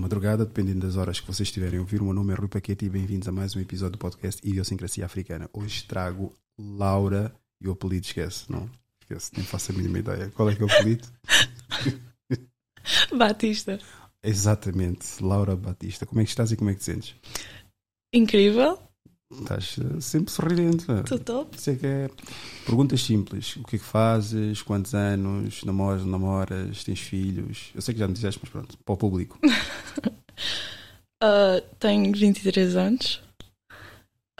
[0.00, 2.00] madrugada, dependendo das horas que vocês estiverem a ouvir.
[2.00, 5.04] O meu nome é Rui Paquete e bem-vindos a mais um episódio do podcast Idiosincrasia
[5.04, 5.50] Africana.
[5.52, 8.70] Hoje trago Laura e o apelido esquece, não?
[9.02, 10.30] Esquece, nem faço a mínima ideia.
[10.30, 11.08] Qual é que é o apelido?
[13.12, 13.80] Batista.
[14.22, 16.06] Exatamente, Laura Batista.
[16.06, 17.16] Como é que estás e como é que te sentes?
[18.14, 18.78] Incrível.
[19.30, 20.90] Estás uh, sempre sorridente.
[20.90, 21.60] Estou top.
[21.60, 22.08] Sei que é.
[22.64, 23.56] Perguntas simples.
[23.56, 24.62] O que é que fazes?
[24.62, 25.62] Quantos anos?
[25.64, 26.82] Namoras, não namoras?
[26.82, 27.70] Tens filhos?
[27.74, 29.38] Eu sei que já me disseste, mas pronto, para o público.
[31.22, 33.22] Uh, tenho 23 anos.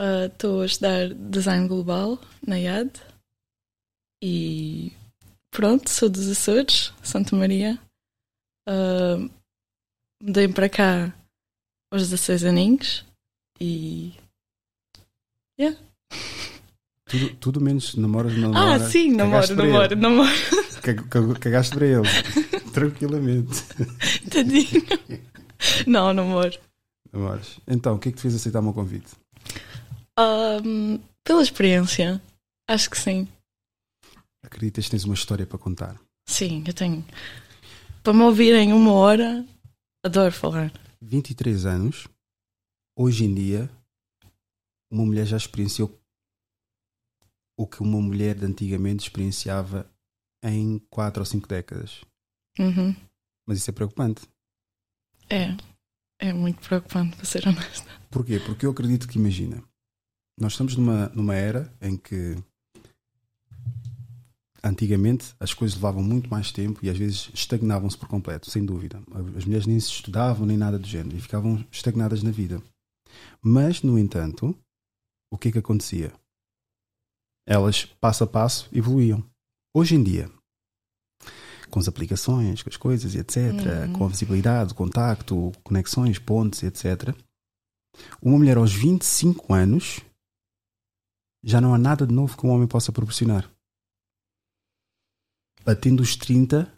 [0.01, 2.93] Uh, Estou a estudar Design Global na IAD.
[4.23, 4.93] E
[5.51, 7.79] pronto, sou dos Açores, Santa Maria.
[8.69, 9.31] Uh,
[10.21, 11.15] Mudei para cá
[11.93, 13.05] aos 16 aninhos.
[13.61, 14.15] E.
[15.59, 15.79] Yeah.
[17.07, 18.93] Tudo, tudo menos namoras, Ah, namoras.
[18.93, 20.31] sim, namoro, namoro, namoro.
[20.83, 22.03] Cag- cag- Cagaste para ele.
[22.73, 23.63] Tranquilamente.
[24.31, 24.83] Tadinho.
[25.87, 26.57] Não, namoro.
[27.13, 27.59] Namoras.
[27.67, 29.09] Então, o que é que te fez aceitar o meu convite?
[30.19, 32.21] Um, pela experiência,
[32.69, 33.27] acho que sim.
[34.45, 35.97] Acreditas que tens uma história para contar?
[36.29, 37.05] Sim, eu tenho.
[38.03, 39.45] Para me ouvirem uma hora,
[40.05, 40.73] adoro falar.
[41.01, 42.07] 23 anos,
[42.97, 43.71] hoje em dia,
[44.91, 45.99] uma mulher já experienciou
[47.59, 49.91] o que uma mulher de antigamente experienciava
[50.43, 52.03] em 4 ou 5 décadas.
[52.59, 52.95] Uhum.
[53.47, 54.23] Mas isso é preocupante.
[55.29, 55.57] É,
[56.21, 57.89] é muito preocupante, para ser honesta.
[58.11, 58.39] Porquê?
[58.39, 59.63] Porque eu acredito que, imagina,
[60.39, 62.37] nós estamos numa, numa era em que
[64.63, 69.03] antigamente as coisas levavam muito mais tempo e às vezes estagnavam-se por completo, sem dúvida.
[69.37, 72.63] As mulheres nem se estudavam nem nada do género e ficavam estagnadas na vida.
[73.43, 74.55] Mas, no entanto,
[75.31, 76.13] o que é que acontecia?
[77.47, 79.25] Elas, passo a passo, evoluíam.
[79.75, 80.31] Hoje em dia,
[81.71, 83.93] com as aplicações, com as coisas etc., Uhum.
[83.95, 87.15] com a visibilidade, o contacto, conexões, pontes, etc.,
[88.23, 90.01] uma mulher aos 25 anos
[91.45, 93.51] já não há nada de novo que um homem possa proporcionar.
[95.65, 96.73] Batendo os 30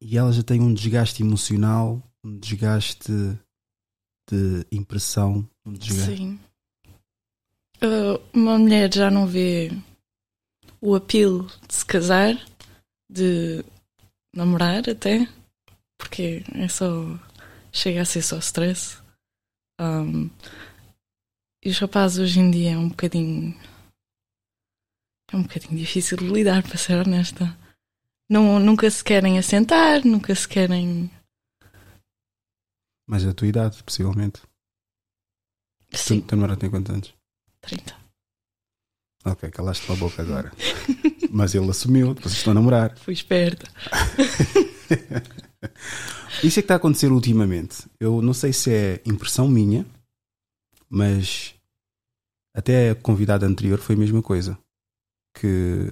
[0.00, 3.12] e ela já tem um desgaste emocional, um desgaste
[4.28, 6.16] de impressão, um desgaste.
[6.16, 6.40] Sim.
[7.82, 9.70] Uh, uma mulher já não vê
[10.82, 12.34] o apelo de se casar,
[13.10, 13.64] de
[14.34, 15.26] namorar até,
[15.98, 16.86] porque é só.
[17.72, 18.98] chega a ser só stress.
[19.80, 20.28] Um,
[21.64, 23.54] e os rapazes hoje em dia é um bocadinho.
[25.32, 27.56] é um bocadinho difícil de lidar, para ser honesta.
[28.28, 31.10] Não, nunca se querem assentar, nunca se querem.
[33.08, 34.42] Mas a tua idade, possivelmente.
[35.92, 37.19] Sim, Tu, tu não tem quantos anos?
[37.62, 37.94] 30.
[39.24, 40.50] Ok, calaste a boca agora.
[41.30, 42.96] Mas ele assumiu, vocês estão a namorar.
[42.98, 43.68] Fui esperta.
[46.42, 47.88] Isso é que está a acontecer ultimamente.
[47.98, 49.84] Eu não sei se é impressão minha,
[50.88, 51.54] mas
[52.54, 54.58] até a convidada anterior foi a mesma coisa.
[55.38, 55.90] Que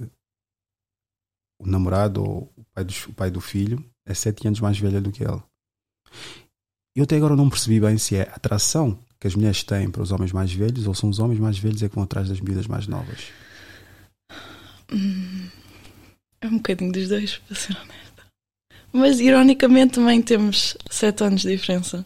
[1.61, 4.99] o namorado ou o pai, dos- o pai do filho é sete anos mais velha
[4.99, 5.43] do que ela.
[6.95, 10.11] Eu até agora não percebi bem se é atração que as mulheres têm para os
[10.11, 12.67] homens mais velhos ou são os homens mais velhos é que vão atrás das miúdas
[12.67, 13.19] mais novas.
[16.41, 18.25] É um bocadinho dos dois, para ser honesta.
[18.91, 22.05] Mas ironicamente também temos 7 anos de diferença.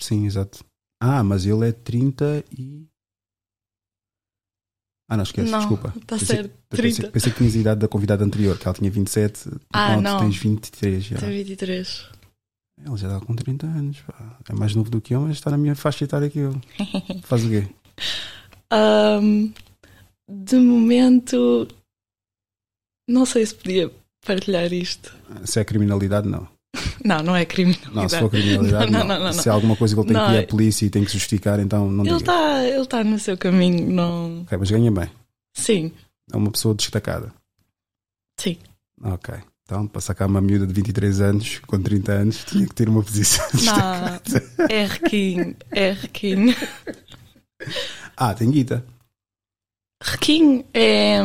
[0.00, 0.64] Sim, exato.
[1.02, 2.86] Ah, mas ele é 30 e.
[5.10, 5.88] Ah, não, esquece, não, desculpa.
[5.96, 6.50] Está Pensei- certo.
[6.68, 7.10] Pensei, 30.
[7.10, 9.48] pensei que tinhas a idade da convidada anterior, que ela tinha 27.
[9.72, 10.20] Ah, tu não.
[10.20, 11.18] tens 23 já.
[11.18, 12.10] Tem 23.
[12.84, 14.00] Ele já está com 30 anos.
[14.00, 14.38] pá.
[14.48, 16.58] É mais novo do que eu, mas está na minha faixa etária que eu.
[17.24, 17.66] Faz o quê?
[18.70, 19.52] Ahm,
[20.28, 21.66] de momento,
[23.08, 23.90] não sei se podia
[24.24, 25.14] partilhar isto.
[25.44, 26.46] Se é criminalidade, não.
[27.04, 27.94] Não, não é criminalidade.
[27.96, 29.06] Não, se for criminalidade, Não, não.
[29.18, 30.90] não, não, Se há alguma coisa que ele tem que ir é- à polícia e
[30.90, 32.30] tem que justificar, então não Ele diga.
[32.32, 34.42] está ele tá no seu caminho, não.
[34.42, 35.10] Ok, mas ganha bem.
[35.54, 35.90] Sim,
[36.32, 37.32] É uma pessoa destacada.
[38.38, 38.58] sim.
[39.02, 39.34] Ok.
[39.68, 43.02] Então, para sacar uma miúda de 23 anos com 30 anos, tinha que ter uma
[43.02, 44.22] posição destacada.
[44.56, 46.54] Não, é requinho, é requinho.
[48.16, 48.84] Ah, tem guita.
[50.02, 51.18] Requinho é.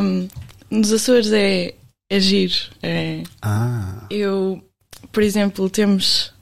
[0.68, 1.74] Nos Açores é,
[2.10, 2.54] é giro.
[2.82, 4.62] É, Ah, eu,
[5.12, 6.32] por exemplo, temos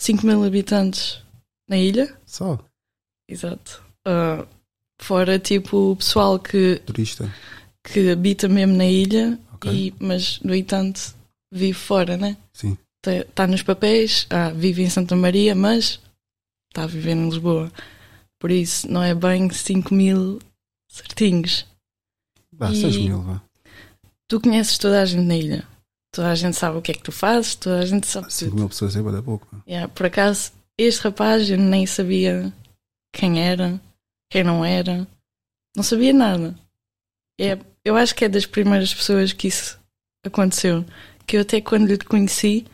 [0.00, 1.20] 5 mil habitantes
[1.68, 2.16] na ilha.
[2.24, 2.58] só.
[3.28, 3.82] Exato.
[4.06, 4.46] Ah,
[5.00, 7.32] fora, tipo, o pessoal que, Turista.
[7.84, 9.72] que habita mesmo na ilha, Ok.
[9.72, 11.14] e, mas, no entanto,
[11.52, 12.36] vive fora, né?
[12.52, 12.76] Sim.
[13.06, 16.00] Está nos papéis, ah, vive em Santa Maria, mas
[16.70, 17.70] está a viver em Lisboa.
[18.40, 20.38] Por isso, não é bem 5 mil
[20.90, 21.66] certinhos.
[22.52, 23.42] Vá, E- 6 mil, vá.
[24.28, 25.68] Tu conheces toda a gente na ilha.
[26.14, 28.50] Toda a gente sabe o que é que tu fazes, toda a gente sabe 5
[28.50, 28.58] tudo.
[28.60, 29.46] mil pessoas é bué da pouco.
[29.66, 32.52] Yeah, por acaso, este rapaz eu nem sabia
[33.14, 33.80] quem era,
[34.30, 35.06] quem não era,
[35.76, 36.54] não sabia nada.
[37.40, 39.78] É, eu acho que é das primeiras pessoas que isso
[40.24, 40.84] aconteceu.
[41.26, 42.66] Que eu até quando lhe conheci,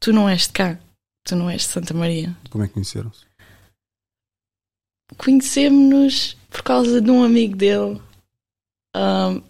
[0.00, 0.78] tu não és de cá,
[1.24, 2.36] tu não és de Santa Maria.
[2.50, 3.24] Como é que conheceram-se?
[5.16, 8.00] Conhecemos-nos por causa de um amigo dele.
[8.94, 9.42] Um,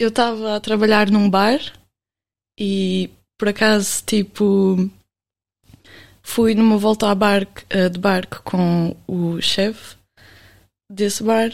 [0.00, 1.60] eu estava a trabalhar num bar
[2.58, 4.76] e por acaso, tipo,
[6.22, 9.96] fui numa volta a barco, uh, de barco com o chefe
[10.90, 11.50] desse bar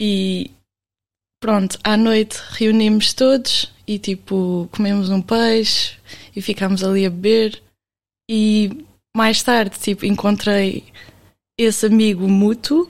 [0.00, 0.50] e
[1.40, 5.96] pronto, à noite reunimos todos e tipo comemos um peixe
[6.36, 7.60] e ficámos ali a beber
[8.30, 8.84] e
[9.16, 10.84] mais tarde tipo encontrei
[11.58, 12.88] esse amigo mútuo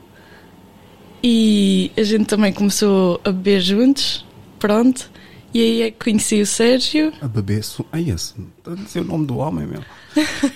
[1.22, 4.24] e a gente também começou a beber juntos,
[4.58, 5.10] pronto.
[5.52, 7.12] E aí é que conheci o Sérgio.
[7.20, 7.64] A beber.
[7.64, 7.84] Su...
[7.92, 8.34] Ai, esse.
[8.58, 9.82] Está a dizer o nome do homem, meu.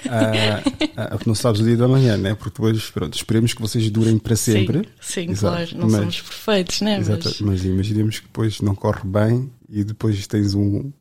[0.08, 0.62] ah,
[1.14, 2.34] ah, não sabes o dia da manhã, né?
[2.34, 4.88] Porque depois, pronto, esperemos que vocês durem para sempre.
[5.00, 5.68] Sim, sim claro.
[5.74, 6.98] Não mas, somos perfeitos, né?
[6.98, 7.40] Exato, mas...
[7.40, 10.92] mas imaginemos que depois não corre bem e depois tens um.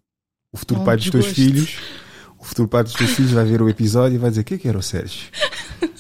[0.52, 1.78] O futuro um pai dos teus filhos
[2.44, 4.56] o futuro pai dos teus filhos vai ver o episódio e vai dizer: o que
[4.56, 5.30] é que era o Sérgio?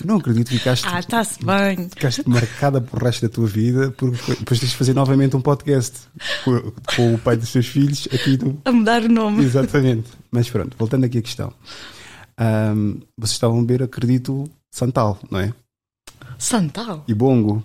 [0.03, 0.85] Não acredito que ficaste.
[0.87, 1.89] Ah, está-se bem.
[1.89, 5.41] Ficaste marcada para o resto da tua vida, porque depois tens de fazer novamente um
[5.41, 5.99] podcast
[6.43, 8.61] com, com o pai dos teus filhos aqui no...
[8.65, 9.43] A mudar o nome.
[9.43, 10.09] Exatamente.
[10.31, 11.53] Mas pronto, voltando aqui à questão.
[12.39, 15.53] Um, vocês estavam a beber, acredito, Santal, não é?
[16.37, 17.03] Santal?
[17.07, 17.63] E Bongo.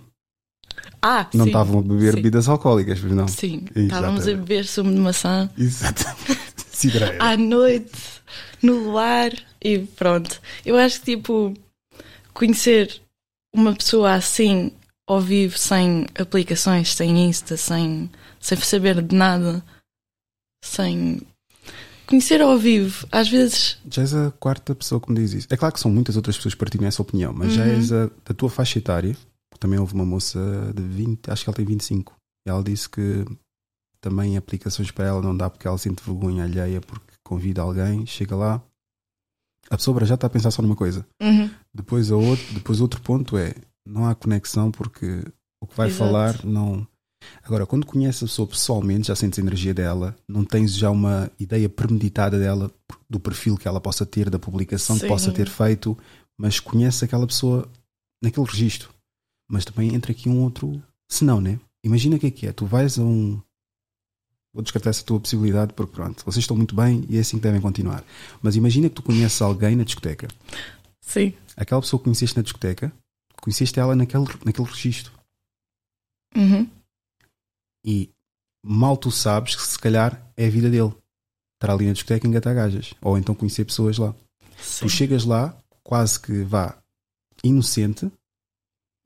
[1.02, 2.16] Ah, não sim, estavam a beber sim.
[2.16, 3.28] bebidas alcoólicas, mas não?
[3.28, 3.84] Sim, Exatamente.
[3.84, 5.50] estávamos a beber sumo de maçã.
[5.56, 6.38] Exatamente.
[7.18, 8.18] À noite
[8.62, 9.32] no luar
[9.62, 10.40] e pronto.
[10.64, 11.54] Eu acho que tipo
[12.38, 13.02] conhecer
[13.52, 14.70] uma pessoa assim
[15.06, 18.08] ao vivo, sem aplicações, sem Insta, sem,
[18.38, 19.64] sem saber de nada,
[20.64, 21.20] sem
[22.06, 23.78] conhecer ao vivo, às vezes.
[23.90, 25.48] Já és a quarta pessoa que me diz isso.
[25.50, 27.54] É claro que são muitas outras pessoas que partilham essa opinião, mas uhum.
[27.56, 29.16] já és a, da tua faixa etária.
[29.58, 30.38] Também houve uma moça
[30.72, 32.14] de 20, acho que ela tem 25.
[32.46, 33.24] E ela disse que
[34.00, 38.36] também aplicações para ela não dá porque ela sente vergonha alheia porque convida alguém, chega
[38.36, 38.62] lá,
[39.70, 41.06] a pessoa já está a pensar só numa coisa.
[41.20, 41.50] Uhum.
[41.74, 43.54] Depois, outro, depois outro ponto é
[43.86, 45.24] não há conexão porque
[45.62, 46.04] o que vai Exato.
[46.04, 46.86] falar não.
[47.42, 51.30] Agora, quando conheces a pessoa pessoalmente, já sentes a energia dela, não tens já uma
[51.38, 52.70] ideia premeditada dela,
[53.10, 55.02] do perfil que ela possa ter, da publicação Sim.
[55.02, 55.98] que possa ter feito,
[56.38, 57.68] mas conheces aquela pessoa
[58.22, 58.90] naquele registro.
[59.50, 60.80] Mas também entra aqui um outro.
[61.10, 61.58] Se não, né?
[61.84, 62.52] Imagina o que é que é.
[62.52, 63.40] Tu vais a um,
[64.52, 67.42] Vou descartar essa tua possibilidade porque pronto, vocês estão muito bem e é assim que
[67.42, 68.02] devem continuar.
[68.42, 70.28] Mas imagina que tu conheces alguém na discoteca.
[71.00, 71.34] Sim.
[71.56, 72.92] Aquela pessoa que conheceste na discoteca,
[73.40, 75.12] conheceste ela naquele, naquele registro.
[76.36, 76.68] Uhum.
[77.84, 78.10] E
[78.64, 80.94] mal tu sabes que se calhar é a vida dele.
[81.56, 82.94] Estar ali na discoteca e engatar gajas.
[83.00, 84.14] Ou então conhecer pessoas lá.
[84.58, 84.86] Sim.
[84.86, 86.76] Tu chegas lá, quase que vá
[87.42, 88.10] inocente,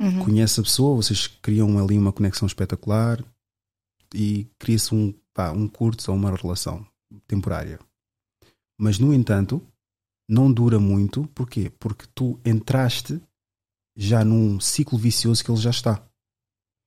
[0.01, 0.25] uhum.
[0.25, 3.23] conhece a pessoa, vocês criam ali uma conexão espetacular
[4.15, 6.87] e cria-se um pá, um curto ou uma relação
[7.27, 7.79] temporária.
[8.79, 9.65] Mas, no entanto,
[10.29, 11.27] não dura muito.
[11.35, 11.71] Porquê?
[11.79, 13.21] Porque tu entraste
[13.97, 16.03] já num ciclo vicioso que ele já está.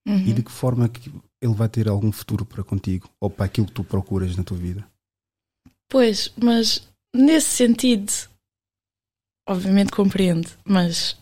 [0.07, 0.27] Uhum.
[0.27, 1.11] E de que forma que
[1.41, 4.57] ele vai ter algum futuro para contigo ou para aquilo que tu procuras na tua
[4.57, 4.87] vida?
[5.89, 8.11] Pois, mas nesse sentido,
[9.47, 11.17] obviamente compreendo, mas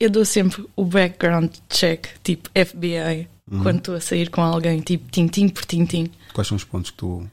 [0.00, 3.62] eu dou sempre o background check, tipo FBI, uhum.
[3.62, 6.10] quando estou a sair com alguém, tipo tintim por tintim.
[6.32, 7.28] Quais são os pontos que tu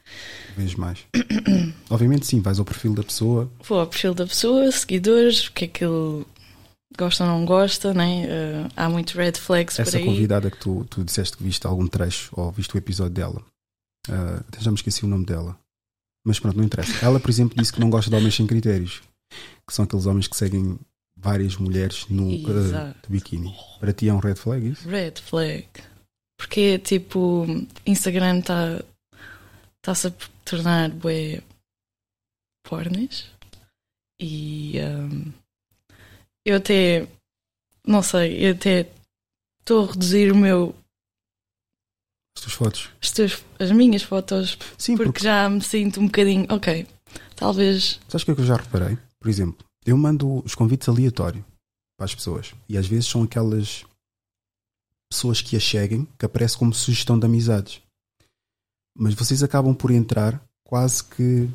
[0.55, 0.99] vês mais?
[1.89, 3.49] Obviamente, sim, vais ao perfil da pessoa.
[3.67, 6.25] Vou ao perfil da pessoa, seguidores, o que é que ele
[6.97, 8.25] gosta ou não gosta, né?
[8.25, 10.03] Uh, há muito red flags Essa por aí.
[10.03, 13.41] Essa convidada que tu, tu disseste que viste algum trecho ou viste o episódio dela,
[14.09, 15.57] uh, até já me esqueci o nome dela.
[16.25, 17.03] Mas pronto, não interessa.
[17.03, 19.01] Ela, por exemplo, disse que não gosta de homens sem critérios,
[19.67, 20.77] que são aqueles homens que seguem
[21.17, 23.53] várias mulheres no uh, de biquíni.
[23.79, 24.87] Para ti é um red flag isso?
[24.87, 25.67] Red flag.
[26.41, 27.45] Porque, tipo,
[27.85, 28.83] Instagram está
[29.77, 31.43] está-se a tornar bué
[32.67, 33.27] pornes
[34.19, 35.31] e um,
[36.43, 37.07] eu até
[37.85, 38.89] não sei, eu até
[39.59, 40.75] estou a reduzir o meu
[42.35, 46.07] as tuas fotos as, tuas, as minhas fotos Sim, porque, porque, já me sinto um
[46.07, 46.87] bocadinho ok,
[47.35, 48.97] talvez sabes o que é que eu já reparei?
[49.19, 51.45] Por exemplo, eu mando os convites aleatório
[51.95, 53.85] para as pessoas e às vezes são aquelas
[55.11, 57.81] pessoas que a cheguem que aparece como sugestão de amizades.
[58.97, 61.49] Mas vocês acabam por entrar quase que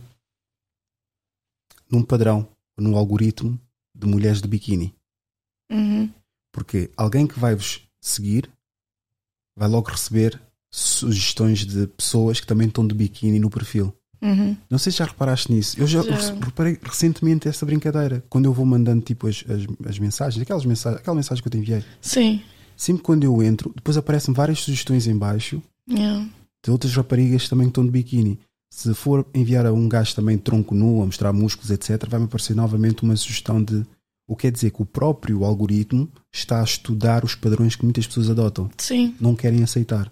[1.90, 2.46] num padrão,
[2.76, 3.58] num algoritmo
[3.94, 4.94] de mulheres de biquíni.
[5.72, 6.12] Uhum.
[6.52, 8.50] Porque alguém que vai vos seguir
[9.58, 13.94] vai logo receber sugestões de pessoas que também estão de biquíni no perfil.
[14.20, 14.56] Uhum.
[14.68, 15.80] Não sei se já reparaste nisso.
[15.80, 16.34] Eu já, Já.
[16.34, 18.22] reparei recentemente essa brincadeira.
[18.28, 21.52] Quando eu vou mandando tipo as, as, as mensagens, aquelas mensagens, aquela mensagem que eu
[21.52, 21.84] te enviei.
[22.02, 22.42] Sim.
[22.76, 26.28] Sempre quando eu entro, depois aparecem várias sugestões em baixo Yeah.
[26.64, 28.40] de outras raparigas que também estão de biquíni.
[28.68, 32.56] Se for enviar a um gajo também tronco nu, a mostrar músculos, etc., vai-me aparecer
[32.56, 33.86] novamente uma sugestão de
[34.28, 38.06] o que quer dizer que o próprio algoritmo está a estudar os padrões que muitas
[38.06, 38.68] pessoas adotam.
[38.76, 39.14] Sim.
[39.20, 40.10] Não querem aceitar.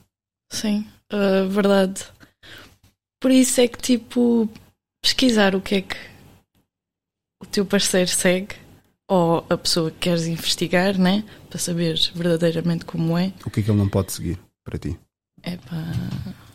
[0.53, 2.05] Sim, uh, verdade.
[3.21, 4.49] Por isso é que, tipo,
[5.03, 5.97] pesquisar o que é que
[7.43, 8.55] o teu parceiro segue
[9.09, 11.25] ou a pessoa que queres investigar, né?
[11.51, 13.33] Para saberes verdadeiramente como é.
[13.45, 14.99] O que é que ele não pode seguir para ti?
[15.43, 15.77] É pá.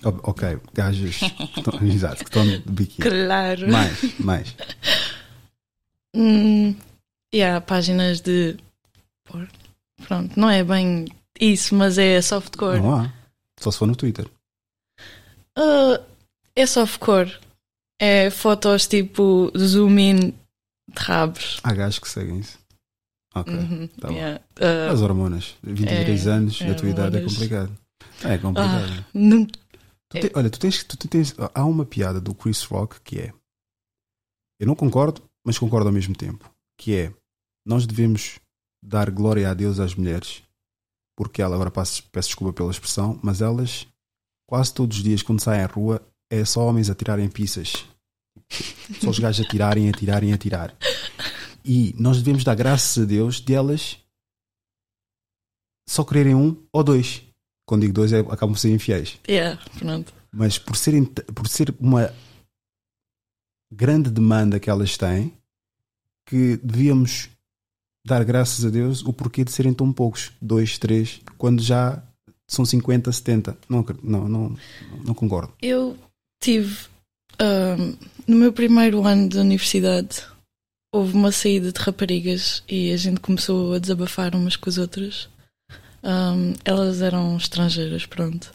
[0.03, 3.09] O- Ok, gajos que estão, exato, que estão de biquíni.
[3.09, 3.71] Claro.
[3.71, 4.55] Mais, mais.
[6.15, 6.75] Hum,
[7.31, 8.57] e há páginas de.
[10.07, 11.05] Pronto, não é bem
[11.39, 12.79] isso, mas é softcore.
[12.81, 13.13] Não há.
[13.59, 14.27] Só se for no Twitter.
[15.57, 16.03] Uh,
[16.55, 17.31] é softcore.
[17.99, 20.33] É fotos tipo zoom in
[20.93, 21.59] de rabos.
[21.63, 22.57] Há gajos que seguem isso.
[23.35, 23.53] Ok.
[23.53, 24.41] Uhum, tá yeah.
[24.59, 25.55] Uh, As hormonas.
[25.63, 27.77] 23 É, anos, é a tua idade é complicado.
[28.23, 29.05] É complicado.
[29.13, 31.35] não- Tu te- olha, tu tens, tu, tu tens.
[31.53, 33.33] Há uma piada do Chris Rock que é.
[34.59, 36.49] Eu não concordo, mas concordo ao mesmo tempo.
[36.79, 37.13] Que é.
[37.65, 38.39] Nós devemos
[38.83, 40.41] dar glória a Deus às mulheres.
[41.15, 43.85] Porque ela, agora passo, peço desculpa pela expressão, mas elas,
[44.49, 47.85] quase todos os dias, quando saem à rua, é só homens a tirarem pizzas.
[49.01, 50.75] Só os gajos a tirarem, a tirarem, a tirar.
[51.63, 53.97] E nós devemos dar graças a Deus de elas
[55.87, 57.23] só quererem um ou dois.
[57.65, 60.11] Quando digo dois, é, acabam por ser infiéis Yeah, pronto.
[60.31, 62.13] mas por, serem, por ser uma
[63.71, 65.33] grande demanda que elas têm,
[66.25, 67.29] que devíamos
[68.05, 72.01] dar graças a Deus o porquê de serem tão poucos, dois, três, quando já
[72.47, 73.57] são 50, 70.
[73.69, 74.57] Não, não, não,
[75.05, 75.53] não concordo.
[75.61, 75.95] Eu
[76.39, 76.87] tive.
[78.27, 80.23] No meu primeiro ano de universidade,
[80.93, 85.29] houve uma saída de raparigas e a gente começou a desabafar umas com as outras.
[86.03, 88.53] Ahm, elas eram estrangeiras, pronto.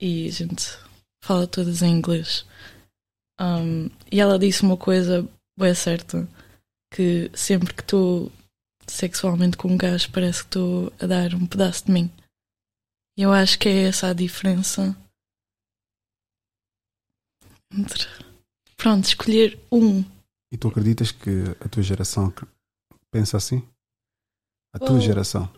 [0.00, 0.78] E a gente
[1.22, 2.44] fala todas em inglês.
[3.40, 6.28] Ahm, e ela disse uma coisa bem certa:
[6.92, 8.32] que sempre que estou
[8.86, 12.10] sexualmente com um gajo, parece que estou a dar um pedaço de mim.
[13.16, 14.96] Eu acho que é essa a diferença
[17.72, 18.06] entre.
[18.76, 20.04] Pronto, escolher um.
[20.52, 22.32] E tu acreditas que a tua geração
[23.10, 23.62] pensa assim?
[24.72, 25.48] A tua Oh, geração.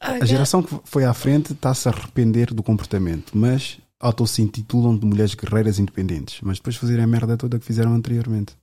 [0.00, 4.96] Ah, A geração que foi à frente está-se a arrepender do comportamento, mas auto-se intitulam
[4.98, 8.56] de mulheres guerreiras independentes, mas depois fazerem a merda toda que fizeram anteriormente.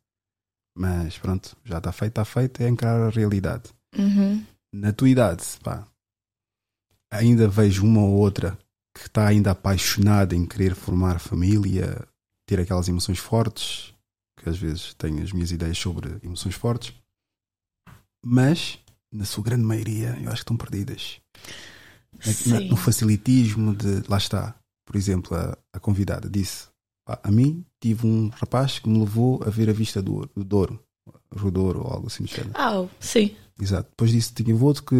[0.77, 3.69] Mas pronto, já está feito, está feito, é encarar a realidade.
[3.97, 4.43] Uhum.
[4.73, 5.87] Na tua idade, pá,
[7.11, 8.57] ainda vejo uma ou outra
[8.95, 12.05] que está ainda apaixonada em querer formar família,
[12.49, 13.93] ter aquelas emoções fortes,
[14.41, 16.93] que às vezes tenho as minhas ideias sobre emoções fortes,
[18.25, 18.79] mas
[19.11, 21.21] na sua grande maioria eu acho que estão perdidas.
[22.25, 22.69] Na- Sim.
[22.69, 24.01] no facilitismo de.
[24.09, 24.55] Lá está.
[24.83, 26.67] Por exemplo, a, a convidada disse:
[27.05, 30.43] "Pá, A mim tive um rapaz que me levou a ver a vista do, do
[30.43, 30.83] Douro,
[31.35, 32.53] Rio Douro ou algo assim do género.
[32.55, 33.35] Ah, sim.
[33.61, 33.89] Exato.
[33.91, 34.95] Depois disse: Tinha outro que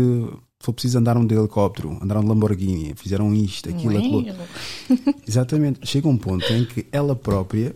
[0.62, 4.16] foi preciso andaram de helicóptero, andaram de Lamborghini, fizeram isto, aquilo, aquilo.
[4.18, 5.16] outro." Uau.
[5.28, 5.86] Exatamente.
[5.88, 7.75] Chega um ponto em que ela própria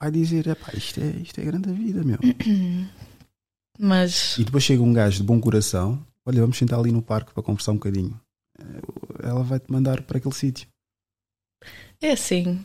[0.00, 2.18] vai dizer: isto é, isto é grande a vida, meu.
[3.78, 7.32] Mas E depois chega um gajo de bom coração: Olha, vamos sentar ali no parque
[7.32, 8.18] para conversar um bocadinho.
[8.58, 10.68] Eh, Ela vai-te mandar para aquele sítio.
[12.00, 12.64] é assim.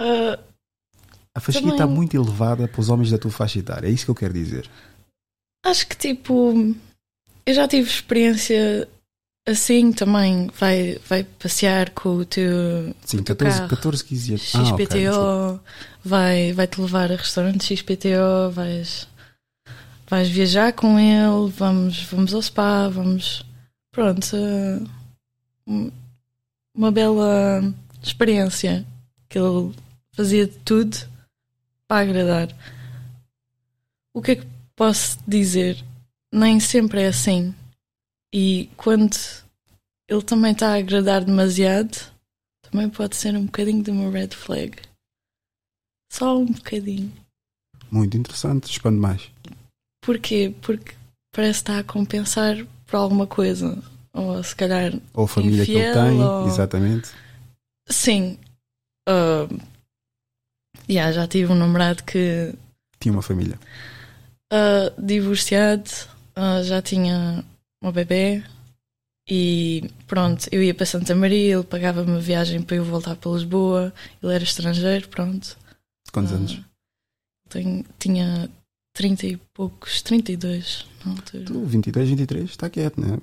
[0.00, 0.38] ah,
[1.34, 3.88] A fasquia Também- está muito elevada para os homens da tua faixa etária.
[3.88, 4.70] É isso que eu quero dizer.
[5.66, 6.52] acho que tipo.
[7.46, 8.88] Eu já tive experiência
[9.46, 10.48] assim também.
[10.58, 13.70] Vai, vai passear com o teu Sim, teu 14, carro.
[13.70, 14.54] 14 15 anos.
[14.54, 15.64] Ah, XPTO, desculpa.
[16.04, 19.08] vai, vai te levar a restaurante XPTO, vais,
[20.08, 23.44] vais viajar com ele, vamos, vamos ao spa, vamos.
[23.92, 24.36] Pronto,
[26.74, 27.72] uma bela
[28.02, 28.84] experiência
[29.28, 29.72] que ele
[30.12, 30.96] fazia de tudo
[31.86, 32.48] para agradar.
[34.12, 35.84] O que é que posso dizer?
[36.34, 37.54] Nem sempre é assim.
[38.34, 39.16] E quando
[40.08, 41.96] ele também está a agradar demasiado,
[42.62, 44.76] também pode ser um bocadinho de uma red flag.
[46.12, 47.12] Só um bocadinho.
[47.90, 48.70] Muito interessante.
[48.70, 49.30] Expande mais.
[50.02, 50.54] Porquê?
[50.62, 50.94] Porque
[51.32, 53.80] parece que está a compensar por alguma coisa.
[54.12, 57.10] Ou se calhar, Ou a família que ele Infiel, tem, ou- exatamente.
[57.88, 58.38] sim.
[59.08, 59.48] ah,
[60.88, 62.54] yeah, já tive um namorado que
[63.00, 63.58] Tinha uma família.
[64.52, 65.90] ah, divorciado,
[66.36, 67.44] ah, já tinha
[67.82, 68.42] uma bebê
[69.28, 73.32] e pronto, eu ia para Santa Maria, ele pagava-me a viagem para eu voltar para
[73.32, 75.56] Lisboa, ele era estrangeiro, pronto.
[76.12, 76.60] Quantos Ah, anos?
[77.48, 78.50] Tenho, tinha
[78.94, 81.44] 30 e poucos, 32 na altura.
[81.44, 83.16] Tu, 22, 23, está quieto, né?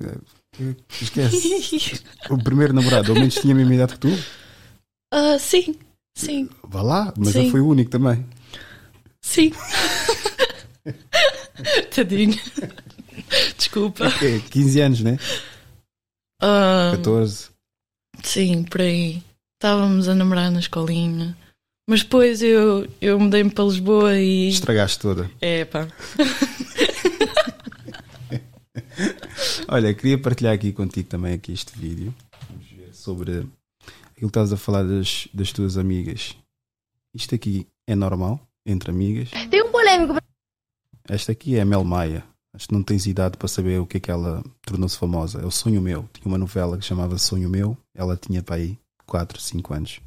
[0.59, 2.03] É, Esquece.
[2.29, 4.09] o primeiro namorado, ao menos tinha a mesma idade que tu.
[5.13, 5.75] Ah, sim,
[6.17, 7.45] sim, Vá lá, mas Sim.
[7.45, 8.25] eu fui o único também.
[9.21, 9.51] sim.
[11.93, 12.39] Tadinho.
[13.57, 14.05] Desculpa.
[14.23, 15.17] É, 15 anos, né?
[16.41, 17.49] Ah, 14.
[18.23, 19.23] sim, por aí.
[19.55, 21.37] Estávamos a namorar na escolinha.
[21.87, 24.49] Mas depois eu, eu mudei-me para Lisboa e.
[24.49, 25.29] Estragaste toda.
[25.39, 25.87] É pá.
[29.67, 32.13] Olha, queria partilhar aqui contigo também aqui este vídeo.
[32.49, 33.51] Vamos ver sobre aquilo
[34.15, 36.35] que estás a falar das, das tuas amigas.
[37.13, 39.29] Isto aqui é normal entre amigas.
[39.49, 40.15] Tem um polêmico
[41.07, 42.23] Esta aqui é a Mel Maia.
[42.53, 45.39] Acho que não tens idade para saber o que é que ela tornou-se famosa.
[45.41, 46.07] É o Sonho Meu.
[46.13, 47.77] Tinha uma novela que chamava Sonho Meu.
[47.95, 49.99] Ela tinha para aí 4, 5 anos.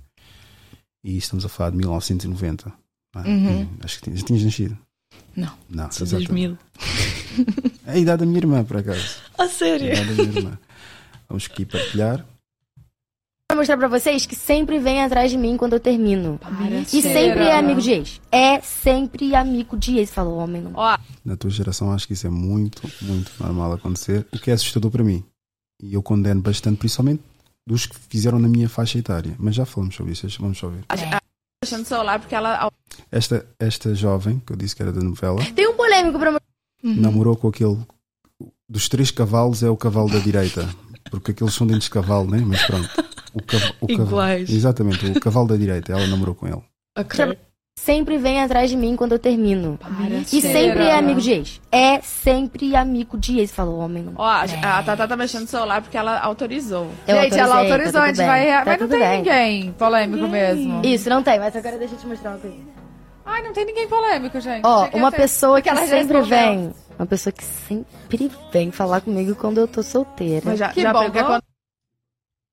[1.02, 2.72] E estamos a falar de 1990.
[3.14, 3.68] Ah, Uhum.
[3.82, 4.76] Acho que tinhas, tinhas nascido.
[5.36, 6.28] Não, Não, sou exatamente.
[6.28, 6.58] 2000.
[7.86, 9.16] É a idade da minha irmã, por acaso.
[9.38, 9.90] A É sério?
[9.90, 10.58] a idade da minha irmã.
[11.28, 12.26] Vamos aqui partilhar.
[13.54, 16.38] Pra mostrar pra vocês que sempre vem atrás de mim quando eu termino.
[16.92, 18.20] E sempre é amigo de ex.
[18.30, 20.62] É sempre amigo de ex, falou o homem.
[20.62, 20.72] Não.
[20.74, 24.26] Ó, Na tua geração, acho que isso é muito, muito normal acontecer.
[24.32, 25.24] O que é assustador para mim.
[25.82, 27.22] E eu condeno bastante, principalmente
[27.66, 29.34] dos que fizeram na minha faixa etária.
[29.38, 30.84] Mas já falamos sobre isso, vamos só ver.
[30.88, 31.20] ach-
[31.64, 32.70] achando o celular porque ela.
[33.10, 36.44] Esta, esta jovem, que eu disse que era da novela, Tem um polêmico pra mostrar.
[36.82, 37.00] Uhum.
[37.00, 37.78] namorou com aquele.
[38.68, 40.68] Dos três cavalos é o cavalo da direita.
[41.10, 42.38] Porque aqueles são dentes de cavalo, né?
[42.46, 42.88] Mas pronto.
[43.34, 44.08] O, cav- o cavalo.
[44.08, 44.50] Iguais.
[44.50, 45.92] Exatamente, o cavalo da direita.
[45.92, 46.62] Ela namorou com ele.
[46.96, 47.38] Ok.
[47.76, 49.76] Sempre vem atrás de mim quando eu termino.
[50.32, 51.60] E sempre é amigo de ex.
[51.72, 54.08] É sempre amigo de ex, falou o homem.
[54.14, 56.88] Ó, a a Tata tá mexendo no celular porque ela autorizou.
[57.06, 58.46] Eu gente, ela autorizei, autorizou, tá a gente bem, vai.
[58.46, 59.16] tá mas não tem bem.
[59.18, 60.80] ninguém polêmico mesmo.
[60.84, 62.56] Isso, não tem, mas agora deixa eu te mostrar uma coisa.
[63.26, 64.64] Ai, não tem ninguém polêmico, gente.
[64.64, 66.72] Ó, Achei que uma ter- pessoa que sempre vem.
[66.96, 70.42] Uma pessoa que sempre vem falar comigo quando eu tô solteira.
[70.44, 71.40] Mas já, Que já bom, pegou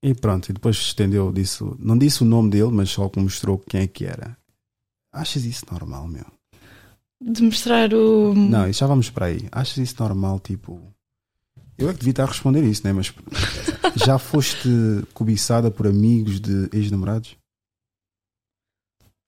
[0.03, 3.59] E pronto, e depois estendeu, disse, não disse o nome dele, mas só que mostrou
[3.59, 4.35] quem é que era.
[5.13, 6.25] Achas isso normal, meu?
[7.21, 8.33] De mostrar o.
[8.33, 9.47] Não, isso já vamos para aí.
[9.51, 10.81] Achas isso normal, tipo.
[11.77, 12.93] Eu é que devia estar a responder isso, né?
[12.93, 13.13] Mas
[14.03, 14.69] já foste
[15.13, 17.35] cobiçada por amigos de ex-namorados?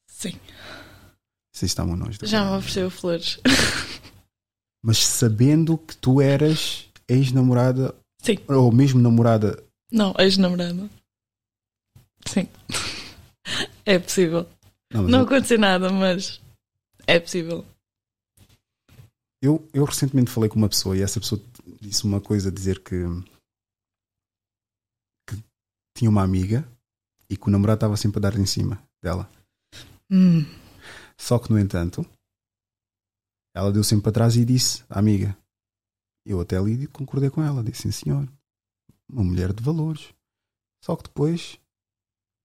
[0.07, 0.33] Sim.
[1.62, 2.19] Está muito longe.
[2.23, 3.39] Já me ofereceu flores.
[4.81, 8.38] Mas sabendo que tu eras ex-namorada Sim.
[8.47, 9.63] ou mesmo namorada.
[9.93, 10.89] Não, ex-namorada.
[12.27, 12.49] Sim.
[13.86, 14.47] É possível.
[14.89, 16.41] Não, Não eu, aconteceu nada, mas
[17.06, 17.65] é possível.
[19.41, 21.41] eu, eu recentemente falei com uma pessoa e essa pessoa
[21.82, 23.03] disse uma coisa a dizer que,
[25.27, 25.36] que
[25.93, 26.65] tinha uma amiga
[27.29, 29.29] e que o namorado estava sempre a dar em cima dela.
[30.10, 30.45] Hum.
[31.17, 32.06] Só que, no entanto,
[33.53, 35.38] ela deu sempre para trás e disse à amiga.
[36.25, 37.62] Eu até ali concordei com ela.
[37.62, 38.25] Disse, sim senhor,
[39.10, 40.13] uma mulher de valores.
[40.84, 41.60] Só que depois,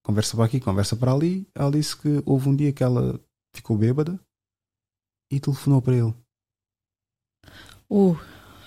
[0.04, 3.20] conversa para aqui, conversa para ali, ela disse que houve um dia que ela
[3.54, 4.20] ficou bêbada
[5.30, 6.14] e telefonou para ele.
[7.90, 8.12] Uh,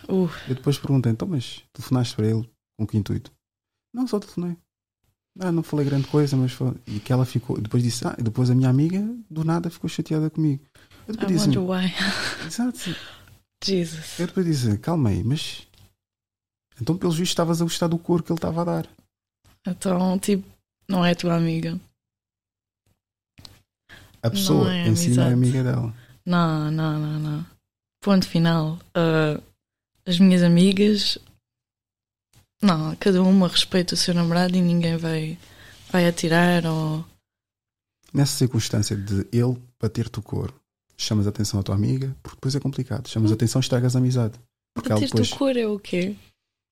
[0.09, 0.29] uh.
[0.47, 3.31] Eu depois perguntei, então, mas telefonaste para ele com que intuito?
[3.93, 4.57] Não, só telefonei.
[5.39, 6.73] Ah, não falei grande coisa, mas foi...
[6.85, 7.59] E que ela ficou...
[7.59, 10.63] Depois disse, ah, e depois a minha amiga, do nada, ficou chateada comigo.
[11.07, 11.93] Eu I depois disse, wonder why.
[12.45, 12.95] exato,
[13.63, 14.19] Jesus.
[14.19, 15.67] Eu depois disse, calma aí, mas.
[16.81, 18.87] Então, pelos vistos, estavas a gostar do cor que ele estava a dar.
[19.67, 20.43] Então, tipo,
[20.87, 21.79] não é tua amiga.
[24.23, 25.93] A pessoa Não é em si não é amiga dela.
[26.25, 27.45] Não, não, não, não.
[28.03, 28.79] Ponto final.
[28.95, 29.39] Ah,
[30.05, 31.17] as minhas amigas.
[32.61, 35.37] Não, cada uma respeita o seu namorado e ninguém vai,
[35.91, 37.05] vai atirar ou.
[38.13, 40.53] Nessa circunstância de ele bater-te o cor,
[40.97, 43.07] chamas a atenção à tua amiga, porque depois é complicado.
[43.07, 44.37] Chamas a atenção, estragas a amizade.
[44.75, 45.31] Porque Bater-te depois.
[45.31, 46.15] o cor é o quê?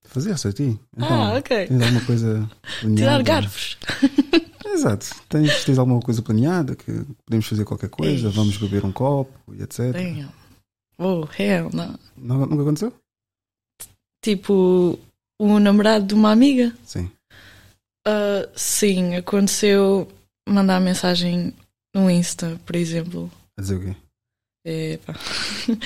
[0.06, 0.80] Fazer-se a ti.
[0.98, 1.68] Então, ah, ok.
[1.68, 2.50] Tens alguma coisa
[2.82, 2.96] planeada?
[3.02, 3.78] Tirar garfos.
[4.66, 5.08] Exato.
[5.28, 6.92] Tens, tens alguma coisa planeada que
[7.26, 9.92] podemos fazer qualquer coisa, vamos beber um copo e etc.
[9.92, 10.30] Damn.
[10.98, 11.98] Oh, hell, não.
[12.18, 12.94] Não- Nunca aconteceu?
[14.24, 15.00] Tipo,
[15.40, 16.74] o namorado de uma amiga?
[16.86, 17.10] Sim.
[18.08, 20.08] Ah, sim, aconteceu
[20.48, 21.54] mandar mensagem
[21.96, 23.32] no Insta, por exemplo.
[23.58, 23.96] A dizer o quê?
[24.66, 25.14] Epá.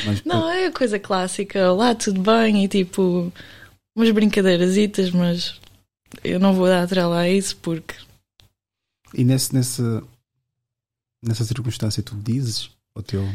[0.06, 1.72] Mas, Não, é a coisa clássica.
[1.72, 3.32] Lá tudo bem e tipo
[3.96, 4.76] umas brincadeiras,
[5.12, 5.60] mas
[6.24, 7.96] eu não vou dar trela a isso porque
[9.14, 10.04] E nesse, nessa,
[11.24, 13.28] nessa circunstância tu dizes ao teu,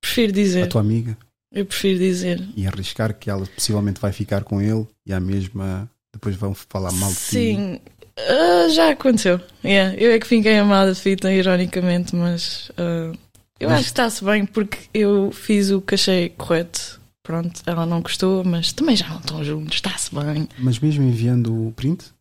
[0.00, 0.68] prefiro à dizer.
[0.68, 1.16] tua amiga
[1.52, 2.46] Eu prefiro dizer.
[2.56, 6.92] e arriscar que ela possivelmente vai ficar com ele e a mesma depois vão falar
[6.92, 7.20] mal de ti.
[7.22, 7.80] Sim,
[8.18, 9.38] ah, já aconteceu.
[9.64, 13.12] Yeah, eu é que fiquei amada de fita, ironicamente, mas ah,
[13.60, 17.00] Eu Mas- acho que está-se bem porque eu fiz o que achei correto.
[17.26, 20.48] Pronto, ela não gostou, mas também já não estão juntos, está-se bem.
[20.58, 22.14] Mas mesmo enviando o print?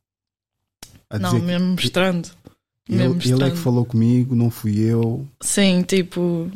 [1.22, 2.30] Não, mesmo mostrando.
[2.90, 3.56] ele, mesmo ele é que mostrando.
[3.58, 5.28] falou comigo, não fui eu.
[5.42, 6.50] Sim, tipo,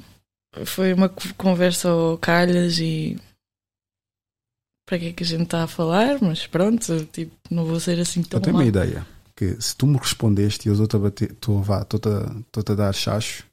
[0.66, 3.20] foi uma co- conversa ao calhas e.
[4.88, 6.18] Para que é que a gente está a falar?
[6.20, 8.64] Mas pronto, tipo, não vou ser assim tão eu tenho má.
[8.64, 9.06] uma ideia.
[9.36, 13.46] Que se tu me respondeste e eu estou-te a bater, estou a dar chacho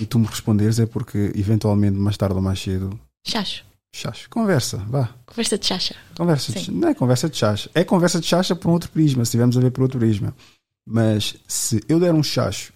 [0.00, 3.64] e tu me responderes é porque eventualmente mais tarde ou mais cedo Chacho.
[3.94, 4.28] Chacho.
[4.30, 5.14] Conversa, vá.
[5.26, 5.94] Conversa de chacha.
[6.16, 7.70] Conversa de, não é conversa de chacha.
[7.74, 10.34] É conversa de chacha por um outro prisma, se estivermos a ver por outro prisma.
[10.86, 12.72] Mas se eu der um chacho,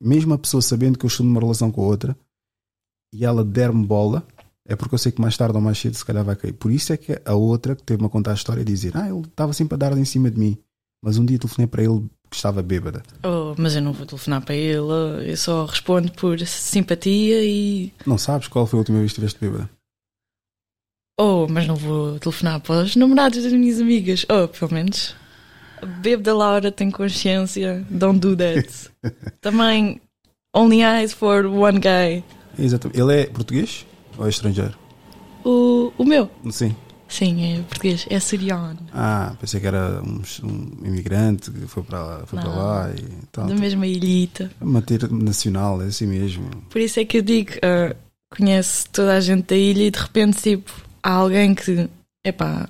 [0.00, 2.16] mesmo a pessoa sabendo que eu estou numa relação com a outra,
[3.12, 4.26] e ela der-me bola,
[4.66, 6.52] é porque eu sei que mais tarde ou mais cedo se calhar vai cair.
[6.52, 9.20] Por isso é que a outra que teve-me a contar a história dizer: Ah, ele
[9.20, 10.58] estava sempre a dar em cima de mim.
[11.04, 13.02] Mas um dia telefonei para ele que estava bêbada.
[13.24, 17.92] Oh, mas eu não vou telefonar para ele, eu só respondo por simpatia e.
[18.06, 19.68] Não sabes qual foi a última vez que estiveste bêbada?
[21.18, 24.24] Oh, mas não vou telefonar para os namorados das minhas amigas.
[24.28, 25.14] Oh, pelo menos.
[26.00, 27.84] Bebo da Laura tem consciência.
[27.90, 28.68] Don't do that.
[29.40, 30.00] Também,
[30.54, 32.24] only eyes for one guy.
[32.58, 33.00] Exatamente.
[33.00, 34.74] Ele é português ou é estrangeiro?
[35.44, 36.30] O, o meu.
[36.50, 36.74] Sim.
[37.08, 38.06] Sim, é português.
[38.08, 38.78] É siriano.
[38.92, 42.56] Ah, pensei que era um, um imigrante que foi para lá, foi para Não.
[42.58, 43.46] lá e tal.
[43.46, 44.50] Da mesma ilhita.
[44.60, 46.48] Manter nacional, é assim mesmo.
[46.70, 47.94] Por isso é que eu digo, ah,
[48.34, 51.88] conhece toda a gente da ilha e de repente, tipo, há alguém que,
[52.24, 52.68] epá,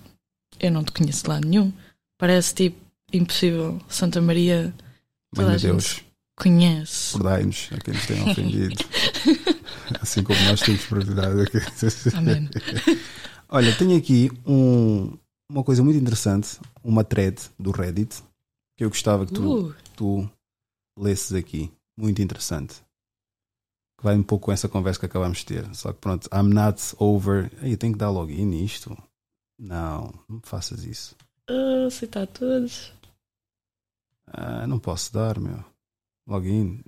[0.60, 1.72] eu não te conheço de lado nenhum.
[2.18, 2.76] Parece, tipo,
[3.12, 3.80] impossível.
[3.88, 4.72] Santa Maria
[5.34, 6.02] Toda Mãe a de Deus,
[6.36, 7.12] conhece.
[7.12, 8.84] perdai-nos a quem nos tenha ofendido.
[10.00, 11.58] assim como nós temos prioridade aqui.
[12.16, 12.48] Amém.
[13.48, 15.16] Olha, tenho aqui um-
[15.50, 18.22] uma coisa muito interessante, uma thread do Reddit,
[18.78, 20.30] que eu gostava que tu, Uh, tu
[20.98, 21.70] lesses aqui.
[21.98, 22.76] Muito interessante.
[24.02, 25.74] Vai um pouco com essa conversa que acabamos de ter.
[25.74, 27.50] Só que pronto, I'm not over.
[27.62, 28.96] Eu tenho que dar login nisto.
[29.58, 31.14] Não, não faças isso.
[31.86, 32.92] aceitar todos.
[34.26, 35.64] Ah, não posso dar, meu.
[36.26, 36.82] Login.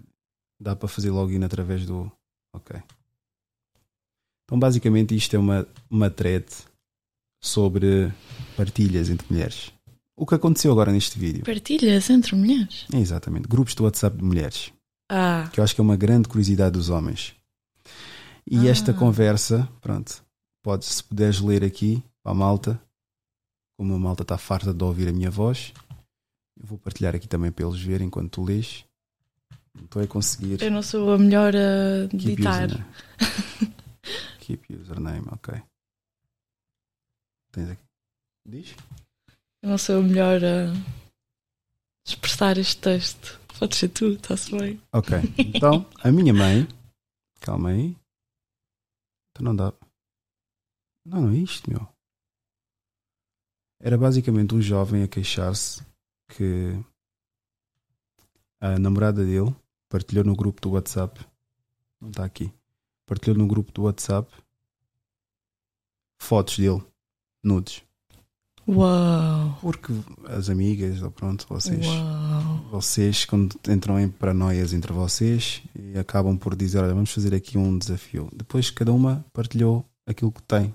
[0.60, 2.10] Dá para fazer login através do.
[2.52, 2.80] Ok.
[4.44, 6.46] Então, basicamente, isto é uma, uma thread
[7.42, 8.12] sobre
[8.56, 9.72] partilhas entre mulheres.
[10.16, 11.44] O que aconteceu agora neste vídeo?
[11.44, 12.86] Partilhas entre mulheres.
[12.92, 13.48] É exatamente.
[13.48, 14.72] Grupos do WhatsApp de mulheres.
[15.10, 17.34] Ah, Que eu acho que é uma grande curiosidade dos homens.
[18.50, 18.70] E Ah.
[18.70, 20.24] esta conversa, pronto,
[20.62, 22.80] podes, se puderes ler aqui para a malta,
[23.78, 25.72] como a malta está farta de ouvir a minha voz,
[26.58, 28.84] eu vou partilhar aqui também para eles verem enquanto tu lês.
[29.74, 30.62] Não estou a conseguir.
[30.62, 32.64] eu não sou a melhor a Keep editar.
[32.66, 32.84] username.
[34.40, 35.62] Keep username, ok.
[37.52, 37.82] Tens aqui.
[38.46, 38.74] Diz?
[39.62, 40.72] Eu não sou a melhor a
[42.06, 43.40] expressar este texto.
[43.58, 44.80] Pode ser tu, está-se bem.
[44.92, 45.16] Ok.
[45.38, 46.66] Então, a minha mãe.
[47.40, 47.96] Calma aí.
[49.30, 49.72] Então não dá.
[51.04, 51.86] Não, não é isto, meu.
[53.80, 55.84] Era basicamente um jovem a queixar-se
[56.28, 56.72] que
[58.60, 59.54] a namorada dele
[59.88, 61.20] partilhou no grupo do WhatsApp.
[62.00, 62.52] Não está aqui.
[63.06, 64.32] Partilhou no grupo do WhatsApp
[66.24, 66.82] fotos dele,
[67.42, 67.84] nudes.
[68.66, 69.58] Uau!
[69.60, 69.92] Porque
[70.28, 71.86] as amigas, ou pronto, vocês.
[71.86, 72.64] Uau!
[72.70, 77.56] vocês quando entram em paranoias entre vocês e acabam por dizer, olha, vamos fazer aqui
[77.56, 78.28] um desafio.
[78.34, 80.74] Depois cada uma partilhou aquilo que tem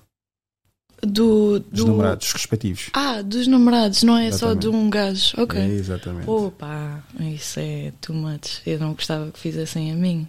[1.02, 1.88] Do, dos do...
[1.88, 2.90] namorados respectivos.
[2.94, 4.62] Ah, dos namorados, não é só Exatamente.
[4.62, 5.34] de um gajo.
[5.42, 5.60] Ok.
[5.60, 6.30] É, exatamente.
[6.30, 8.62] Opa, isso é too much.
[8.66, 10.28] Eu não gostava que fizessem a mim.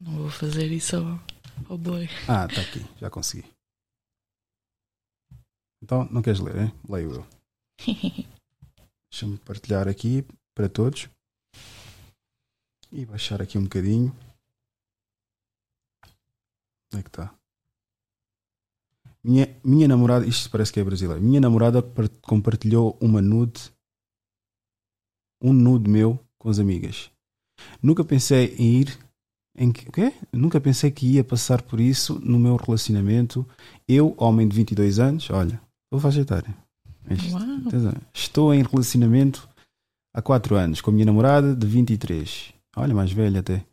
[0.00, 1.20] Não vou fazer isso ao,
[1.68, 2.08] ao boy.
[2.26, 3.44] Ah, está aqui, já consegui.
[5.90, 6.72] Então, não queres ler, hein?
[6.88, 7.26] Leio eu.
[9.10, 10.24] Deixa-me partilhar aqui
[10.54, 11.10] para todos.
[12.92, 14.16] E baixar aqui um bocadinho.
[16.94, 17.34] Onde é que está?
[19.24, 21.20] Minha, minha namorada, isto parece que é brasileiro.
[21.20, 23.72] Minha namorada par- compartilhou uma nude,
[25.42, 27.10] um nude meu com as amigas.
[27.82, 28.98] Nunca pensei em ir
[29.56, 30.14] em que?
[30.32, 33.44] Nunca pensei que ia passar por isso no meu relacionamento.
[33.88, 36.54] Eu, homem de 22 anos, olha, vou faixa etária.
[37.10, 37.36] Isto.
[38.12, 39.48] Estou em relacionamento
[40.14, 42.52] há 4 anos com a minha namorada de 23.
[42.76, 43.64] Olha, mais velha até.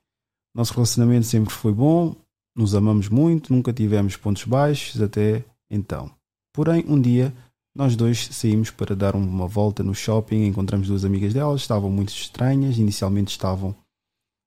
[0.56, 2.16] Nosso relacionamento sempre foi bom,
[2.56, 6.10] nos amamos muito, nunca tivemos pontos baixos até então.
[6.54, 7.34] Porém, um dia
[7.76, 12.10] nós dois saímos para dar uma volta no shopping, encontramos duas amigas delas, estavam muito
[12.10, 13.76] estranhas, inicialmente estavam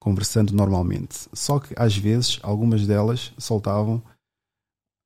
[0.01, 1.29] conversando normalmente.
[1.33, 4.03] Só que às vezes algumas delas soltavam.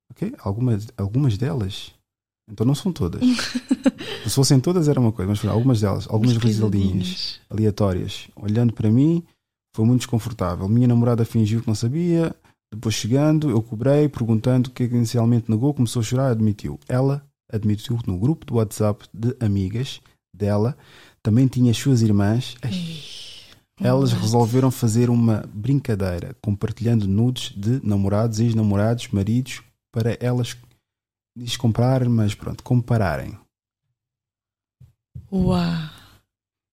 [0.09, 0.33] Ok?
[0.39, 1.93] Algumas, algumas delas.
[2.51, 3.21] Então não são todas.
[4.23, 9.23] Se fossem todas era uma coisa, mas algumas delas, algumas risadinhas aleatórias, olhando para mim,
[9.75, 10.69] Foi muito desconfortável.
[10.69, 12.33] Minha namorada fingiu que não sabia.
[12.73, 16.79] Depois chegando, eu cobrei, perguntando o que é que inicialmente negou, começou a chorar, admitiu.
[16.87, 19.99] Ela admitiu que no grupo do WhatsApp de amigas
[20.33, 20.77] dela
[21.21, 22.55] também tinha as suas irmãs.
[23.81, 30.55] Elas resolveram fazer uma brincadeira, compartilhando nudes de namorados, ex-namorados, maridos, para elas
[31.35, 33.37] diz comprar, mas pronto, compararem.
[35.31, 35.59] Uau.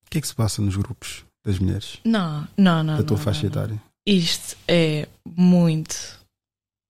[0.07, 2.97] O que é que se passa nos grupos das mulheres Não, não, não.
[2.99, 3.63] da tua não, faixa não, não.
[3.63, 3.83] etária?
[4.07, 5.97] Isto é muito,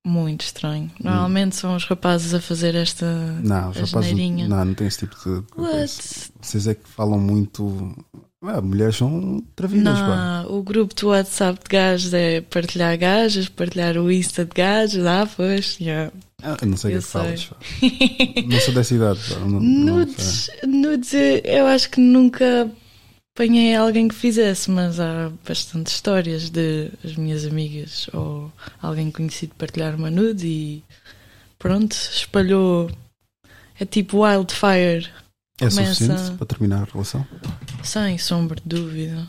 [0.04, 0.90] muito estranho.
[1.02, 3.06] Normalmente são os rapazes a fazer esta
[3.42, 4.48] Não, os rapazes asneirinha.
[4.48, 5.44] não, não tem esse tipo de.
[5.60, 6.32] What?
[6.40, 7.94] Vocês é que falam muito.
[8.44, 10.42] Ah, mulheres são travidas, pá.
[10.42, 15.06] Não, o grupo do WhatsApp de gajos é partilhar gajos, partilhar o Insta de gajos,
[15.06, 16.10] ah, pois, yeah.
[16.42, 17.50] Ah, eu não sei o Eu que é falas.
[18.46, 19.20] Não sou dessa idade.
[19.40, 21.12] Não, não Nudes, nudes,
[21.44, 22.70] eu acho que nunca
[23.34, 29.54] apanhei alguém que fizesse, mas há bastantes histórias de as minhas amigas ou alguém conhecido
[29.56, 30.84] partilhar uma nude e
[31.58, 32.90] pronto, espalhou.
[33.78, 35.08] É tipo wildfire,
[35.60, 37.26] É Começa- suficiente para terminar a relação?
[37.82, 39.28] sem sombra de dúvida.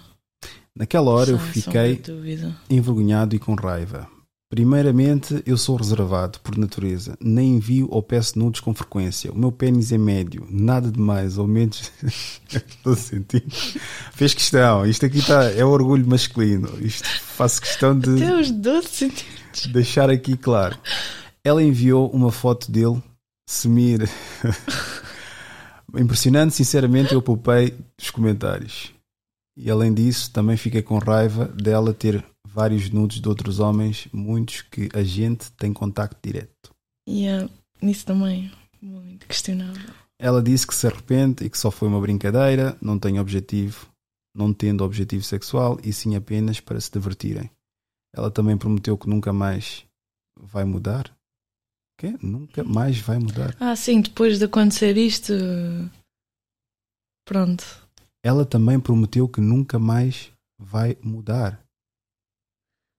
[0.76, 2.56] Naquela hora eu Sem fiquei de dúvida.
[2.70, 4.08] envergonhado e com raiva.
[4.54, 7.18] Primeiramente, eu sou reservado por natureza.
[7.20, 9.32] Nem envio ou peço nudes com frequência.
[9.32, 11.92] O meu pênis é médio, nada de mais, ou menos.
[12.54, 13.44] Estou a sentir.
[14.14, 14.86] Fez questão.
[14.86, 16.70] Isto aqui está, é orgulho masculino.
[16.80, 19.66] Isto faço questão de Até os 12 centímetros.
[19.74, 20.78] deixar aqui claro.
[21.44, 23.02] Ela enviou uma foto dele,
[23.50, 24.08] semir.
[25.98, 28.94] Impressionante, sinceramente, eu poupei dos comentários.
[29.58, 34.62] E além disso, também fiquei com raiva dela ter vários nudes de outros homens, muitos
[34.62, 36.72] que a gente tem contacto direto.
[37.08, 37.50] E é,
[37.82, 39.92] nisso também, muito questionável.
[40.20, 43.88] Ela disse que se arrepende e que só foi uma brincadeira, não tem objetivo,
[44.36, 47.50] não tendo objetivo sexual e sim apenas para se divertirem.
[48.16, 49.84] Ela também prometeu que nunca mais
[50.40, 51.12] vai mudar.
[51.98, 52.16] Quê?
[52.22, 53.56] Nunca mais vai mudar.
[53.60, 55.34] Ah, sim, depois de acontecer isto.
[57.26, 57.64] Pronto.
[58.24, 61.63] Ela também prometeu que nunca mais vai mudar.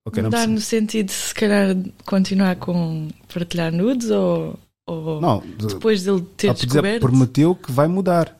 [0.07, 0.55] Ok, não Mudar percebi.
[0.55, 6.21] no sentido de se calhar continuar com partilhar nudes ou, ou Não, de- depois dele
[6.37, 7.01] ter descoberto.
[7.01, 8.38] prometeu que vai mudar.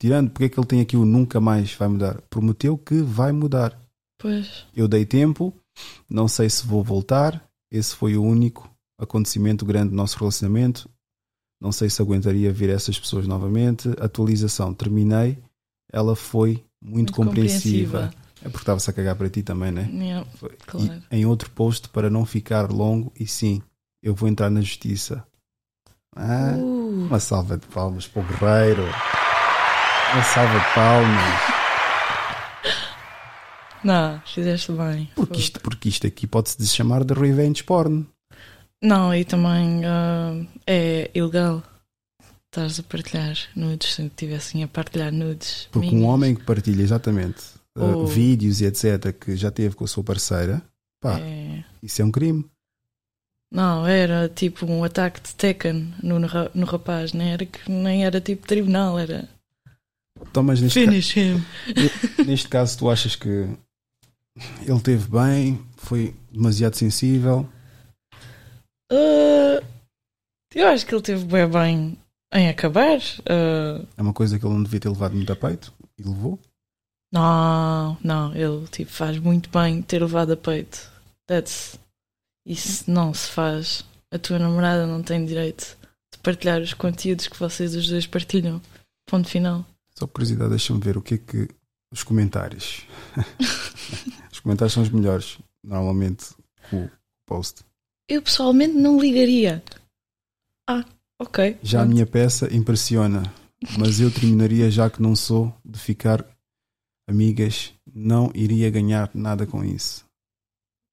[0.00, 2.20] Tirando, porque é que ele tem aqui o nunca mais vai mudar?
[2.30, 3.76] Prometeu que vai mudar.
[4.20, 4.66] Pois.
[4.76, 5.52] Eu dei tempo,
[6.08, 7.42] não sei se vou voltar.
[7.72, 10.88] Esse foi o único acontecimento grande do nosso relacionamento.
[11.60, 13.88] Não sei se aguentaria ver essas pessoas novamente.
[13.98, 15.38] Atualização, terminei.
[15.92, 18.12] Ela foi muito, compreensiva.
[18.44, 19.88] É porque estava-se a cagar para ti também, né?
[19.90, 20.26] Yeah,
[20.66, 21.02] claro.
[21.10, 23.62] E em outro post, para não ficar longo, e sim,
[24.02, 25.24] eu vou entrar na justiça.
[26.14, 28.82] Ah, Uh, uma salva de palmas para o guerreiro.
[28.82, 31.40] Uma salva de palmas.
[33.82, 35.10] não, fizeste bem.
[35.16, 38.06] Porque isto, porque isto aqui pode-se chamar de revenge porn.
[38.82, 41.62] Não, e também ah, é ilegal.
[42.46, 45.66] Estás a partilhar nudes se estivessem a partilhar nudes.
[45.72, 46.08] Porque um minhas.
[46.08, 49.12] homem que partilha exatamente uh, Ou- vídeos e etc.
[49.12, 50.62] que já teve com a sua parceira,
[51.00, 52.44] pá, É- isso é um crime.
[53.52, 58.20] Não, era tipo um ataque de Tekken no, no rapaz, nem era, que- nem era
[58.20, 59.28] tipo tribunal, era
[60.20, 61.42] Então, mas neste, ca- finish him.
[62.26, 63.28] neste caso, tu achas que
[64.66, 67.48] ele teve bem, foi demasiado sensível?
[68.90, 69.62] Ah,
[70.54, 71.98] eu acho que ele teve bem bem
[72.32, 72.98] em acabar.
[73.28, 76.38] Ah, É uma coisa que ele não devia ter levado muito a peito e levou.
[77.14, 80.90] Não, não, ele tipo, faz muito bem ter levado a peito.
[81.28, 81.78] That's,
[82.44, 83.84] isso não se faz.
[84.10, 85.76] A tua namorada não tem direito
[86.12, 88.60] de partilhar os conteúdos que vocês os dois partilham.
[89.06, 89.64] Ponto final.
[89.96, 91.48] Só por curiosidade, deixa-me ver o que é que
[91.92, 92.82] os comentários.
[94.32, 96.34] os comentários são os melhores, normalmente,
[96.68, 96.90] com o
[97.26, 97.62] post.
[98.08, 99.62] Eu pessoalmente não ligaria.
[100.68, 100.84] Ah,
[101.16, 101.58] ok.
[101.62, 101.94] Já a pronto.
[101.94, 103.22] minha peça impressiona,
[103.78, 106.33] mas eu terminaria já que não sou de ficar
[107.08, 110.04] amigas, não iria ganhar nada com isso.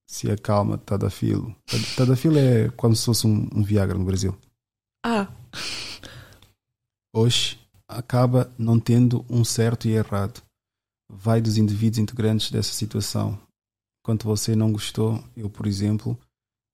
[0.09, 1.55] Se acalma, Tadafilo.
[1.65, 4.37] Tad- Tadafilo é como se fosse um, um Viagra no Brasil.
[5.05, 5.27] Ah,
[7.13, 10.41] Hoje acaba não tendo um certo e errado.
[11.11, 13.37] Vai dos indivíduos integrantes dessa situação.
[14.01, 16.17] Enquanto você não gostou, eu, por exemplo,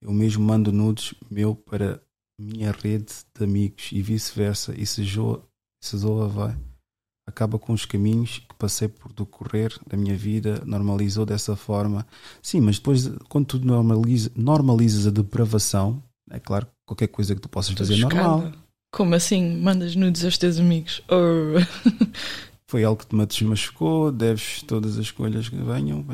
[0.01, 2.01] eu mesmo mando nudes meu para
[2.39, 4.79] minha rede de amigos e vice-versa.
[4.79, 5.43] E se Joa,
[5.83, 6.55] se Zoa vai,
[7.27, 12.07] acaba com os caminhos que passei por decorrer da minha vida, normalizou dessa forma.
[12.41, 17.41] Sim, mas depois, quando tu normaliza, normalizas a depravação, é claro que qualquer coisa que
[17.41, 18.51] tu possas estou fazer é normal.
[18.91, 19.57] Como assim?
[19.61, 21.03] Mandas nudes aos teus amigos?
[22.69, 26.05] Foi algo que te desmachucou, deves todas as escolhas que venham,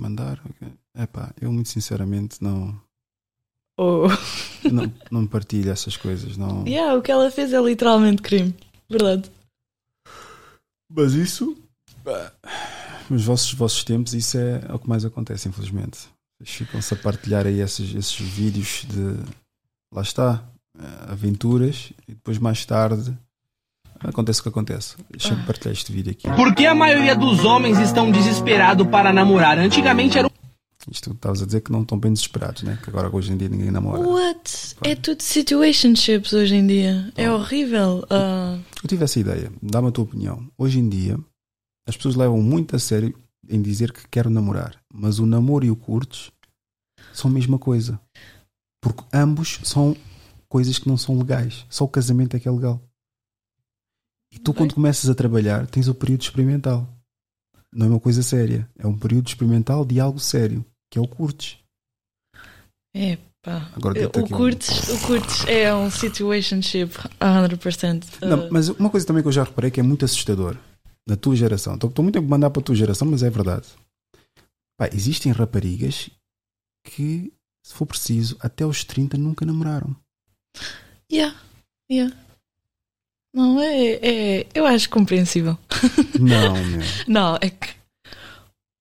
[0.00, 0.40] mandar.
[0.96, 2.80] É pá, eu muito sinceramente não,
[3.82, 4.08] Oh.
[4.70, 6.36] não, não partilho essas coisas.
[6.36, 6.64] Não.
[6.68, 8.54] Yeah, o que ela fez é literalmente crime.
[8.90, 9.30] Verdade.
[10.90, 11.56] Mas isso,
[13.08, 16.08] nos vossos, vossos tempos, isso é, o que mais acontece, infelizmente.
[16.38, 19.16] Vocês ficam-se a partilhar aí esses, esses vídeos de
[19.92, 20.42] lá está,
[20.78, 23.16] eh, aventuras, e depois mais tarde
[24.00, 24.96] acontece o que acontece.
[25.10, 26.28] Deixa-me partilhar este vídeo aqui.
[26.34, 29.58] Por que a maioria dos homens estão desesperados para namorar?
[29.58, 30.29] Antigamente era
[30.90, 32.78] Isto estavas a dizer que não estão bem desesperados, né?
[32.82, 34.00] Que agora hoje em dia ninguém namora.
[34.00, 34.76] What?
[34.84, 37.12] É tudo situationships hoje em dia.
[37.16, 38.04] É horrível.
[38.08, 40.48] Ah, Eu tive essa ideia, dá-me a tua opinião.
[40.56, 41.18] Hoje em dia,
[41.86, 43.14] as pessoas levam muito a sério
[43.48, 46.30] em dizer que quero namorar, mas o namoro e o curtes
[47.12, 48.00] são a mesma coisa.
[48.80, 49.94] Porque ambos são
[50.48, 51.66] coisas que não são legais.
[51.68, 52.80] Só o casamento é que é legal.
[54.32, 56.88] E tu, quando começas a trabalhar, tens o período experimental.
[57.72, 58.68] Não é uma coisa séria.
[58.78, 61.58] É um período experimental de algo sério, que é o curtes.
[62.94, 63.70] é pá.
[63.74, 68.06] Agora O aqui um- curtes, o curtes é um situationship 100%.
[68.20, 70.56] Ah, Não, mas uma coisa também que eu já reparei que é muito assustador
[71.08, 71.74] na tua geração.
[71.74, 73.66] Estou muito a mandar para a tua geração, mas é verdade.
[74.78, 76.10] Pá, existem raparigas
[76.84, 77.32] que,
[77.64, 79.94] se for preciso, até aos 30 nunca namoraram.
[81.12, 81.38] Yeah,
[81.90, 82.14] yeah.
[83.34, 83.92] Não, é,
[84.40, 84.46] é.
[84.54, 85.56] Eu acho compreensível.
[86.18, 86.80] Não, meu.
[87.06, 87.74] Não, é que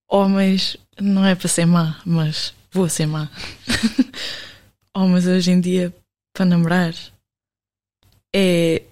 [0.09, 3.29] homens não é para ser má, mas vou ser má.
[4.95, 5.93] homens hoje em dia
[6.33, 6.93] para namorar
[8.35, 8.83] é.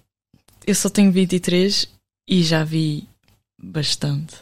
[0.65, 1.87] Eu só tenho 23
[2.29, 3.07] e já vi
[3.61, 4.35] bastante.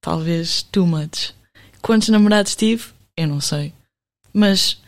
[0.00, 1.34] Talvez too much.
[1.80, 2.92] Quantos namorados tive?
[3.16, 3.72] Eu não sei.
[4.32, 4.80] Mas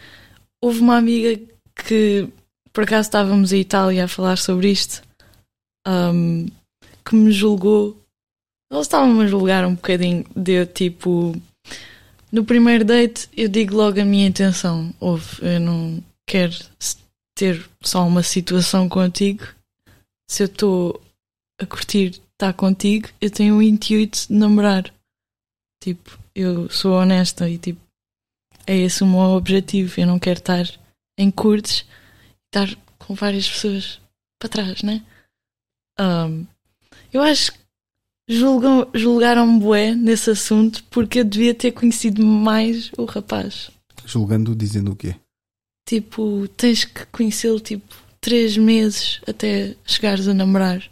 [0.62, 1.40] houve uma amiga
[1.75, 2.29] que
[2.73, 5.03] por acaso estávamos em Itália a falar sobre isto
[5.87, 6.47] um,
[7.05, 8.01] que me julgou
[8.75, 11.33] eles estavam a julgar um bocadinho de eu, tipo,
[12.35, 14.92] no primeiro date eu digo logo a minha intenção.
[14.99, 16.53] Houve, eu não quero
[17.37, 19.47] ter só uma situação contigo.
[20.29, 21.01] Se eu estou
[21.61, 24.92] a curtir estar contigo, eu tenho o intuito de namorar.
[25.81, 27.81] Tipo, eu sou honesta e tipo,
[28.66, 30.01] é esse o meu objetivo.
[30.01, 30.66] Eu não quero estar
[31.16, 31.87] em curtes
[32.47, 34.01] estar com várias pessoas
[34.40, 35.05] para trás, né?
[36.01, 36.44] Um,
[37.12, 37.59] eu acho que
[38.29, 43.71] julgam, julgaram-me bué nesse assunto porque eu devia ter conhecido mais o rapaz.
[44.05, 45.17] Julgando, dizendo o quê?
[45.89, 50.83] Tipo, tens que conhecê-lo tipo três meses até chegares a namorar.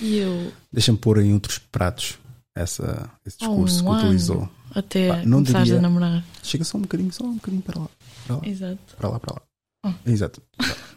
[0.00, 2.18] E eu Deixa-me pôr em outros pratos
[2.54, 4.48] essa, esse Oh, discurso que um utilizou.
[4.74, 6.24] até Pá, não começares diria- a namorar.
[6.42, 7.88] Chega só um bocadinho, só um bocadinho para lá.
[8.26, 8.96] Para lá, Exato.
[8.98, 9.18] para lá.
[9.20, 9.42] Para lá.
[9.86, 10.10] Oh.
[10.10, 10.42] Exato.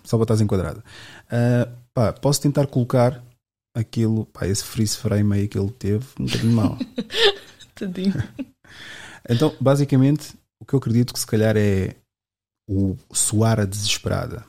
[0.03, 0.83] Só para estás enquadrada.
[1.29, 3.23] Ah, pá, posso tentar colocar
[3.75, 6.77] aquilo, pá, esse freeze frame aí que ele teve, um bocadinho mal.
[7.75, 8.13] Tadinho.
[9.29, 11.95] Então, basicamente, o que eu acredito que se calhar é
[12.69, 14.45] o soar a desesperada.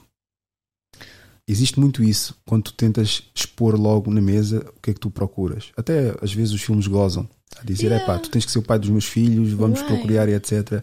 [1.49, 5.11] Existe muito isso quando tu tentas expor logo na mesa o que é que tu
[5.11, 5.73] procuras.
[5.77, 8.07] Até às vezes os filmes gozam a dizer: é Yeah.
[8.07, 9.93] pá, tu tens que ser o pai dos meus filhos, vamos Right.
[9.93, 10.83] procurar e etc.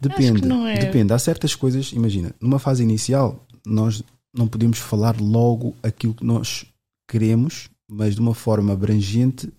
[0.00, 0.78] Depende, é.
[0.78, 1.12] depende.
[1.14, 4.02] Há certas coisas, imagina, numa fase inicial, nós
[4.36, 6.66] não podemos falar logo aquilo que nós
[7.08, 9.52] queremos, mas de uma forma abrangente,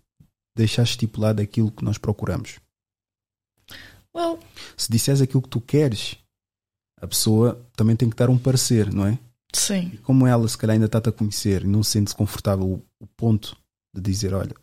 [0.55, 2.59] deixar estipulado aquilo que nós procuramos
[4.15, 4.39] Well,
[4.75, 6.17] se disseres aquilo que tu queres,
[6.99, 9.19] a pessoa também tem que dar um parecer, não é?
[9.53, 9.91] sim.
[9.93, 13.07] E como ela se calhar ainda está-te a conhecer e não se sente confortável o,
[13.15, 13.55] ponto
[13.95, 14.55] de dizer, olha,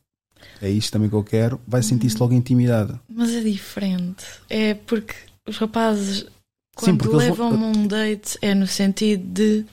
[0.60, 3.00] é isto também que eu quero, vai sentir-se logo intimidada.
[3.08, 4.24] Mas é diferente.
[4.50, 5.14] É porque
[5.48, 6.26] os rapazes,
[6.74, 9.66] quando eles vão- levam-me um date, é no sentido de.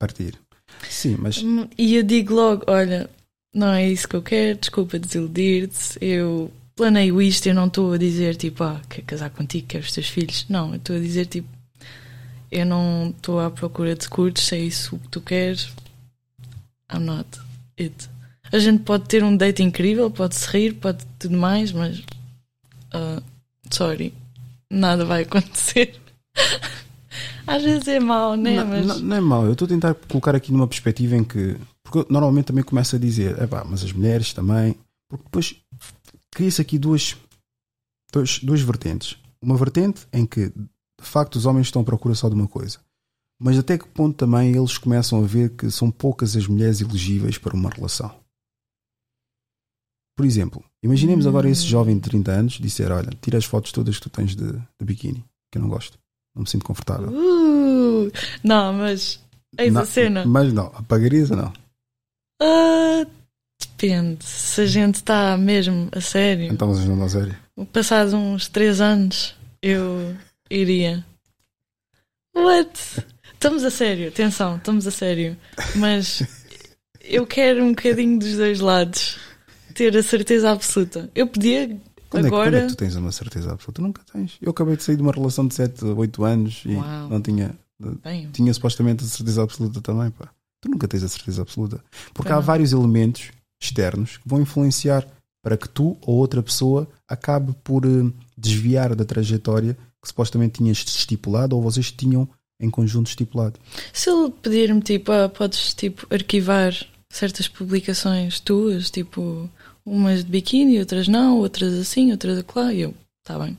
[0.00, 0.38] Partir.
[0.88, 1.42] Sim, mas
[1.76, 3.08] E eu digo logo: olha,
[3.54, 7.98] não é isso que eu quero, desculpa desiludir-te, eu planeio isto, eu não estou a
[7.98, 10.46] dizer tipo, ah, quero casar contigo, quero os teus filhos.
[10.48, 11.48] Não, eu estou a dizer tipo,
[12.50, 15.70] eu não estou à procura de curtos, se é isso que tu queres,
[16.92, 17.28] I'm not
[17.78, 18.08] it.
[18.52, 22.02] A gente pode ter um date incrível, pode se rir, pode tudo mais, mas
[22.92, 23.22] ah,
[23.70, 24.12] sorry,
[24.70, 25.94] nada vai acontecer.
[27.46, 28.56] Às vezes é mau, né?
[28.56, 29.44] não, mas não- não é mau.
[29.46, 31.56] Eu estou a tentar colocar aqui numa perspectiva em que.
[31.82, 34.74] Porque eu normalmente também começo a dizer, é pá, mas as mulheres também.
[35.08, 35.56] Porque depois
[36.32, 37.16] cria-se aqui duas,
[38.12, 39.18] duas, duas vertentes.
[39.42, 42.78] Uma vertente em que, de facto, os homens estão à procura só de uma coisa.
[43.40, 47.36] Mas até que ponto também eles começam a ver que são poucas as mulheres elegíveis
[47.36, 48.14] para uma relação?
[50.16, 53.96] Por exemplo, imaginemos agora esse jovem de 30 anos disser: Olha, tira as fotos todas
[53.96, 55.98] que tu tens de, de biquíni, que eu não gosto,
[56.34, 57.08] não me sinto confortável.
[57.08, 58.10] Uh,
[58.42, 59.20] não, mas
[59.58, 60.24] eis Não, a cena.
[60.26, 61.52] Mas não, apagarias ou não?
[62.42, 63.06] Ah,
[63.60, 64.24] depende.
[64.24, 67.36] Se a gente está mesmo a sério, Então vocês não dão sério.
[67.72, 70.16] passados uns 3 anos, eu
[70.50, 71.04] iria.
[72.36, 73.04] What?
[73.34, 75.36] Estamos a sério, atenção, estamos a sério.
[75.76, 76.22] Mas
[77.02, 79.18] eu quero um bocadinho dos dois lados.
[79.74, 81.10] Ter a certeza absoluta.
[81.14, 81.76] Eu podia
[82.14, 82.60] Quando, é, que- quando é agora.
[82.66, 83.82] que tu tens uma certeza absoluta?
[83.82, 84.32] Nunca tens.
[84.40, 87.08] Eu acabei de sair de uma relação de 7, 8 anos e Uau.
[87.08, 87.54] não tinha.
[88.02, 90.28] Bem, Tinha supostamente a certeza absoluta também, pá.
[90.60, 91.82] Tu nunca tens a certeza absoluta.
[92.14, 92.42] Porque há Não.
[92.42, 95.06] vários elementos externos que vão influenciar
[95.42, 100.78] para que tu ou outra pessoa acabe por eh, desviar da trajetória que supostamente tinhas
[100.78, 102.28] estipulado ou vocês tinham
[102.60, 103.58] em conjunto estipulado.
[103.92, 106.72] se ele pedir-me, tipo, ah, podes tipo, arquivar
[107.10, 109.50] certas publicações tuas, tipo,
[109.86, 113.56] umas de biquíni, outras não, outras assim, outras acolá, e eu, tá bem.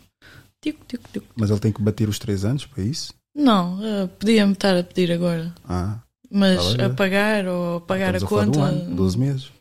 [0.61, 1.25] Tico, tico, tico.
[1.35, 3.13] Mas ele tem que bater os 3 anos para isso?
[3.35, 5.53] Não, ah, podia-me estar a pedir agora.
[5.67, 5.99] Ah,
[6.31, 6.89] Mas Tá a é.
[6.89, 8.59] pagar ou a pagar a estamos de conta.
[8.59, 9.51] um ano, 12 meses.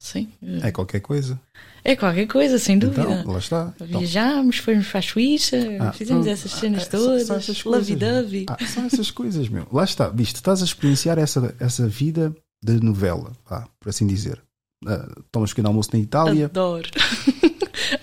[0.00, 0.28] Sim.
[0.62, 1.40] É qualquer coisa.
[1.82, 3.02] É qualquer coisa, sem dúvida.
[3.02, 3.72] Então, lá está.
[3.80, 6.32] Então, Viajámos, fomos para a Suíça, Ah, fizemos pronto.
[6.38, 8.46] essas cenas Ah, todas, só essas coisas, lovey-dovey.
[8.48, 9.66] Ah, são essas coisas, meu.
[9.72, 14.40] Lá está, viste, estás a experienciar essa, essa vida de novela, pá, por assim dizer.
[14.86, 16.88] Ah, tomas pequeno almoço na Itália, Adoro.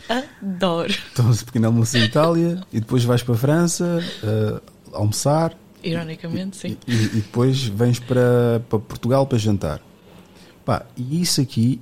[0.42, 0.94] Adoro.
[1.16, 4.62] tomas pequeno almoço na Itália e depois vais para a França ah,
[4.92, 6.78] almoçar Ironicamente, sim.
[6.88, 9.82] e, e depois vens para, para Portugal para jantar.
[10.64, 11.82] Pá, e isso aqui,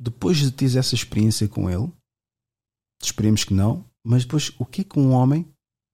[0.00, 1.92] depois de teres essa experiência com ele,
[3.02, 5.46] esperemos que não, mas depois o que é que um homem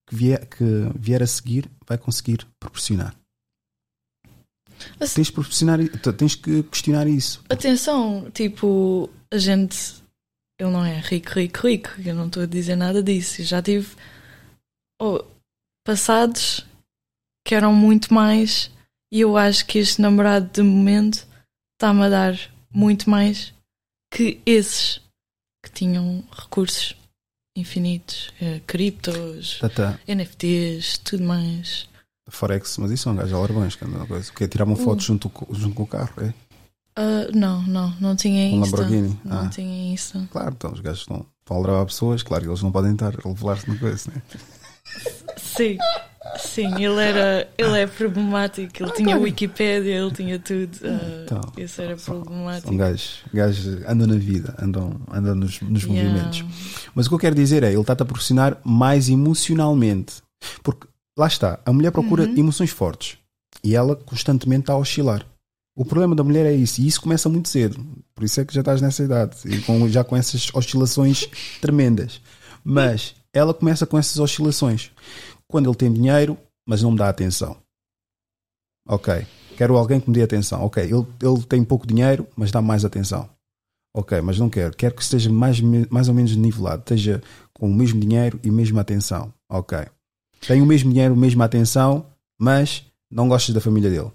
[0.09, 0.65] que vier, que
[0.97, 3.17] vier a seguir vai conseguir proporcionar?
[5.01, 5.79] Assim- Tens, proporcionar,
[6.17, 7.43] tens que questionar isso.
[7.49, 9.77] Atenção, tipo, a gente.
[10.59, 11.91] Ele não é rico, rico, rico.
[12.05, 13.43] Eu não estou a dizer nada disso.
[13.43, 13.89] Eu já tive
[15.01, 15.23] oh,
[15.87, 16.65] passados
[17.47, 18.71] que eram muito mais.
[19.13, 21.27] E eu acho que este namorado de momento
[21.75, 23.53] está-me a dar muito mais
[24.13, 25.01] que esses
[25.65, 26.97] que tinham recursos
[27.57, 31.89] infinitos, eh, criptos, Tata, NFTs, tudo mais.
[32.29, 34.31] Forex, mas isso são gajos alarmões, que andam na coisa.
[34.31, 35.03] O que é tirar uma foto Uh.
[35.03, 36.11] junto, co- junto com o carro?
[36.19, 36.33] É?
[36.97, 38.77] Ah, não, não, não tinha Um Insta.
[38.77, 39.21] Lamborghini?
[39.25, 39.49] Não Ah.
[39.49, 40.29] tinha Insta.
[40.33, 43.29] Claro, então os gajos estão para gravar pessoas, claro que eles não podem estar a
[43.29, 44.23] revelar-se na coisa, né?
[45.37, 45.79] Sim,
[46.39, 50.79] sim, ele era ele é problemático, ele tinha Wikipédia, ele tinha tudo.
[50.85, 52.69] ah, Então, isso era são- problemático.
[52.69, 56.11] São gajos, gajos andam na vida, andam, andam nos, nos Yeah.
[56.11, 56.45] movimentos.
[56.95, 60.23] Mas o que eu quero dizer é, ele está-te a proporcionar mais emocionalmente.
[60.63, 60.87] Porque,
[61.17, 62.37] lá está, a mulher procura Uhum.
[62.37, 63.19] emoções fortes.
[63.65, 65.27] E ela constantemente está a oscilar.
[65.77, 66.81] O problema da mulher é isso.
[66.81, 67.85] E isso começa muito cedo.
[68.15, 69.37] Por isso é que já estás nessa idade.
[69.45, 71.27] E com- já com essas oscilações
[71.61, 72.21] tremendas.
[72.65, 74.91] Mas ela começa com essas oscilações.
[75.49, 77.57] Quando ele tem dinheiro, mas não me dá atenção.
[78.89, 79.27] Ok.
[79.57, 80.63] Quero alguém que me dê atenção.
[80.65, 80.83] Ok.
[80.83, 83.29] Ele, ele tem pouco dinheiro, mas dá mais atenção.
[83.95, 84.77] Ok, mas não quero.
[84.77, 85.59] Quero que esteja mais,
[85.91, 86.81] mais ou menos nivelado.
[86.83, 87.23] Esteja
[87.55, 89.33] com o mesmo dinheiro e mesma atenção.
[89.51, 89.79] Ok.
[90.47, 92.07] Tem o mesmo dinheiro, mesma atenção,
[92.39, 94.11] mas não gostas da família dele.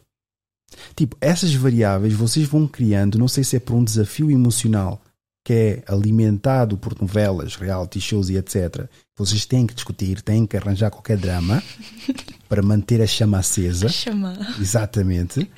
[0.96, 5.02] Tipo, essas variáveis vocês vão criando, não sei se é por um desafio emocional
[5.44, 8.88] que é alimentado por novelas, reality shows e etc.
[9.18, 11.64] Vocês têm que discutir, têm que arranjar qualquer drama
[12.48, 13.90] para manter a chama acesa.
[13.90, 14.38] Chama.
[14.60, 15.50] Exatamente.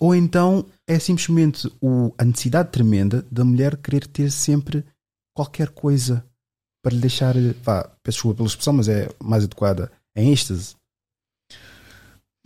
[0.00, 4.84] Ou então é simplesmente o, a necessidade tremenda da mulher querer ter sempre
[5.32, 6.24] qualquer coisa
[6.84, 10.76] para lhe deixar, vá, peço desculpa pela expressão, mas é mais adequada, em êxtase.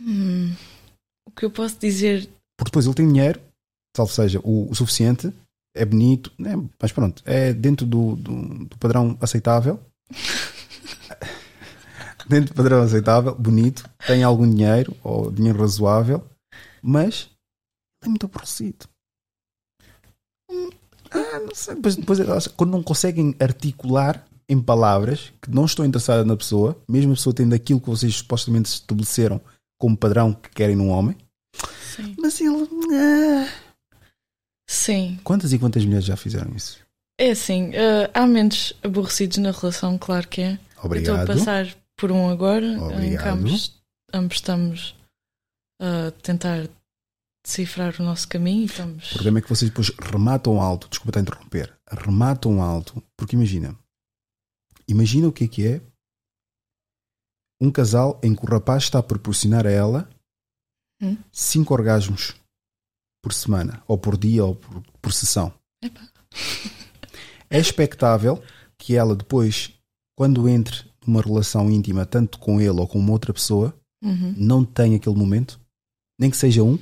[0.01, 0.55] Hum,
[1.27, 2.29] o que eu posso dizer?
[2.57, 3.41] Porque depois ele tem dinheiro,
[3.93, 5.33] salvo seja, o, o suficiente,
[5.75, 6.53] é bonito, né?
[6.81, 9.77] mas pronto, é dentro do, do, do padrão aceitável.
[12.29, 16.25] dentro do padrão aceitável, bonito, tem algum dinheiro, ou dinheiro razoável,
[16.81, 17.29] mas
[18.01, 18.87] é muito aborrecido.
[20.49, 20.69] Hum,
[21.11, 21.75] Ah, não sei.
[21.75, 27.11] Depois, depois quando não conseguem articular em palavras que não estão interessadas na pessoa, mesmo
[27.13, 29.39] a pessoa tendo aquilo que vocês supostamente estabeleceram
[29.79, 31.15] como padrão que querem num homem,
[31.95, 32.15] Sim.
[32.19, 32.67] mas ele.
[32.93, 33.47] ah.
[34.67, 36.79] Sim, Quantas e quantas mulheres já fizeram isso?
[37.19, 37.71] é assim.
[37.75, 40.53] ah, há momentos aborrecidos na relação, claro que é.
[40.77, 41.19] Eu Obrigado.
[41.19, 43.37] estou a passar por um agora, em que Obrigado.
[43.39, 43.73] ambos,
[44.13, 44.95] ambos estamos
[45.81, 46.69] a tentar
[47.43, 49.11] decifrar o nosso caminho estamos.
[49.11, 53.35] O problema é que vocês depois rematam alto, desculpa estar a interromper, rematam alto, porque
[53.35, 53.75] imagina,
[54.89, 55.81] imagina o que é que é
[57.61, 60.09] um casal em que o rapaz está a proporcionar a ela
[61.01, 61.15] Hum.
[61.31, 62.35] cinco orgasmos
[63.23, 65.53] por semana, ou por dia, ou por, por sessão.
[65.81, 66.01] Epá.
[67.49, 68.43] É expectável
[68.77, 69.73] que ela depois,
[70.17, 73.73] quando entre numa relação íntima, tanto com ele ou com uma outra pessoa,
[74.03, 74.33] Uhum.
[74.37, 75.59] não tenha aquele momento,
[76.19, 76.77] nem que seja um.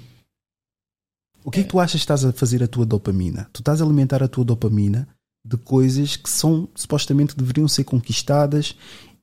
[1.43, 3.49] O que é que tu achas que estás a fazer a tua dopamina?
[3.53, 5.07] Tu estás a alimentar a tua dopamina
[5.47, 8.75] de coisas que são supostamente deveriam ser conquistadas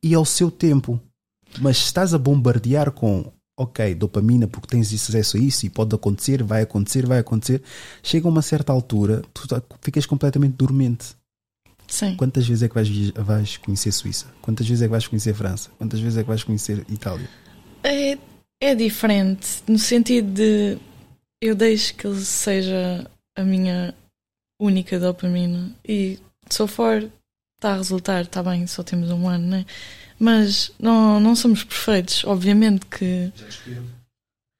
[0.02, 1.00] e ao seu tempo.
[1.60, 6.42] Mas estás a bombardear com ok, dopamina porque tens acesso a isso e pode acontecer,
[6.42, 7.62] vai acontecer, vai acontecer,
[8.02, 11.14] chega a uma certa altura, tu tá- ficas completamente dormente.
[11.86, 12.16] Sim.
[12.16, 14.26] Quantas vezes é que vais, vais conhecer Suíça?
[14.40, 15.70] Quantas vezes é que vais conhecer França?
[15.78, 17.28] Quantas vezes é que vais conhecer Itália?
[17.84, 18.18] É,
[18.60, 20.78] é diferente, no sentido de
[21.40, 23.94] eu deixo que ele seja a minha
[24.60, 26.18] única dopamina e
[26.50, 27.02] so far
[27.56, 29.66] está a resultar, está bem, só temos um ano, né?
[30.18, 33.32] Mas não, não somos perfeitos, obviamente que.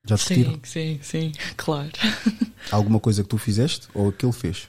[0.07, 0.51] Já te tiro?
[0.51, 1.91] sim, sim, sim, claro.
[2.71, 4.69] Alguma coisa que tu fizeste ou que ele fez?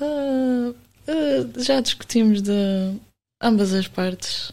[0.00, 0.72] Ah,
[1.08, 2.52] ah, já discutimos de
[3.42, 4.52] ambas as partes,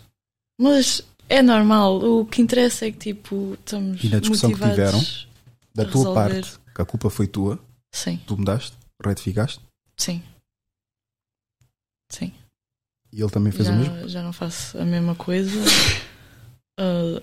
[0.60, 1.98] mas é normal.
[1.98, 5.28] O que interessa é que tipo estamos E na discussão que motivados
[5.76, 6.14] Da tua resolver.
[6.42, 7.60] parte, que a culpa foi tua,
[7.94, 9.60] Sim, tu mudaste, retificaste
[9.98, 10.22] sim,
[12.12, 12.34] sim.
[13.12, 14.08] e ele também fez já, o mesmo?
[14.10, 15.52] já não faço a mesma coisa.
[16.78, 17.22] Ah,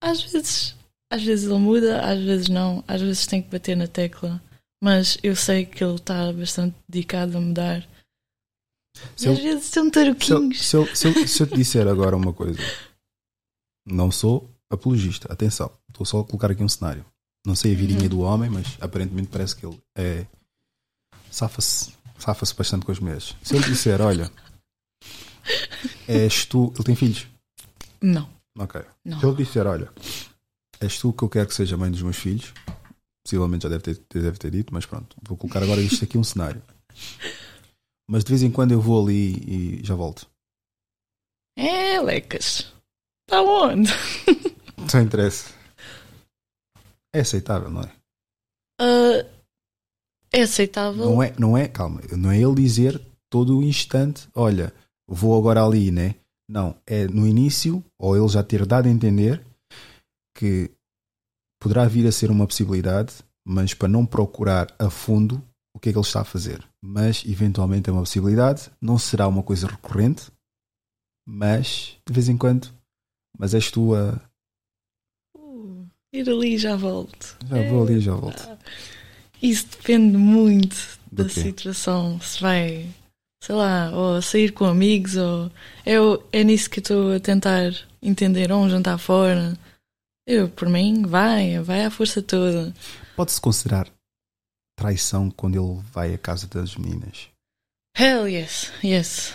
[0.00, 0.74] às vezes,
[1.12, 4.42] às vezes ele muda, às vezes não, às vezes tem que bater na tecla.
[4.82, 7.86] Mas eu sei que ele está bastante dedicado a mudar.
[9.14, 10.66] Se e às eu- vezes são taruquinhos.
[10.66, 12.58] se, eu, se, eu, se eu te disser agora uma coisa,
[13.86, 17.04] não sou apologista, atenção, estou só a colocar aqui um cenário.
[17.46, 18.08] Não sei a vidinha Uhum.
[18.08, 20.26] do homem, mas aparentemente parece que ele é.
[21.30, 23.36] safa-se safa-se bastante com as mulheres.
[23.42, 24.30] Se eu lhe disser, olha,
[26.08, 26.72] és tu.
[26.74, 27.26] Ele tem filhos?
[28.00, 28.80] Não, Ok.
[29.04, 29.18] não.
[29.18, 29.90] Se eu lhe disser, olha,
[30.80, 32.52] és tu que eu quero que seja mãe dos meus filhos,
[33.24, 36.24] possivelmente já deve ter, deve ter dito, mas pronto, vou colocar agora isto aqui um
[36.24, 36.62] cenário.
[38.08, 40.26] Mas de vez em quando eu vou ali e já volto.
[41.56, 42.72] É, Lecas.
[43.26, 43.88] Está onde?
[44.90, 45.54] Sem interesse.
[47.14, 47.92] É aceitável, não é?
[48.80, 49.24] Ah,
[50.34, 51.04] é aceitável.
[51.04, 54.72] Não é, não é, calma, não é ele dizer todo o instante, olha,
[55.06, 56.16] vou agora ali, né?
[56.48, 59.44] Não, é no início, ou ele já ter dado a entender
[60.36, 60.70] que
[61.60, 63.14] poderá vir a ser uma possibilidade,
[63.46, 65.42] mas para não procurar a fundo
[65.74, 66.62] o que é que ele está a fazer.
[66.82, 70.30] Mas eventualmente é uma possibilidade, não será uma coisa recorrente,
[71.26, 72.68] mas de vez em quando,
[73.38, 74.20] mas és tu a.
[75.36, 77.38] Uh, ir ali e já volto.
[77.48, 78.58] Já vou ali e já volto.
[79.44, 80.74] Isso depende muito
[81.12, 81.42] Do da quê?
[81.42, 82.18] situação.
[82.20, 82.88] Se vai,
[83.42, 85.50] sei lá, ou sair com amigos, ou.
[85.84, 87.72] Eu, é nisso que estou a tentar
[88.02, 88.50] entender.
[88.50, 89.56] Ou um jantar fora.
[90.26, 92.74] Eu, por mim, vai, vai à força toda.
[93.14, 93.86] Pode-se considerar
[94.78, 97.28] traição quando ele vai à casa das meninas?
[97.96, 99.34] Hell yes, yes,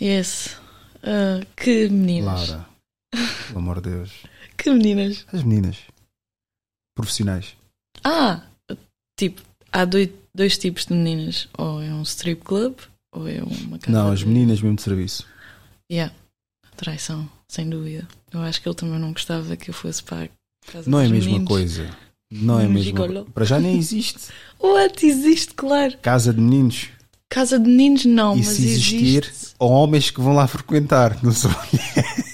[0.00, 0.56] yes.
[1.02, 2.48] Ah, que meninas.
[2.50, 2.68] Laura,
[3.46, 4.10] pelo amor de Deus.
[4.56, 5.26] Que meninas.
[5.32, 5.78] As meninas
[6.96, 7.56] profissionais.
[8.04, 8.42] Ah,
[9.16, 9.42] tipo,
[9.72, 11.48] há dois, dois tipos de meninas.
[11.58, 12.74] Ou é um strip club,
[13.14, 15.26] ou é uma casa Não, as de- meninas mesmo de serviço.
[15.90, 16.14] Yeah.
[16.76, 18.06] Traição, sem dúvida.
[18.32, 21.06] Eu acho que ele também não gostava que eu fosse para a casa Não é
[21.06, 21.48] a mesma meninos.
[21.48, 21.90] coisa.
[22.32, 23.06] Não é a mesma gigolô.
[23.20, 23.30] coisa.
[23.32, 24.18] Para já nem existe.
[24.60, 25.06] What?
[25.06, 25.96] Existe, claro.
[26.02, 26.88] Casa de meninos.
[27.28, 29.54] Casa de meninos, não, E mas se existir, existe.
[29.58, 31.22] ou homens que vão lá frequentar.
[31.22, 31.50] Não sou.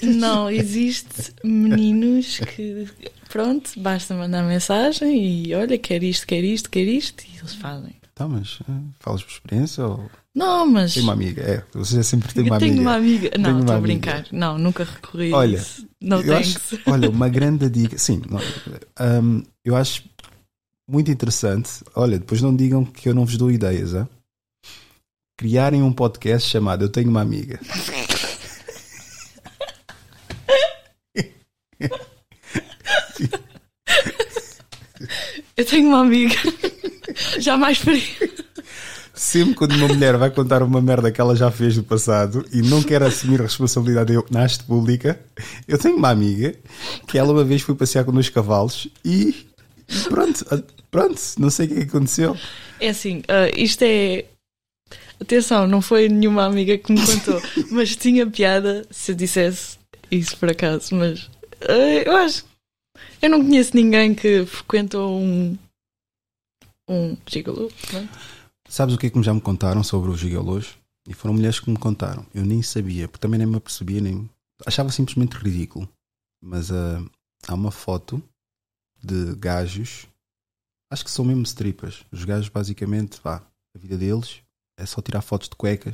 [0.01, 2.87] Não, existe meninos que.
[3.31, 7.93] Pronto, basta mandar mensagem e olha, quer isto, quer isto, quer isto, e eles fazem.
[8.13, 10.09] Tá, mas eh, falas por experiência ou.
[10.35, 10.93] Não, mas.
[10.93, 11.41] Tem uma amiga.
[11.41, 12.89] É, você sempre tem uma eu tenho amiga.
[12.89, 13.29] uma amiga.
[13.29, 13.93] Tenho Não, estou a amiga.
[13.93, 14.27] brincar.
[14.31, 15.87] Não, nunca recorri Olha, a isso.
[16.01, 16.57] Não thanks.
[16.73, 17.97] acho, olha, uma grande dica.
[17.97, 18.39] Sim, não,
[19.23, 20.03] hum, eu acho
[20.87, 21.69] muito interessante.
[21.95, 24.07] Olha, depois não digam que eu não vos dou ideias, hein?
[25.37, 27.59] criarem um podcast chamado Eu Tenho uma Amiga.
[35.57, 36.35] Eu tenho uma amiga.
[37.39, 38.01] Jamais faria.
[39.13, 42.61] Sempre quando uma mulher vai contar uma merda que ela já fez no passado e
[42.61, 45.19] não quer assumir a responsabilidade eu- na haste pública,
[45.67, 46.55] eu tenho uma amiga
[47.07, 49.45] que ela uma vez foi passear com dois cavalos e
[50.09, 52.35] pronto, a- pronto, não sei o que é aconteceu.
[52.79, 54.25] É assim, ah, isto é.
[55.19, 57.39] Atenção, não foi nenhuma amiga que me contou,
[57.69, 59.77] mas tinha piada se eu dissesse
[60.09, 60.95] isso por acaso.
[60.95, 61.29] Mas
[61.67, 61.73] ah,
[62.05, 62.43] eu acho.
[63.21, 65.57] Eu não conheço ninguém que frequentou um.
[66.89, 67.71] um gigolo.
[67.89, 68.09] pronto.
[68.67, 70.77] Sabes o que é que já me contaram sobre os gigalôs?
[71.07, 72.25] E foram mulheres que me contaram.
[72.33, 74.29] Eu nem sabia, porque também nem me apercebia, nem.
[74.65, 75.89] Achava simplesmente ridículo.
[76.41, 77.03] Mas ah,
[77.47, 78.21] há uma foto
[79.03, 80.07] de gajos,
[80.91, 82.05] acho que são mesmo strippers.
[82.11, 83.41] Os gajos, basicamente, vá,
[83.75, 84.41] a vida deles
[84.77, 85.91] é só tirar fotos de cueca,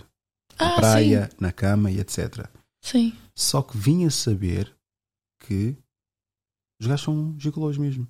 [0.59, 2.47] na Ah, praia, na cama e etc.
[2.81, 3.15] Sim.
[3.35, 4.73] Só que vim a saber
[5.45, 5.75] que
[6.79, 8.07] os gajos são gigolôs mesmo.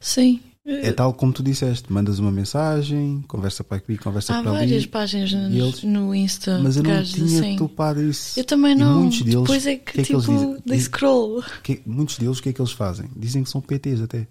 [0.00, 0.40] Sim.
[0.64, 4.82] É tal como tu disseste, mandas uma mensagem, conversa para aqui, conversa Há para várias
[4.82, 4.86] ali.
[4.86, 7.56] páginas E eles- no Insta Mas eu não tinha assim.
[7.56, 8.38] topado isso.
[8.38, 9.00] Eu também E não.
[9.00, 10.80] muitos deles, Depois é que, que é que eles tipo, dizem?
[10.80, 11.42] scroll.
[11.64, 13.10] Que- muitos deles, o que é que eles fazem?
[13.16, 14.28] Dizem que são PTs até.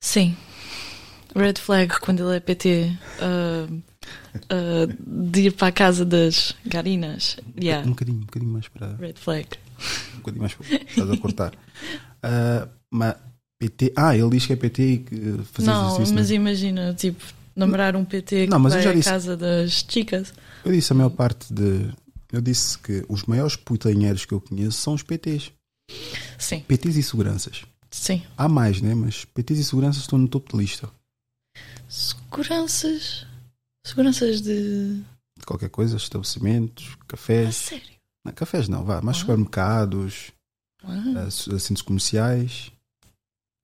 [0.00, 0.36] Sim.
[1.34, 2.92] Red flag quando ele é PT.
[3.20, 3.66] ah,
[4.50, 7.38] ah, de ir para a casa das garinas.
[7.58, 7.86] Yeah.
[7.86, 8.94] Um bocadinho, um bocadinho mais para.
[8.96, 9.46] Red flag.
[10.14, 10.66] Um bocadinho mais para.
[10.76, 11.52] Estás a cortar.
[12.22, 13.16] Ah, mas
[13.60, 13.92] PT.
[13.96, 15.16] Ah, ele diz que é PT e que
[15.52, 16.14] fazer Não, exercício.
[16.14, 16.36] mas não.
[16.36, 17.22] imagina, tipo,
[17.56, 20.32] namorar um PT que Não, mas eu vai já à disse- casa das chicas.
[20.64, 21.90] Eu disse a maior parte de.
[22.32, 25.50] Eu disse que os maiores putanheiros que eu conheço são os PTs.
[26.38, 27.62] Sim, PTs e seguranças.
[27.90, 28.22] sim.
[28.36, 28.94] Há mais, né?
[28.94, 30.88] Mas PTs e seguranças estão no topo de lista.
[31.88, 33.26] Seguranças.
[33.84, 35.02] Seguranças de.
[35.38, 37.56] De qualquer coisa, estabelecimentos, A cafés.
[37.56, 37.86] sério.
[38.24, 39.00] Não, cafés não, vá.
[39.00, 39.20] Mais Ah.
[39.20, 40.32] supermercados,
[40.88, 42.72] Ah, ah, centros comerciais.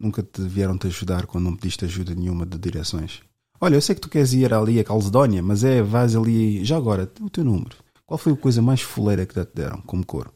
[0.00, 3.22] Nunca te vieram te ajudar quando não pediste ajuda nenhuma de direções.
[3.60, 6.64] Olha, eu sei que tu queres ir ali a Calcedónia, mas é, vais ali.
[6.64, 7.76] Já agora, o teu número.
[8.04, 10.34] Qual foi a coisa mais fuleira que te deram como cor?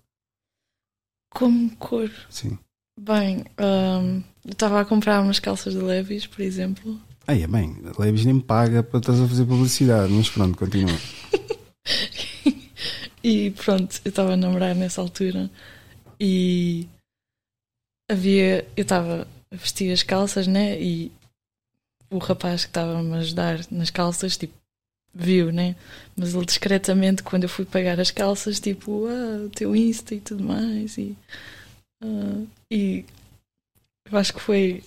[1.31, 2.11] como cor.
[2.29, 2.59] Sim.
[3.01, 7.01] Bem, ahm, eu estava a comprar umas calças de Levis, por exemplo.
[7.27, 10.59] Aí é bem, a Levis nem me paga para estás a fazer publicidade, mas pronto,
[10.59, 10.99] continua.
[13.23, 15.51] E pronto, eu estava a namorar nessa altura
[16.21, 16.89] e
[18.09, 18.67] havia.
[18.77, 20.81] Eu estava a vestir as calças, né?
[20.81, 21.11] E
[22.11, 24.55] o rapaz que estava a me ajudar nas calças, tipo,
[25.15, 25.77] viu, né?
[26.17, 30.21] Mas ele discretamente, quando eu fui pagar as calças, tipo, ah, o teu Insta e
[30.21, 30.97] tudo mais.
[30.99, 31.17] E,
[32.03, 33.05] ah, e
[34.11, 34.83] eu acho que foi.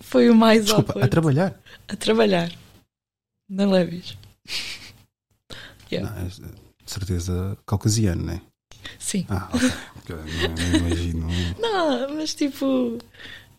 [0.00, 1.10] Foi o mais Desculpa, a awkward.
[1.10, 1.60] trabalhar?
[1.86, 2.52] a trabalhar
[3.48, 4.16] na Levis.
[5.90, 6.10] Yeah.
[6.10, 8.42] Não, é, de certeza caucasiano, né?
[8.98, 9.26] Sim.
[9.28, 9.70] Ah, ok.
[9.98, 11.28] Ok, não, não imagino.
[11.60, 12.98] Não, mas tipo,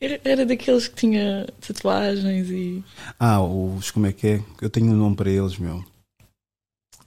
[0.02, 2.84] era, era daqueles que tinha tatuagens e.
[3.20, 4.44] Ah, os como é que é?
[4.62, 5.84] Eu tenho um nome para eles, meu.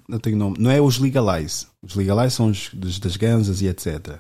[0.09, 0.57] Não tenho nome.
[0.59, 1.67] Não é os Legalize.
[1.83, 4.19] Os Legalize são os dos- das ganzas e etc.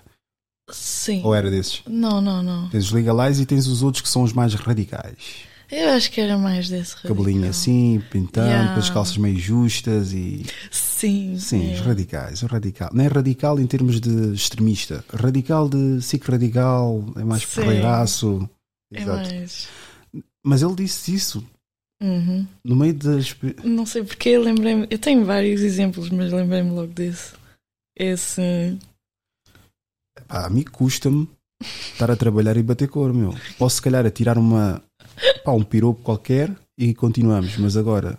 [0.70, 1.20] Sim.
[1.24, 1.82] Ou era desses?
[1.86, 2.68] Não, não, não.
[2.70, 5.44] Tens os Legalize e tens os outros que são os mais radicais.
[5.74, 7.48] Eu acho que era mais desse Cabelinho radical.
[7.50, 8.68] assim, pintando, Yeah.
[8.68, 10.44] depois calças meio justas e.
[10.70, 11.38] Sim.
[11.38, 11.74] Sim, é.
[11.74, 12.42] os radicais.
[12.42, 12.90] O radical.
[12.92, 15.02] Não é radical em termos de extremista.
[15.12, 17.48] Radical de SIC radical, é mais Sim.
[17.48, 18.50] ferreiraço.
[18.92, 19.34] É Exato.
[19.34, 19.68] mais.
[20.44, 21.44] Mas ele disse isso
[22.02, 22.46] Uhum.
[22.62, 23.34] no meio das.
[23.64, 24.86] Não sei porque, eu lembrei-me.
[24.90, 27.32] Eu tenho vários exemplos, mas lembrei-me logo desse.
[27.96, 28.78] Esse.
[30.28, 31.26] Pá, a mim custa-me
[31.62, 33.34] estar a trabalhar e bater cor, meu.
[33.58, 34.82] Posso se calhar atirar uma.
[35.44, 38.18] Pá, um piropo qualquer e continuamos, mas agora.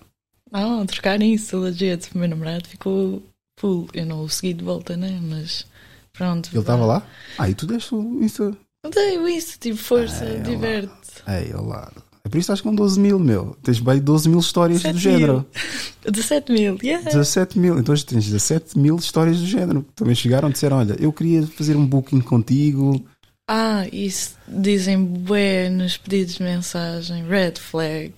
[0.52, 2.10] Não, trocarem isso, legit.
[2.14, 3.24] O meu namorado ficou
[3.60, 3.88] full.
[3.94, 5.20] Eu não o segui de volta, né?
[5.22, 5.66] Mas
[6.12, 6.50] pronto.
[6.52, 7.04] Ele estava lá?
[7.38, 8.56] Ah, e tu deste isso.
[8.94, 10.92] Dei isso, tipo, força, diverte.
[11.28, 11.92] Ei, olá.
[12.26, 13.56] É por isso que estás com 12 mil, meu.
[13.62, 15.34] Tens bem 12 mil histórias do 7 género.
[16.06, 16.12] mil.
[16.12, 17.06] 17 mil, yeah.
[17.06, 17.80] 17 mil.
[17.80, 19.86] Então tens 17 mil histórias do género.
[19.96, 23.04] Também chegaram e disseram: Olha, eu queria fazer um booking contigo.
[23.48, 28.14] Ah, isso dizem bué nos pedidos de mensagem, red flag.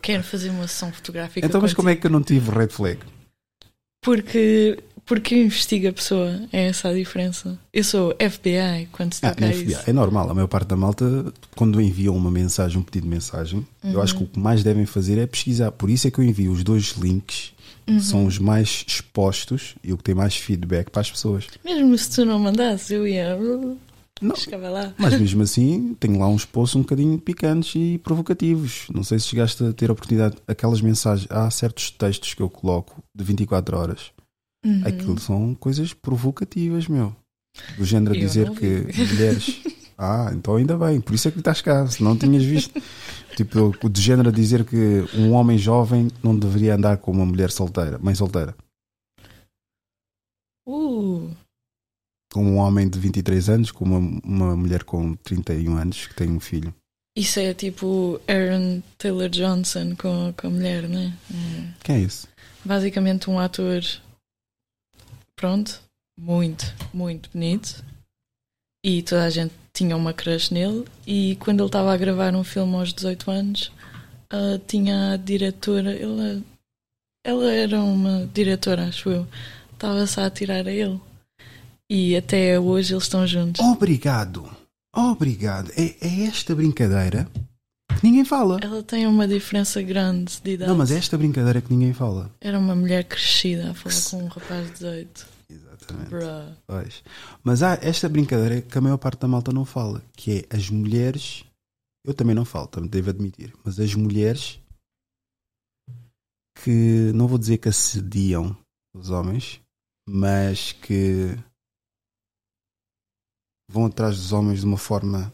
[0.00, 1.46] Quero fazer uma sessão fotográfica.
[1.46, 1.76] Então, mas contigo.
[1.82, 2.98] como é que eu não tive red flag?
[4.02, 7.58] Porque, porque eu investigo a pessoa, é essa a diferença.
[7.72, 9.72] Eu sou FBI quando se Ah, toca na a FBI.
[9.72, 9.82] isso.
[9.90, 13.66] É normal, a maior parte da malta, quando enviam uma mensagem, um pedido de mensagem,
[13.84, 14.02] eu Uhum.
[14.02, 15.70] acho que o que mais devem fazer é pesquisar.
[15.72, 17.52] Por isso é que eu envio os dois links,
[17.86, 17.96] Uhum.
[17.98, 21.46] que são os mais expostos e o que tem mais feedback para as pessoas.
[21.64, 23.36] Mesmo se tu não mandasses, eu ia.
[24.20, 24.94] Não, Chegava lá.
[24.98, 28.86] mas mesmo assim, tenho lá uns posts um bocadinho picantes e provocativos.
[28.94, 30.36] Não sei se chegaste a ter a oportunidade.
[30.46, 34.12] Aquelas mensagens, há certos textos que eu coloco de 24 horas.
[34.64, 34.82] Uhum.
[34.86, 37.14] Aquilo são coisas provocativas, meu.
[37.76, 39.60] Do género a dizer que mulheres.
[39.98, 42.80] Ah, então ainda bem, por isso é que estás cá, se não tinhas visto.
[43.36, 47.26] tipo, o de género a dizer que um homem jovem não deveria andar com uma
[47.26, 48.54] mulher solteira, mãe solteira.
[50.66, 51.30] Uh,
[52.32, 56.30] Com um homem de 23 anos, com uma, uma mulher com 31 anos que tem
[56.30, 56.74] um filho.
[57.16, 61.12] isso é tipo Aaron Taylor Johnson com, com a mulher, né?
[61.30, 61.84] É.
[61.84, 62.26] Quem é esse?
[62.64, 63.82] basicamente um ator
[65.36, 65.80] pronto,
[66.18, 67.84] muito, muito bonito
[68.84, 72.44] e toda a gente tinha uma crush nele e quando ele estava a gravar um
[72.44, 73.72] filme aos 18 anos
[74.30, 76.42] ah, tinha a diretora ela,
[77.24, 79.26] ela era uma diretora acho eu
[79.72, 81.00] estava-se a atirar a ele
[81.94, 84.48] e até hoje eles estão juntos Obrigado,
[84.94, 85.70] obrigado.
[85.76, 87.28] É, é esta brincadeira
[87.98, 88.58] que ninguém fala.
[88.62, 92.30] ela tem uma diferença grande de idade Não, mas é esta brincadeira que ninguém fala.
[92.40, 96.08] era uma mulher crescida a falar com um rapaz de 18 Exatamente.
[96.08, 96.56] Bruh.
[96.66, 97.02] Pois.
[97.44, 100.70] Mas há esta brincadeira que a maior parte da malta não fala, que é as
[100.70, 101.44] mulheres
[102.06, 103.52] Eu também não falo, também devo admitir.
[103.62, 104.58] Mas as mulheres
[106.62, 108.56] que não vou dizer que assediam
[108.94, 109.60] os homens,
[110.08, 111.36] mas que
[113.72, 115.32] vão atrás dos homens de uma forma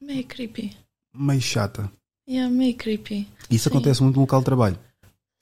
[0.00, 0.76] Meio creepy.
[1.14, 1.90] meio chata.
[2.28, 3.28] Yeah, meio creepy.
[3.50, 3.70] Isso Sim.
[3.76, 4.78] acontece muito no local de trabalho.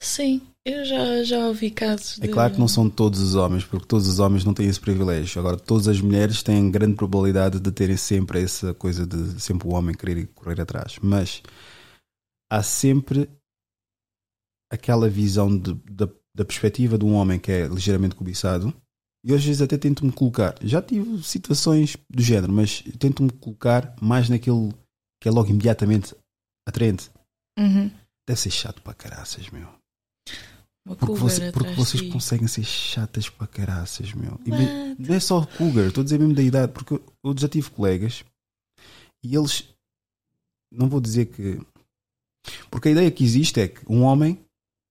[0.03, 2.33] Sim, eu já, já ouvi casos É de...
[2.33, 5.39] claro que não são todos os homens, porque todos os homens não têm esse privilégio.
[5.39, 9.73] Agora, todas as mulheres têm grande probabilidade de terem sempre essa coisa de sempre o
[9.73, 10.97] homem querer correr atrás.
[11.01, 11.41] Mas
[12.51, 13.29] há sempre
[14.71, 18.73] aquela visão de- da, da perspectiva de um homem que é ligeiramente cobiçado.
[19.23, 20.55] E às vezes até tento-me colocar.
[20.63, 24.71] Já tive situações do género, mas tento-me colocar mais naquele
[25.21, 26.15] que é logo imediatamente
[26.67, 27.11] atraente.
[27.57, 27.91] Uhum.
[28.27, 29.67] Deve ser chato para caraças, meu.
[30.83, 34.39] Uma Porque, você- porque vocês conseguem ser chatas para caraças, meu.
[34.43, 37.37] E me- não é só cougar, estou a dizer mesmo da idade, porque eu- eu
[37.37, 38.23] já tive colegas
[39.23, 39.67] e eles.
[40.71, 41.59] Não vou dizer que.
[42.71, 44.39] Porque a ideia que existe é que um homem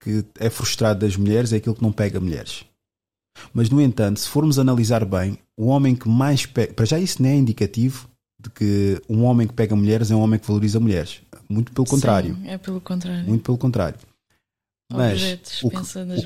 [0.01, 2.65] que é frustrado das mulheres é aquele que não pega mulheres.
[3.53, 6.73] Mas, no entanto, se formos analisar bem, o homem que mais pega.
[6.73, 8.09] Para já, isso não é indicativo
[8.43, 11.21] de que um homem que pega mulheres é um homem que valoriza mulheres.
[11.49, 12.35] Muito pelo contrário.
[12.37, 13.25] Sim, é pelo contrário.
[13.29, 13.99] Muito pelo contrário.
[14.93, 15.81] Mas objetos, o que- o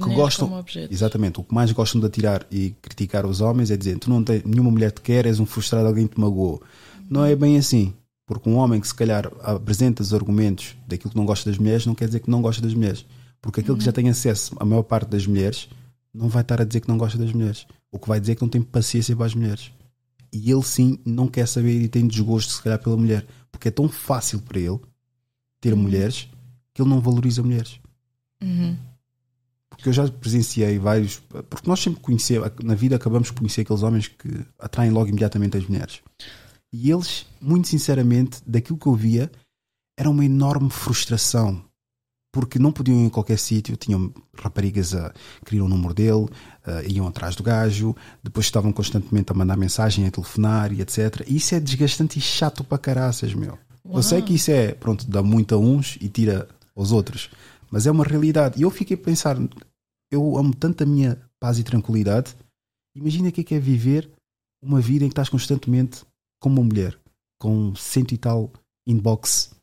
[0.08, 0.90] que gostam- como objetos.
[0.96, 1.38] Exatamente.
[1.40, 4.42] O que mais gostam de atirar e criticar os homens é dizer: tu não tens,
[4.44, 6.62] nenhuma mulher te quer, és um frustrado, alguém te magoou.
[7.10, 7.92] Não é bem assim.
[8.26, 11.84] Porque um homem que se calhar apresenta os argumentos daquilo que não gosta das mulheres
[11.84, 13.04] não quer dizer que não gosta das mulheres.
[13.42, 15.68] Porque aquele que já tem acesso à maior parte das mulheres
[16.14, 17.66] não vai estar a dizer que não gosta das mulheres.
[17.90, 19.72] O que vai dizer é que não tem paciência para as mulheres.
[20.32, 23.26] E ele sim não quer saber e tem desgosto se calhar pela mulher.
[23.50, 24.80] Porque é tão fácil para ele
[25.60, 26.28] ter mulheres
[26.72, 27.80] que ele não valoriza mulheres.
[28.42, 28.76] Uhum.
[29.68, 31.18] Porque eu já presenciei vários.
[31.50, 35.56] Porque nós sempre conhecemos, na vida acabamos por conhecer aqueles homens que atraem logo imediatamente
[35.56, 36.00] as mulheres.
[36.72, 39.30] E eles, muito sinceramente, daquilo que eu via,
[39.96, 41.64] era uma enorme frustração.
[42.34, 45.14] Porque não podiam ir em qualquer sítio, tinham raparigas a
[45.46, 46.26] queriam o número dele,
[46.66, 51.24] eh, iam atrás do gajo, depois estavam constantemente a mandar mensagem, a telefonar e etc.
[51.28, 53.56] E isso é desgastante e chato para caraças, meu.
[53.88, 57.30] Eu sei que isso é, pronto, dá muito a uns e tira aos outros,
[57.70, 58.58] mas é uma realidade.
[58.58, 59.36] E eu fiquei a pensar,
[60.10, 62.34] eu amo tanto a minha paz e tranquilidade.
[62.96, 64.10] Imagina o que é que é viver
[64.60, 66.02] uma vida em que estás constantemente
[66.40, 66.98] com uma mulher,
[67.38, 68.50] com cento e tal
[68.88, 69.54] inbox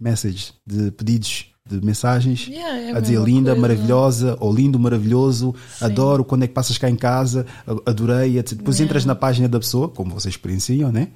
[0.00, 3.60] messages de pedidos de mensagens Yeah, é a dizer linda, coisa.
[3.60, 5.84] maravilhosa, ou lindo, maravilhoso, Sim.
[5.84, 8.56] adoro, quando é que passas cá em casa, a- adorei, etc.
[8.58, 8.90] Depois Yeah.
[8.90, 11.08] entras na página da pessoa, como vocês experienciam, né?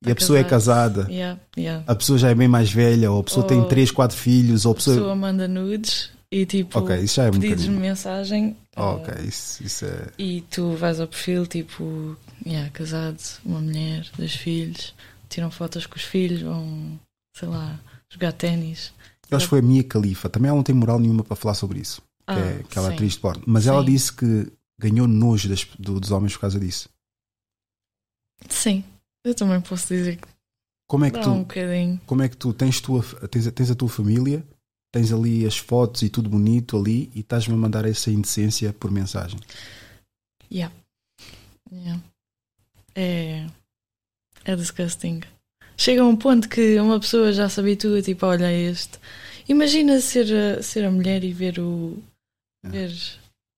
[0.00, 1.84] E Tá a pessoa é casada, Yeah, yeah.
[1.86, 4.64] a pessoa já é bem mais velha, ou a pessoa tem Ou- 3, 4 filhos,
[4.64, 4.96] ou a A pessoa.
[4.96, 7.80] pessoa manda nudes e tipo Ok, isso já é um pedidos de bocadinho.
[7.80, 10.08] mensagem Oh, ok, isso, isso é.
[10.18, 14.92] e tu vais ao perfil tipo yeah, casado, uma mulher, dois filhos,
[15.28, 16.98] tiram fotos com os filhos, vão,
[17.36, 17.78] sei lá,
[18.12, 18.92] jogar ténis.
[19.30, 20.28] Eu acho que foi a Mia Khalifa.
[20.28, 22.02] Também ela não tem moral nenhuma para falar sobre isso.
[22.26, 22.94] Ah, que é aquela sim.
[22.94, 23.42] atriz de porno.
[23.46, 23.86] Mas ela Sim.
[23.92, 26.88] disse que ganhou nojo das- do- dos homens por causa disso.
[28.48, 28.84] Sim,
[29.24, 30.28] eu também posso dizer que
[30.88, 32.00] Como é que tu, um bocadinho.
[32.06, 34.44] como é que tu tens, tua, tens, tens a tua família,
[34.92, 38.90] tens ali as fotos e tudo bonito ali e estás-me a mandar essa indecência por
[38.90, 39.38] mensagem?
[40.50, 40.74] Yeah.
[41.72, 42.02] Yeah.
[42.94, 43.46] É.
[44.44, 45.20] É disgusting.
[45.76, 48.98] Chega a um ponto que uma pessoa já se habitua, tipo, olha este.
[49.48, 52.02] Imagina ser a, ser a mulher e ver o.
[52.64, 52.68] É.
[52.68, 52.92] ver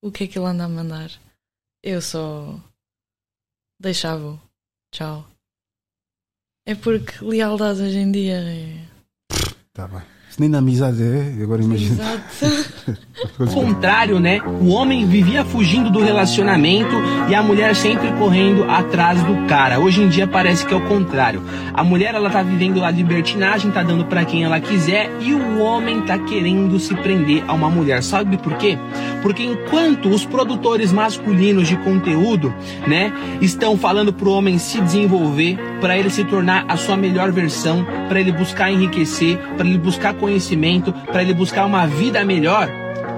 [0.02, 1.10] o que é que ele anda a mandar.
[1.82, 2.58] Eu só.
[3.80, 4.40] deixava-o.
[4.92, 5.26] Tchau.
[6.66, 8.88] É porque lealdade hoje em dia é.
[9.72, 10.13] Tá bem.
[10.39, 12.03] Nem na amizade é, agora imagina.
[12.03, 12.99] Exato.
[13.39, 14.41] Ao contrário, né?
[14.61, 16.95] O homem vivia fugindo do relacionamento
[17.28, 19.78] e a mulher sempre correndo atrás do cara.
[19.78, 21.43] Hoje em dia parece que é o contrário.
[21.72, 25.61] A mulher ela tá vivendo a libertinagem, tá dando pra quem ela quiser e o
[25.61, 28.03] homem tá querendo se prender a uma mulher.
[28.03, 28.76] Sabe por quê?
[29.22, 32.53] Porque enquanto os produtores masculinos de conteúdo,
[32.87, 37.87] né, estão falando pro homem se desenvolver, para ele se tornar a sua melhor versão,
[38.09, 42.66] para ele buscar enriquecer, para ele buscar conhecimento, para ele buscar uma vida melhor,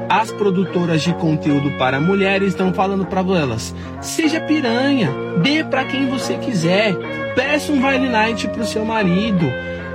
[0.09, 5.09] as produtoras de conteúdo para mulheres estão falando para elas: seja piranha,
[5.41, 6.97] dê para quem você quiser,
[7.37, 9.47] peça um Vine Night pro seu marido,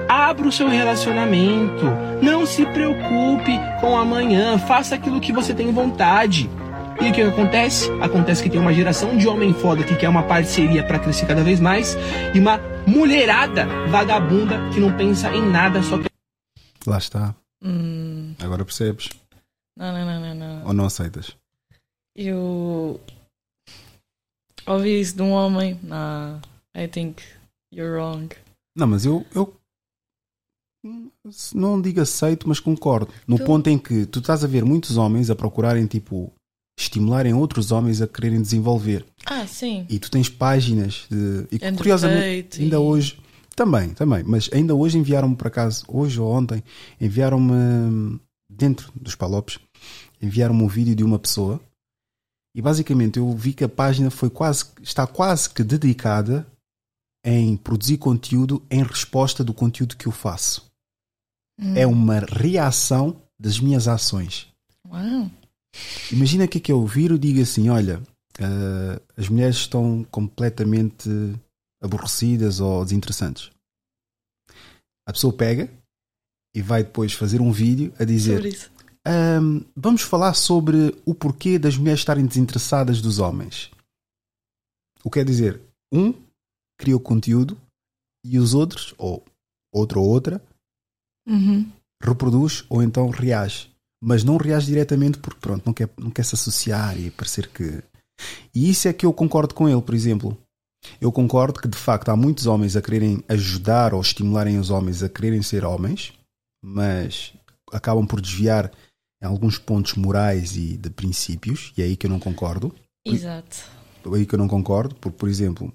[0.07, 1.85] abra o seu relacionamento,
[2.21, 6.49] não se preocupe com amanhã, faça aquilo que você tem vontade.
[7.01, 7.91] E o que acontece?
[7.99, 11.43] Acontece que tem uma geração de homem foda que quer uma parceria para crescer cada
[11.43, 11.97] vez mais
[12.33, 16.10] e uma mulherada vagabunda que não pensa em nada, só quer
[16.85, 17.35] Lá está.
[17.63, 19.09] Hum, Agora percebes.
[19.77, 20.67] não, não, não, não, não.
[20.67, 21.35] Ou não aceitas?
[22.15, 22.99] Eu
[24.67, 25.79] ouvi isso de um homem.
[25.83, 26.39] Nah,
[26.75, 27.21] I think
[27.73, 28.29] you're wrong.
[28.75, 29.55] Não, mas eu, eu
[31.53, 33.13] não digo aceito, mas concordo.
[33.27, 36.33] No Tu- ponto em que tu estás a ver muitos homens a procurarem, tipo,
[36.79, 39.05] estimularem outros homens a quererem desenvolver.
[39.25, 39.85] Ah, sim.
[39.89, 41.47] E tu tens páginas de.
[41.51, 43.20] E Andrew curiosamente, ainda e- hoje.
[43.61, 44.23] Também, também.
[44.23, 46.63] Mas ainda hoje enviaram-me, por acaso, hoje ou ontem,
[46.99, 49.59] enviaram-me, dentro dos Palopes,
[50.19, 51.61] enviaram-me um vídeo de uma pessoa.
[52.55, 56.47] E basicamente eu vi que a página foi quase, está quase que dedicada
[57.23, 60.65] em produzir conteúdo em resposta do conteúdo que eu faço.
[61.61, 61.75] Hum.
[61.75, 64.47] É uma reação das minhas ações.
[64.89, 65.29] Uau.
[66.11, 68.01] Imagina que é que eu viro e digo assim: olha,
[68.39, 71.07] eh, as mulheres estão completamente
[71.81, 73.51] aborrecidas ou desinteressantes.
[75.07, 75.69] A pessoa pega
[76.55, 78.41] e vai depois fazer um vídeo a dizer.
[79.05, 83.71] "Ahm, vamos falar sobre o porquê das mulheres estarem desinteressadas dos homens.
[85.03, 85.59] O que quer dizer?
[85.91, 86.13] Um
[86.79, 87.59] cria o conteúdo
[88.23, 89.23] e os outros, ou
[89.73, 90.41] outra ou outra,
[91.27, 91.71] Uhum.
[92.01, 93.71] reproduz ou então reage.
[94.03, 97.83] Mas não reage diretamente porque pronto, não quer, não quer se associar e parecer que.
[98.53, 100.37] E isso é que eu concordo com ele, por exemplo.
[100.99, 105.03] Eu concordo que de facto há muitos homens a quererem ajudar ou estimularem os homens
[105.03, 106.13] a quererem ser homens,
[106.63, 107.33] mas
[107.71, 108.71] acabam por desviar
[109.21, 112.73] em alguns pontos morais e de princípios, e é aí que eu não concordo.
[113.05, 113.57] Exato.
[114.05, 115.71] É aí que eu não concordo, porque, por exemplo,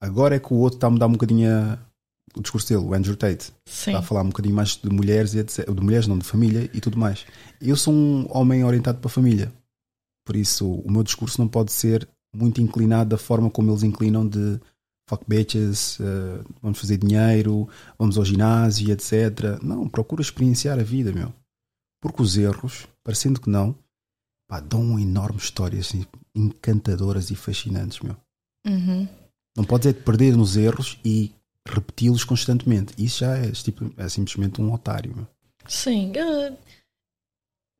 [0.00, 1.78] agora é que o outro está a mudar um bocadinho a-
[2.34, 3.90] o discurso dele, o Andrew Tate Sim.
[3.90, 5.70] está a falar um bocadinho mais de mulheres e etc.
[5.70, 7.26] De mulheres, não, de família e tudo mais.
[7.60, 9.52] Eu sou um homem orientado para a família.
[10.24, 14.26] Por isso, o meu discurso não pode ser muito inclinado da forma como eles inclinam
[14.26, 14.60] de
[15.08, 17.66] fuck bitches, eh, vamos fazer dinheiro,
[17.98, 19.60] vamos ao ginásio, etc.
[19.62, 21.32] Não, procura experienciar a vida, meu.
[22.00, 23.74] Porque os erros, parecendo que não,
[24.46, 26.04] pá, dão enormes histórias assim,
[26.34, 28.16] encantadoras e fascinantes, meu.
[28.66, 29.08] Uhum.
[29.56, 31.32] Não podes é te perder nos erros e
[31.66, 32.94] repeti-los constantemente.
[33.02, 35.16] Isso já é, tipo, é simplesmente um otário.
[35.16, 35.26] meu.
[35.66, 36.12] Sim.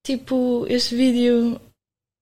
[0.04, 1.60] tipo, este vídeo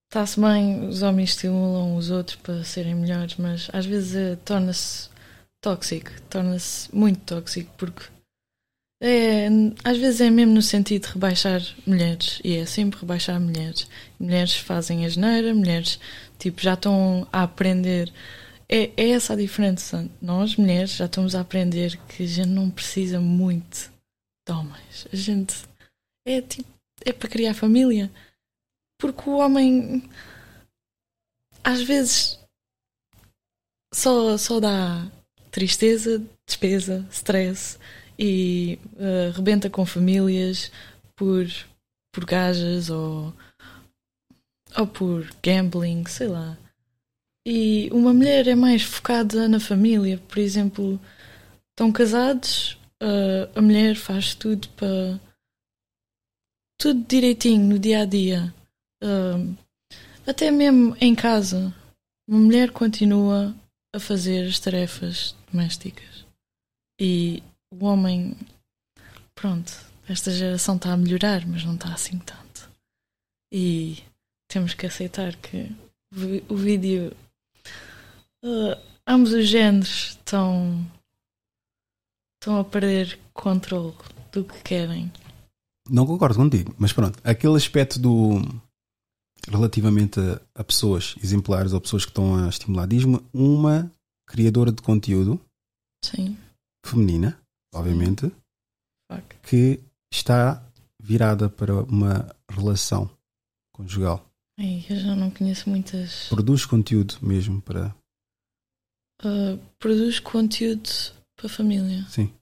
[0.09, 5.09] está-se bem, os homens estimulam os outros para serem melhores, mas às vezes eh, torna-se
[5.61, 8.05] tóxico, torna-se muito tóxico, porque
[9.03, 9.47] é,
[9.85, 13.87] às vezes é mesmo no sentido de rebaixar mulheres, e é sempre rebaixar mulheres.
[14.19, 16.01] Mulheres fazem a geneira, mulheres
[16.39, 18.13] tipo, já estão a aprender.
[18.69, 20.09] É, é essa a diferença.
[20.21, 23.91] Nós, mulheres, já estamos a aprender que a gente não precisa muito
[24.47, 25.07] de homens.
[25.13, 25.55] A gente
[26.27, 26.69] é tipo,
[27.05, 28.11] é para criar família.
[28.99, 30.09] Porque o homem
[31.63, 32.39] às vezes
[33.93, 35.11] só, só dá
[35.51, 37.79] tristeza, despesa, stress
[38.19, 40.71] e eh, rebenta com famílias
[41.17, 41.47] por,
[42.13, 43.35] por gajas ou,
[44.77, 46.57] ou por gambling, sei lá.
[47.45, 51.01] E uma mulher é mais focada na família, por exemplo,
[51.71, 55.21] estão casados, eh, a mulher faz tudo para
[56.79, 58.55] tudo direitinho no dia a dia.
[59.03, 59.55] Ahm,
[60.27, 61.75] até mesmo em casa,
[62.29, 63.55] uma mulher continua
[63.95, 66.25] a fazer as tarefas domésticas.
[67.01, 68.37] E o homem,
[69.35, 69.73] pronto,
[70.09, 72.69] esta geração está a melhorar, mas não está assim tanto.
[73.53, 74.03] E
[74.49, 75.71] temos que aceitar que
[76.49, 77.15] o vídeo.
[78.45, 80.85] ah, ambos os géneros estão.
[82.41, 83.95] estão a perder controle
[84.33, 85.13] do que querem.
[85.89, 88.41] Não concordo contigo, mas pronto, aquele aspecto do
[89.49, 93.91] relativamente a, a pessoas exemplares ou pessoas que estão a estimular, diz-me uma
[94.27, 95.41] criadora de conteúdo
[96.05, 96.37] Sim,
[96.85, 97.39] feminina,
[97.75, 98.31] obviamente,
[99.11, 99.37] fuck.
[99.43, 99.81] que
[100.13, 100.63] está
[101.01, 103.11] virada para uma relação
[103.73, 104.25] conjugal.
[104.59, 106.29] Ai, eu já não conheço muitas.
[106.29, 107.95] Produz conteúdo mesmo para.
[109.23, 110.89] Ah, produz conteúdo
[111.37, 112.05] para a família.
[112.09, 112.33] Sim.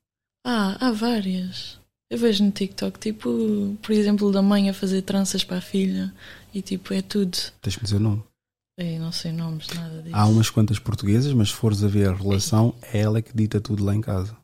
[0.46, 1.80] Ah, há várias.
[2.10, 6.14] Eu vejo no TikTok, tipo, por exemplo, da mãe a fazer tranças para a filha
[6.54, 7.36] e tipo, é tudo.
[7.60, 8.22] Tens-me dizer o nome.
[8.78, 10.16] Ei, não sei nomes, nada disso.
[10.16, 13.60] Há umas quantas portuguesas, mas se fores a ver a relação, é ela que dita
[13.60, 14.36] tudo lá em casa.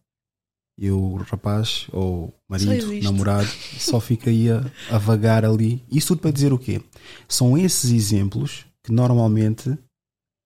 [0.78, 3.48] E o rapaz, ou marido, namorado,
[3.78, 5.82] só fica aí a, a vagar ali.
[5.90, 6.80] Isso tudo para dizer o quê?
[7.28, 9.76] São esses exemplos que normalmente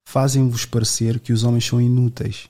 [0.09, 2.49] fazem-vos parecer que os homens são inúteis.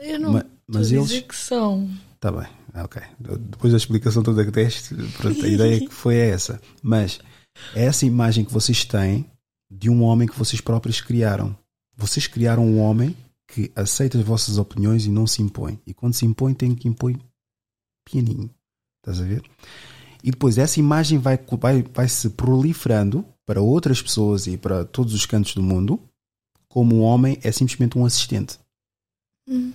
[0.00, 1.08] Eu não Ma- mas eles.
[1.08, 1.90] dizer que são.
[2.14, 3.02] Está bem, ok.
[3.18, 6.60] Depois da explicação toda que deste, a ideia que foi essa.
[6.82, 7.27] Mas é
[7.74, 9.26] essa imagem que vocês têm
[9.70, 11.56] de um homem que vocês próprios criaram.
[11.96, 15.80] Vocês criaram um homem que aceita as vossas opiniões e não se impõe.
[15.86, 17.14] E quando se impõe, tem que impor
[18.04, 18.50] pianinho.
[19.00, 19.42] Estás a ver?
[20.22, 25.14] E depois essa imagem vai, vai, vai se proliferando para outras pessoas e para todos
[25.14, 26.00] os cantos do mundo,
[26.68, 28.58] como um homem é simplesmente um assistente
[29.48, 29.72] Hum.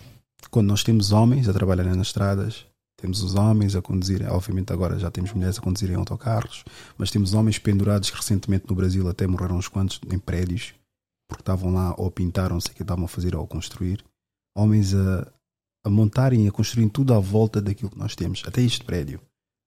[0.51, 2.65] quando nós temos homens a trabalhar nas estradas,
[3.04, 6.64] Temos os homens a conduzir, obviamente agora já temos mulheres a conduzirem autocarros,
[6.97, 10.74] mas temos homens pendurados que recentemente no Brasil até morreram uns quantos em prédios,
[11.28, 14.06] porque estavam lá ou pintaram, sei o que estavam a fazer ou a construir.
[14.56, 15.30] Homens a,
[15.86, 19.20] a montarem e a construírem tudo à volta daquilo que nós temos, até este prédio.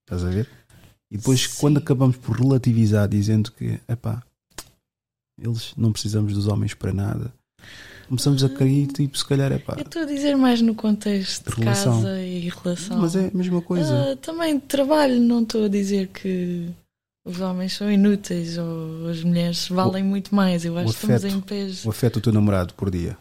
[0.07, 0.49] Estás a ver?
[1.11, 1.61] E depois, Sim.
[1.61, 4.22] quando acabamos por relativizar, dizendo que, epá,
[5.39, 7.34] eles não precisamos dos homens para nada,
[8.09, 11.61] começamos a cair, tipo, se calhar, epá, Eu estou a dizer mais no contexto de
[11.61, 11.94] Relação.
[12.02, 12.98] casa e relação.
[12.98, 14.12] mas é a mesma coisa.
[14.12, 16.68] Ah, também de trabalho, não estou a dizer que
[17.24, 20.64] os homens são inúteis ou as mulheres valem muito mais.
[20.64, 21.84] Eu acho que estamos em pés.
[21.84, 23.16] O afeto do teu namorado por dia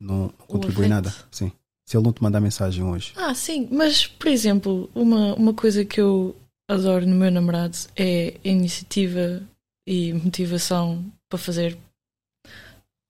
[0.00, 1.12] não, contribui nada.
[1.30, 1.50] Sim.
[1.86, 5.84] Se ele não te mandar mensagem hoje, Ah, sim, mas por exemplo, uma, uma coisa
[5.86, 6.36] que eu
[6.68, 9.42] adoro no meu namorado é a iniciativa
[9.86, 11.78] e motivação para fazer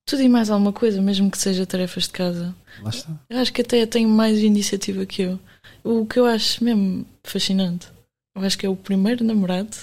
[0.08, 2.56] tudo e mais alguma coisa, mesmo que seja tarefas de casa.
[2.80, 3.20] lá está.
[3.28, 5.38] Eu acho que até tem mais iniciativa que eu.
[5.84, 7.88] O que eu acho mesmo fascinante.
[8.34, 9.76] Eu acho que é o primeiro namorado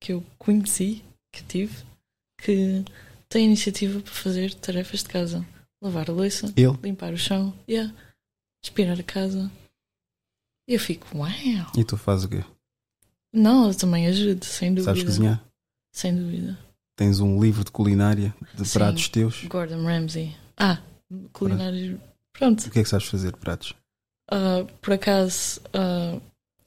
[0.00, 1.76] que eu conheci, que tive,
[2.42, 2.84] que
[3.28, 5.46] tem iniciativa para fazer tarefas de casa.
[5.80, 7.94] Lavar a louça, Ele, limpar o chão, yeah.
[8.64, 9.48] aspirar a casa.
[10.68, 11.30] E eu fico, uau!
[11.76, 12.42] e tu fazes o quê?
[13.32, 14.90] Não, eu também ajudo, sem dúvida.
[14.90, 15.44] Sabes cozinhar?
[15.92, 16.58] Sem dúvida.
[16.98, 18.78] Tens um livro de culinária de Sim.
[18.80, 19.44] pratos teus?
[19.44, 20.34] Gordon Ramsay.
[20.56, 20.78] Ah,
[21.32, 22.00] culinário.
[22.36, 22.66] Pronto.
[22.66, 23.72] O que é que sabes fazer de pratos?
[24.28, 26.18] Ah, por acaso, ah,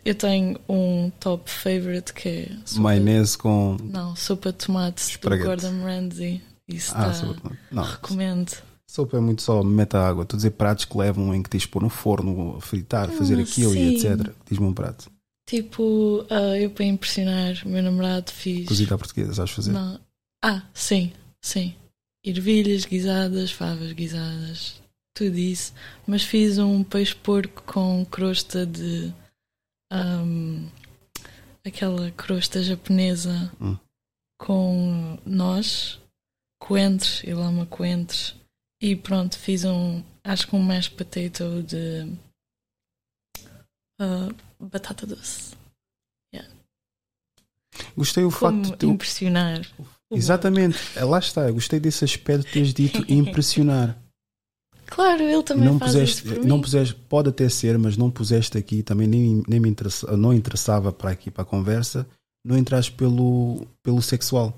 [0.05, 3.75] eu tenho um top favorite que é sopa, Maionese com.
[3.83, 5.43] Não, sopa de tomates do Esparguete.
[5.45, 6.41] Gordon Ramsay.
[6.65, 7.51] Isso Ah, tá, sopa.
[7.69, 8.53] Não, recomendo.
[8.87, 10.23] sopa é muito só meta água.
[10.23, 13.37] Estou a dizer pratos que levam em que tens de pôr no forno, fritar, fazer
[13.37, 13.79] Ah, aquilo sim.
[13.79, 14.33] e etc.
[14.49, 15.11] Diz-me um prato.
[15.45, 18.65] Tipo, ah, eu para impressionar o meu namorado fiz.
[18.65, 19.73] Cozida à portuguesa, sabes fazer?
[19.73, 19.99] Não.
[20.43, 21.75] Ah, sim, sim.
[22.23, 24.81] Ervilhas guisadas, favas guisadas,
[25.15, 25.73] tudo isso.
[26.07, 29.13] Mas fiz um peixe porco com crosta de.
[29.91, 30.67] ahm,
[31.65, 33.77] aquela crosta japonesa Hum.
[34.39, 35.99] com nós,
[36.59, 38.35] coentros e lama coentros.
[38.81, 40.03] E pronto, fiz um.
[40.23, 42.15] Acho que um mashed potato de.
[43.99, 44.29] ah,
[44.59, 45.59] batata doce.
[47.95, 48.85] Gostei o Como facto de tu.
[48.91, 49.61] impressionar.
[50.11, 51.47] Exatamente, É, lá está.
[51.47, 53.97] Eu gostei desse aspecto de teres dito impressionar.
[54.91, 58.57] Claro, ele também não faz puseste, por não puseste, pode até ser, mas não puseste
[58.57, 62.05] aqui, também nem, nem me interessa, não interessava para aqui para a conversa,
[62.43, 64.53] não entraste pelo, pelo sexual.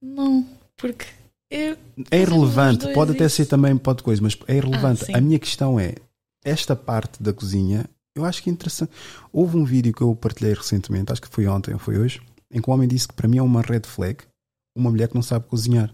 [0.00, 1.04] Não, porque
[1.50, 1.76] eu...
[2.10, 3.36] É irrelevante, pode até isso.
[3.36, 5.04] ser também pode coisa, mas é irrelevante.
[5.12, 5.96] Ah, a minha questão é,
[6.42, 7.84] esta parte da cozinha,
[8.16, 8.90] eu acho que é interessante.
[9.30, 12.58] Houve um vídeo que eu partilhei recentemente, acho que foi ontem ou foi hoje, em
[12.58, 14.29] que um homem disse que para mim é uma red flag
[14.76, 15.92] uma mulher que não sabe cozinhar.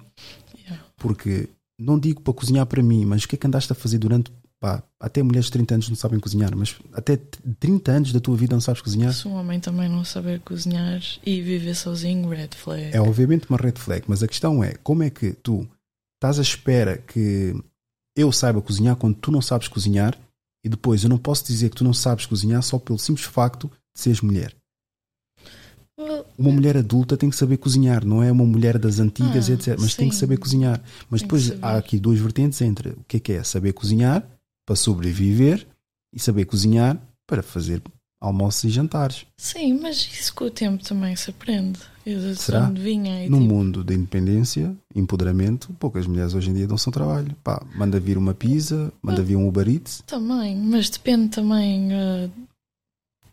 [0.54, 0.84] Yeah.
[0.96, 1.48] Porque
[1.78, 4.32] não digo para cozinhar para mim, mas o que é que andaste a fazer durante.
[4.58, 7.18] Pá, até mulheres de 30 anos não sabem cozinhar, mas até
[7.60, 9.12] 30 anos da tua vida não sabes cozinhar.
[9.12, 12.90] Se um homem também não saber cozinhar e viver sozinho, red flag.
[12.90, 15.68] É obviamente uma red flag, mas a questão é como é que tu
[16.16, 17.54] estás à espera que
[18.16, 20.18] eu saiba cozinhar quando tu não sabes cozinhar
[20.64, 23.70] e depois eu não posso dizer que tu não sabes cozinhar só pelo simples facto
[23.94, 24.56] de seres mulher.
[26.36, 29.76] Uma mulher adulta tem que saber cozinhar, não é uma mulher das antigas, Ah, etc.
[29.80, 30.20] Mas tem que sim.
[30.20, 30.80] saber cozinhar.
[31.08, 34.22] Mas Tem depois há aqui duas vertentes entre o que é que é saber cozinhar
[34.66, 35.66] para sobreviver
[36.14, 37.82] e saber cozinhar para fazer
[38.20, 39.24] almoços e jantares.
[39.38, 41.78] Sim, mas isso com o tempo também se aprende.
[42.04, 42.66] Eu Será?
[42.66, 46.88] onde vinha e No tipo, mundo da independência, empoderamento, poucas mulheres hoje em dia dão-se
[46.88, 47.34] um trabalho.
[47.42, 49.24] Pá, manda vir uma pizza, manda Ah.
[49.24, 50.02] vir um Uber Eats.
[50.06, 52.28] Também, mas depende também eh,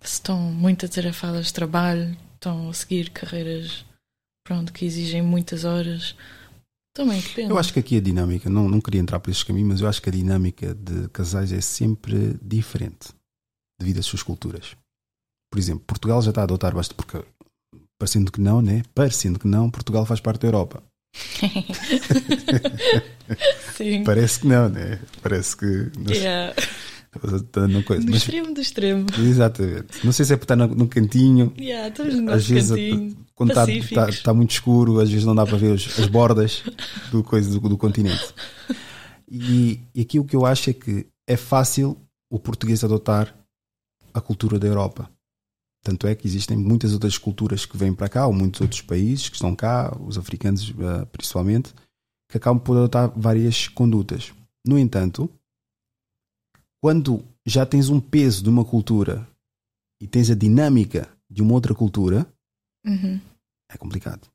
[0.02, 3.86] se estão muito atarefadas de trabalho, estão a seguir carreiras
[4.46, 6.14] pronto, que exigem muitas horas.
[6.94, 7.50] Também depende.
[7.50, 9.88] Eu acho que aqui a dinâmica, não, não queria entrar por estes caminhos, mas eu
[9.88, 13.14] acho que a dinâmica de casais é sempre diferente
[13.80, 14.76] devido às suas culturas.
[15.50, 17.24] Por exemplo, Portugal já está a adotar bastante, porque
[17.98, 18.84] parecendo que não, né?
[18.94, 20.84] Parecendo que não, Portugal faz parte da Europa.
[23.76, 24.04] Sim.
[24.04, 25.00] Parece que não, né?
[25.22, 26.54] Parece que Yeah.
[27.20, 28.04] Coisa.
[28.04, 29.06] No Mas, extremo do extremo.
[29.20, 30.06] exatamente.
[30.06, 33.18] Não sei se é por estar no, no cantinho, Yeah, estamos no às vezes cantinho.
[33.36, 36.64] quando está, está, está muito escuro, às vezes não dá para ver os- as bordas
[37.12, 38.34] do, coisa, do, do continente.
[39.30, 41.98] E, e aqui o que eu acho é que é fácil
[42.30, 43.34] o português adotar
[44.14, 45.10] a cultura da Europa.
[45.84, 49.28] Tanto é que existem muitas outras culturas que vêm para cá, ou muitos outros países
[49.30, 51.74] que estão cá, os africanos eh, principalmente,
[52.30, 54.32] que acabam por adotar várias condutas.
[54.66, 55.30] No entanto,
[56.84, 59.26] quando já tens um peso de uma cultura
[60.02, 62.28] e tens a dinâmica de uma outra cultura,
[62.86, 63.22] Uhum.
[63.72, 64.28] é complicado.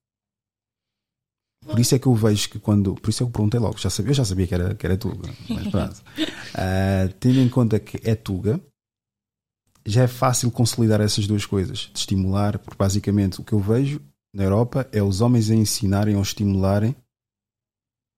[1.67, 2.95] Por isso é que eu vejo que quando.
[2.95, 3.77] Por isso é que eu perguntei logo.
[3.77, 5.29] Já sabia, eu já sabia que era, que era Tuga.
[5.51, 6.03] Mas pronto.
[6.55, 8.59] Ah, tendo em conta que é Tuga,
[9.85, 14.01] já é fácil consolidar essas duas coisas, de estimular, porque basicamente o que eu vejo
[14.35, 16.97] na Europa é os homens a ensinarem ou estimularem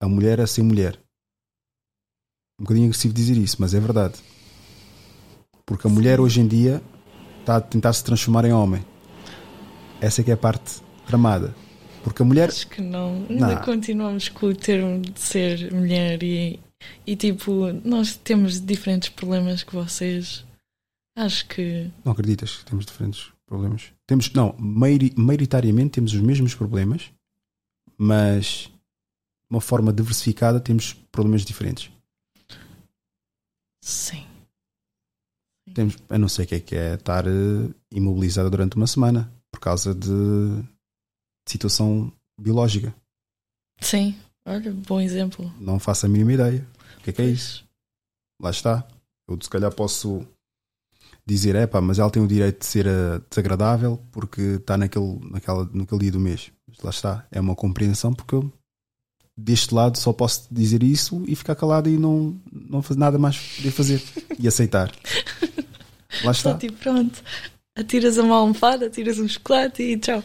[0.01, 1.00] a mulher a ser mulher.
[2.61, 4.13] Um bocadinho agressivo dizer isso, mas é verdade.
[5.65, 6.79] Porque a mulher hoje em dia
[7.39, 8.85] está a tentar se transformar em homem.
[9.99, 11.55] Essa é que é a parte tramada.
[12.03, 12.49] Porque a mulher.
[12.49, 13.25] Acho que não.
[13.27, 13.61] Ainda Não.
[13.63, 16.59] continuamos com o termo de ser mulher e,
[17.07, 20.45] e tipo, nós temos diferentes problemas que vocês.
[21.17, 21.89] Acho que.
[22.05, 23.85] Não acreditas que temos diferentes problemas?
[24.05, 27.09] Temos, não, maioritariamente temos os mesmos problemas,
[27.97, 31.89] mas de uma forma diversificada temos problemas diferentes.
[33.81, 34.25] Sim.
[35.73, 39.31] Temos, eu não sei o que é que é estar eh, imobilizada durante uma semana
[39.51, 40.65] por causa de, de
[41.47, 42.93] situação biológica.
[43.79, 44.15] Sim.
[44.45, 45.51] Olha, bom exemplo.
[45.59, 46.67] Não faço a mínima ideia.
[46.97, 47.65] O que é que é isso?
[48.41, 48.87] Lá está.
[49.27, 50.25] Eu se calhar posso
[51.25, 55.19] dizer, é pá, mas ela tem o direito de ser eh, desagradável porque está naquele,
[55.29, 56.51] naquela, naquele dia do mês.
[56.67, 57.27] Mas lá está.
[57.31, 58.51] É uma compreensão porque eu
[59.43, 63.37] deste lado só posso dizer isso e ficar calado e não, não fazer nada mais
[63.37, 64.03] poder fazer
[64.39, 64.91] e aceitar.
[66.23, 66.57] Lá está.
[66.57, 67.21] tipo, pronto.
[67.75, 70.21] Atiras uma almofada, atiras um chocolate e tchau.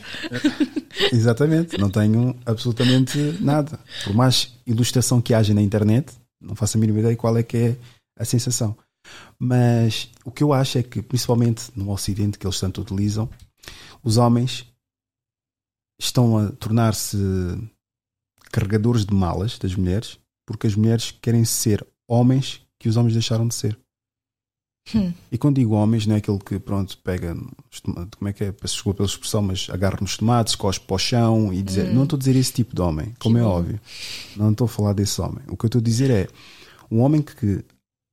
[1.12, 3.78] Exatamente, não tenho absolutamente nada.
[4.04, 7.56] Por mais ilustração que haja na internet, não faço a mínima ideia qual é que
[7.56, 7.76] é
[8.18, 8.76] a sensação.
[9.38, 13.30] Mas o que eu acho é que, principalmente no Ocidente, que eles tanto utilizam,
[14.02, 14.66] os homens
[16.00, 17.16] estão a tornar-se
[18.56, 23.46] carregadores de malas das mulheres, porque as mulheres querem ser homens que os homens deixaram
[23.46, 23.78] de ser.
[24.94, 25.12] Hum.
[25.30, 27.36] E quando digo homens, não é aquele que, pronto, pega,
[27.84, 31.52] como é que é, desculpa pela expressão, mas agarra nos tomates, cospe para o chão
[31.52, 31.92] e dizer.
[31.92, 33.48] Não estou a dizer esse tipo de homem, como é bom.
[33.48, 33.80] óbvio.
[34.36, 35.44] Não estou a falar desse homem.
[35.48, 36.28] O que eu estou a dizer é
[36.90, 37.62] um homem que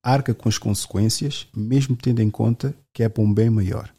[0.03, 3.93] arca com as consequências, mesmo tendo em conta que é para um bem maior.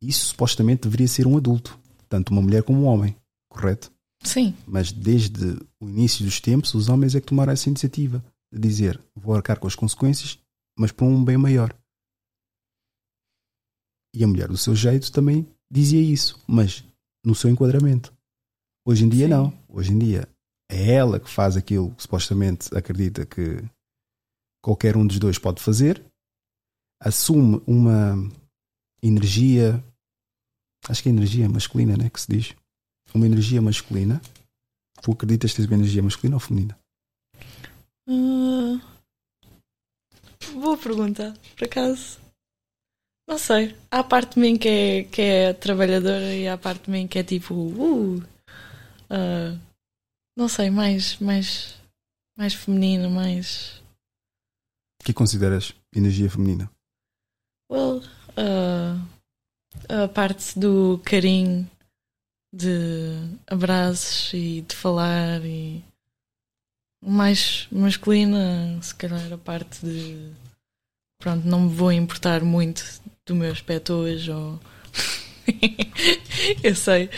[0.00, 3.14] Isso supostamente deveria ser um adulto, tanto uma mulher como um homem,
[3.50, 3.92] correto?
[4.24, 4.54] Sim.
[4.66, 9.00] Mas desde o início dos tempos, os homens é que tomaram essa iniciativa de dizer:
[9.14, 10.38] vou arcar com as consequências,
[10.78, 11.74] mas para um bem maior.
[14.14, 16.84] E a mulher, do seu jeito, também dizia isso, mas
[17.24, 18.12] no seu enquadramento.
[18.86, 19.30] Hoje em dia, Sim.
[19.32, 19.58] não.
[19.68, 20.28] Hoje em dia,
[20.70, 23.62] é ela que faz aquilo que supostamente acredita que
[24.62, 26.04] qualquer um dos dois pode fazer,
[27.00, 28.14] assume uma
[29.02, 29.82] energia,
[30.88, 32.10] acho que é energia masculina, né?
[32.10, 32.54] Que se diz
[33.14, 34.20] uma energia masculina.
[35.00, 36.78] Tu acreditas ter uma energia masculina ou feminina?
[38.08, 38.80] Ah,
[40.54, 42.20] boa pergunta, por acaso.
[43.28, 43.76] Não sei.
[43.90, 46.90] Há a parte de mim que é, que é trabalhadora e há a parte de
[46.90, 47.54] mim que é tipo.
[47.54, 48.22] Uh,
[49.10, 49.58] ah,
[50.36, 51.80] não sei, mais, mais,
[52.36, 53.82] mais feminino, mais.
[55.00, 56.70] O que consideras energia feminina?
[57.70, 58.02] Well,
[58.36, 58.98] ah,
[59.88, 61.68] a parte do carinho,
[62.52, 65.82] de abraços e de falar e
[67.04, 70.30] mais masculina, se calhar a parte de
[71.18, 72.84] pronto, não me vou importar muito
[73.26, 74.60] do meu aspecto hoje ou
[76.62, 77.10] eu sei,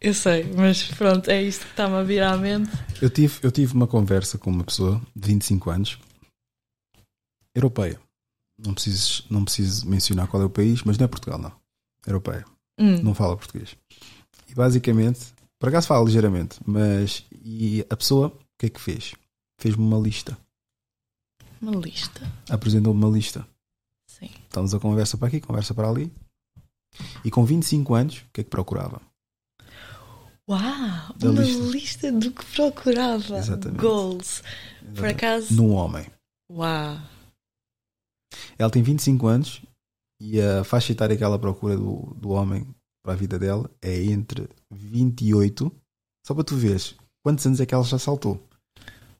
[0.00, 2.70] eu sei, mas pronto, é isto que está-me a vir à mente.
[3.02, 5.98] Eu tive, eu tive uma conversa com uma pessoa de 25 anos,
[7.54, 8.00] europeia.
[8.58, 11.52] Não preciso, não preciso mencionar qual é o país, mas não é Portugal, não.
[12.06, 12.44] Europeia.
[12.78, 13.76] Hum, Não fala português.
[14.48, 19.14] E basicamente, por acaso fala ligeiramente, mas e a pessoa, o que é que fez?
[19.60, 20.38] Fez-me uma lista.
[21.60, 23.46] uma lista, Apresentou-me uma lista.
[24.08, 24.30] sim.
[24.44, 26.12] Estamos a conversa para aqui, conversa para ali.
[27.24, 29.00] E com 25 anos, o que é que procurava?
[30.48, 31.62] Uau, Da uma lista.
[31.70, 32.12] lista.
[32.12, 33.36] do que procurava.
[33.38, 33.80] Exatamente.
[33.80, 34.42] Goals.
[34.94, 35.54] Por acaso.
[35.54, 36.06] Num homem.
[36.50, 36.98] Uau.
[38.58, 39.60] Ela tem 25 anos
[40.20, 42.66] e a faixa etária que ela procura do, do homem
[43.08, 45.74] para a vida dela é entre 28,
[46.26, 46.94] só para tu veres
[47.24, 48.38] quantos anos é que ela já saltou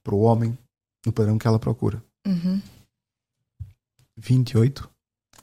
[0.05, 0.59] para o homem
[1.07, 2.05] no padrão que ela procura.
[2.27, 2.61] Uhum.
[4.15, 4.91] 28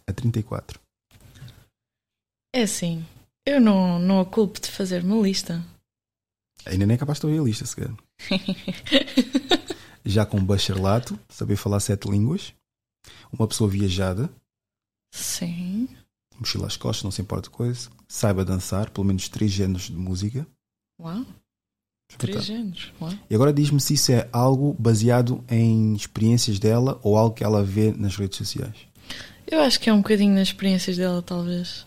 [0.05, 0.79] a 34.
[2.53, 3.03] É assim,
[3.47, 5.65] eu não, não a culpo de fazer uma lista.
[6.67, 7.89] Ainda nem é capaz de ouvir a lista sequer.
[10.05, 12.53] Já com bacharelato, saber falar sete línguas,
[13.33, 14.29] uma pessoa viajada,
[15.11, 15.87] Sim.
[16.39, 20.47] Mochila às costas, não se importa coisa, saiba dançar, pelo menos três géneros de música.
[20.99, 21.25] Uau.
[22.17, 22.93] Três anos.
[23.01, 23.11] Uau.
[23.29, 27.63] E agora diz-me se isso é algo baseado em experiências dela ou algo que ela
[27.63, 28.75] vê nas redes sociais.
[29.47, 31.85] Eu acho que é um bocadinho nas experiências dela, talvez.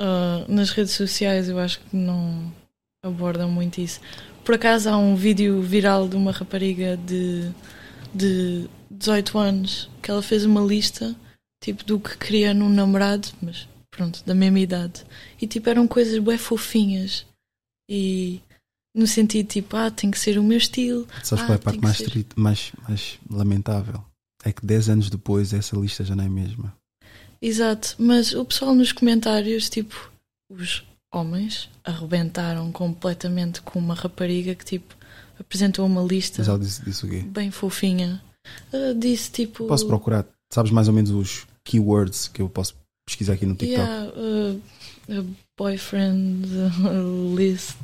[0.00, 2.52] Ah, nas redes sociais eu acho que não
[3.02, 4.00] abordam muito isso.
[4.44, 7.50] Por acaso há um vídeo viral de uma rapariga de,
[8.14, 11.16] de 18 anos que ela fez uma lista
[11.62, 15.04] tipo, do que queria num namorado, mas pronto, da mesma idade.
[15.40, 17.26] E tipo, eram coisas bué fofinhas.
[17.88, 18.40] E
[18.94, 21.06] no sentido tipo, ah, tem que ser o meu estilo.
[21.22, 24.04] Sabes ah, qual é a tem parte mais, ser- mais, mais lamentável?
[24.44, 26.74] É que 10 anos depois essa lista já não é a mesma.
[27.40, 30.10] Exato, mas o pessoal nos comentários, tipo,
[30.50, 34.96] os homens arrebentaram completamente com uma rapariga que, tipo,
[35.38, 37.20] apresentou uma lista Mas ela disse, disse o quê?
[37.20, 38.22] bem fofinha.
[38.72, 39.66] Ah, disse, tipo...
[39.66, 40.24] Posso procurar?
[40.52, 42.74] Sabes mais ou menos os keywords que eu posso
[43.06, 43.80] pesquisar aqui no TikTok?
[43.80, 47.76] Yeah, uh, boyfriend uh, list,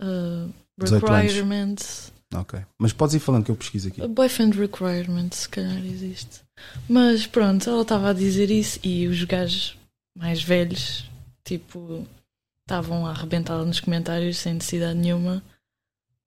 [0.00, 1.22] uh, 18 anos.
[1.22, 2.12] requirements.
[2.34, 2.60] Ok.
[2.78, 4.06] Mas podes ir falando que eu pesquiso aqui.
[4.06, 6.42] Boyfriend requirement, se calhar existe.
[6.88, 9.78] Mas pronto, ela estava a dizer isso e os gajos
[10.16, 11.08] mais velhos,
[11.44, 12.06] tipo,
[12.62, 15.42] estavam a arrebentá-la nos comentários sem necessidade nenhuma.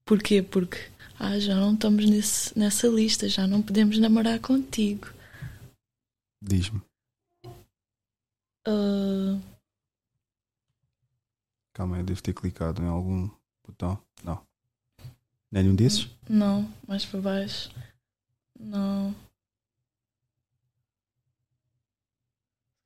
[0.06, 0.42] Porquê?
[0.42, 0.80] Porque
[1.20, 5.08] ah, já não estamos nesse, nessa lista, já não podemos namorar contigo.
[6.42, 6.82] Diz-me.
[8.66, 9.40] Ah,
[11.74, 13.30] Calma eu devo ter clicado em algum
[13.66, 13.98] botão.
[14.24, 14.42] Não.
[15.52, 16.10] Não é nenhum desses?
[16.28, 17.70] não, mais para baixo.
[18.60, 19.16] Não.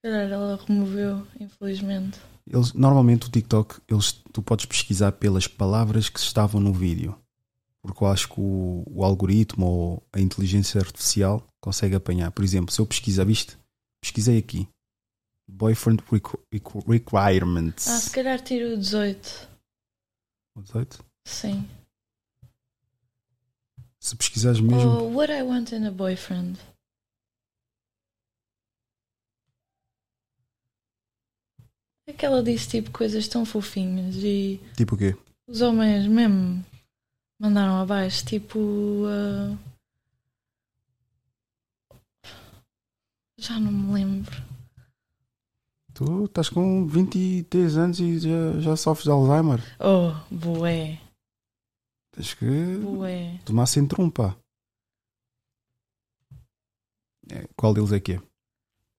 [0.03, 2.19] Calhar ela removeu, infelizmente.
[2.45, 7.17] Eles, normalmente o TikTok, eles, tu podes pesquisar pelas palavras que estavam no vídeo.
[7.83, 12.31] Porque eu acho que o, o algoritmo ou a inteligência artificial consegue apanhar.
[12.31, 13.57] Por exemplo, se eu pesquisar, viste?
[14.01, 14.67] Pesquisei aqui.
[15.49, 17.87] Boyfriend requ- requ- requirements.
[17.89, 19.49] Ah, se calhar tiro o 18.
[20.57, 21.03] 18?
[21.27, 21.67] Sim.
[23.99, 24.89] Se pesquisares mesmo.
[25.01, 26.57] Ou what I want in a boyfriend.
[32.07, 35.15] É que ela disse tipo coisas tão fofinhas e Tipo o quê?
[35.47, 36.63] os homens mesmo
[37.43, 38.57] mandaram abaixo, tipo.
[39.07, 39.57] ah,
[43.37, 44.31] Já não me lembro.
[45.93, 49.59] Tu estás com 23 anos e já, já sofres de Alzheimer.
[49.79, 50.99] Oh, bué,
[52.11, 53.37] Tens que bué.
[53.45, 54.35] tomar centrum, pá.
[57.29, 58.21] É, qual deles é que é?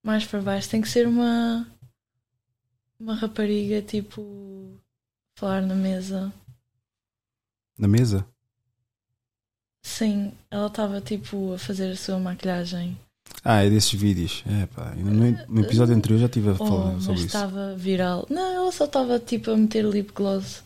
[0.05, 1.67] Mais para baixo tem que ser uma.
[3.01, 4.79] Uma rapariga tipo.
[5.37, 6.33] Falar na mesa.
[7.79, 8.25] Na mesa?
[9.87, 12.99] Sim, ela estava tipo a fazer a sua maquilhagem.
[13.45, 14.43] Ah, é desses vídeos.
[14.47, 14.95] É, pá.
[14.97, 17.27] No, no episódio anterior já estive a Oh, falar mas sobre isso.
[17.27, 18.27] estava viral.
[18.31, 20.65] Não, ela só estava tipo a meter lip gloss.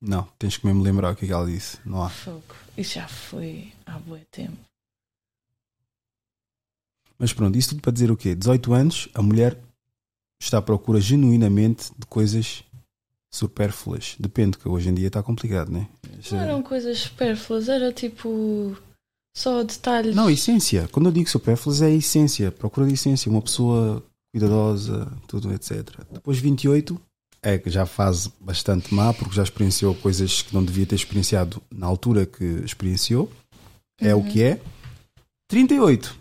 [0.00, 1.78] Não, tens que mesmo lembrar o que é que ela disse.
[1.84, 2.08] Não há.
[2.08, 2.42] Fogo.
[2.78, 4.56] Isso já foi há bué tempo.
[7.18, 8.34] Mas pronto, isso tudo para dizer o quê?
[8.34, 9.58] 18 anos, a mulher
[10.40, 12.62] está à procura genuinamente de coisas
[13.30, 14.16] supérfluas.
[14.18, 15.86] Depende, que hoje em dia está complicado, né?
[16.30, 18.76] Não eram coisas supérfluas, era tipo.
[19.36, 20.14] Só detalhes.
[20.14, 20.88] Não, essência.
[20.90, 22.50] Quando eu digo supérfluas é a essência.
[22.50, 23.30] Procura de essência.
[23.30, 24.02] Uma pessoa
[24.32, 25.88] cuidadosa, tudo, etc.
[26.10, 27.00] Depois 28
[27.42, 31.62] é que já faz bastante má porque já experienciou coisas que não devia ter experienciado
[31.70, 33.30] na altura que experienciou.
[34.00, 34.60] É o que é.
[35.48, 36.18] 38.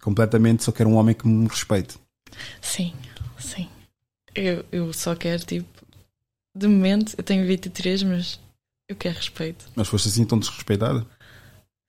[0.00, 1.96] Completamente só quero um homem que me respeite.
[2.60, 2.92] Sim,
[3.38, 3.68] sim.
[4.34, 5.79] Eu, eu só quero tipo.
[6.56, 8.40] De momento, eu tenho 23, mas
[8.88, 9.66] eu quero respeito.
[9.76, 11.06] Mas foste assim tão desrespeitada?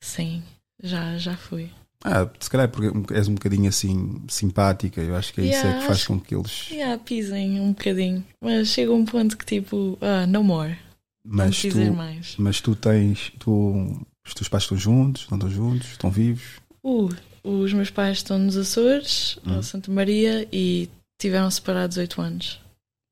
[0.03, 0.43] Sim,
[0.81, 1.69] já, já fui.
[2.03, 5.01] Ah, se calhar é porque és um bocadinho assim simpática.
[5.01, 6.67] Eu acho que é isso é Yeah, que faz com que eles.
[6.71, 8.25] Já pisem um bocadinho.
[8.41, 9.97] Mas chega um ponto que tipo.
[10.01, 10.77] Ah, no more.
[11.23, 12.35] Não Mas dizer tu, mais.
[12.37, 13.31] mas tu tens.
[13.37, 15.27] Tu, os teus pais estão juntos?
[15.29, 15.91] Não estão juntos?
[15.91, 16.59] Estão vivos?
[16.83, 17.09] Uh,
[17.43, 19.61] os meus pais estão nos Açores, Hum.
[19.61, 20.89] Santa Maria, e
[21.19, 22.59] tiveram separados 8 anos.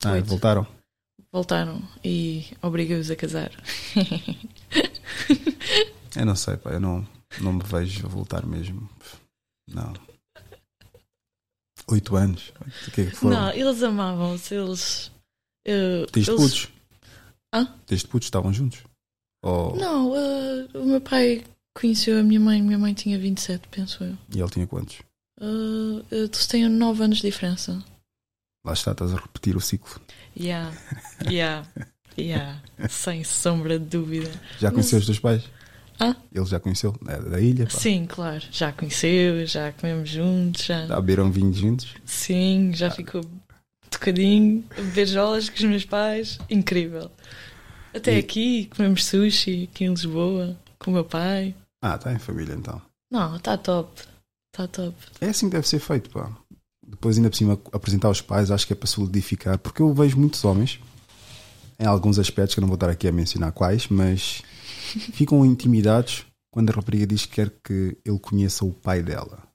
[0.04, 0.26] Ah, e Oito.
[0.28, 0.66] voltaram?
[1.31, 3.51] Voltaram e obriguei-os a casar.
[6.15, 7.07] Eu não sei, pá, eu não,
[7.39, 8.89] não me vejo voltar mesmo.
[9.72, 9.93] Não.
[11.88, 12.51] Oito anos?
[12.88, 13.38] O que é que foram?
[13.39, 15.11] Não, eles amavam-se, eles.
[15.68, 16.68] eh, Desde eles- putos?
[17.53, 17.76] Hã?
[17.88, 18.80] Desde putos estavam juntos?
[19.43, 19.76] Ou...
[19.76, 21.43] Não, eh, o meu pai
[21.77, 24.18] conheceu a minha mãe, minha mãe tinha 27, penso eu.
[24.35, 24.99] E ele tinha quantos?
[25.39, 27.84] Uh, eles têm 9 anos de diferença.
[28.65, 29.99] Lá está, estás a repetir o ciclo.
[30.38, 30.76] Yeah,
[31.26, 31.65] yeah,
[32.18, 32.61] yeah.
[32.90, 34.30] Sem sombra de dúvida.
[34.60, 35.49] Já conheceu Mas- os teus pais?
[36.02, 36.15] Hã?
[36.34, 36.95] Ele já conheceu?
[37.07, 37.65] É da ilha?
[37.65, 37.72] Pá.
[37.72, 38.44] Sim, claro.
[38.52, 40.86] Já conheceu, já comemos juntos, já.
[40.88, 41.94] Já beberam vinho juntos?
[42.06, 43.22] Sim, já ficou
[43.90, 46.38] tocadinho, a beber jolas com os meus pais.
[46.49, 47.11] Incrível.
[47.94, 51.53] Até E- aqui comemos sushi, aqui em Lisboa, com o meu pai.
[51.81, 52.81] Ah, está em família então.
[53.11, 54.02] Não, está top.
[54.53, 54.95] Está top.
[55.19, 56.31] É assim que deve ser feito, pá.
[56.90, 60.18] Depois, ainda por cima, apresentar aos pais, acho que é para solidificar, porque eu vejo
[60.18, 60.80] muitos homens,
[61.80, 64.41] em alguns aspectos, que eu não vou estar aqui a mencionar quais, mas
[65.14, 69.48] ficam intimidados quando a rapariga diz que quer que ele conheça o pai dela.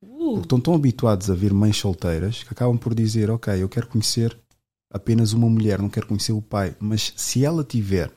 [0.00, 3.88] Porque estão tão habituados a ver mães solteiras que acabam por dizer: Ok, eu quero
[3.88, 4.36] conhecer
[4.92, 6.74] apenas uma mulher, não quero conhecer o pai.
[6.78, 8.12] Mas se ela tiver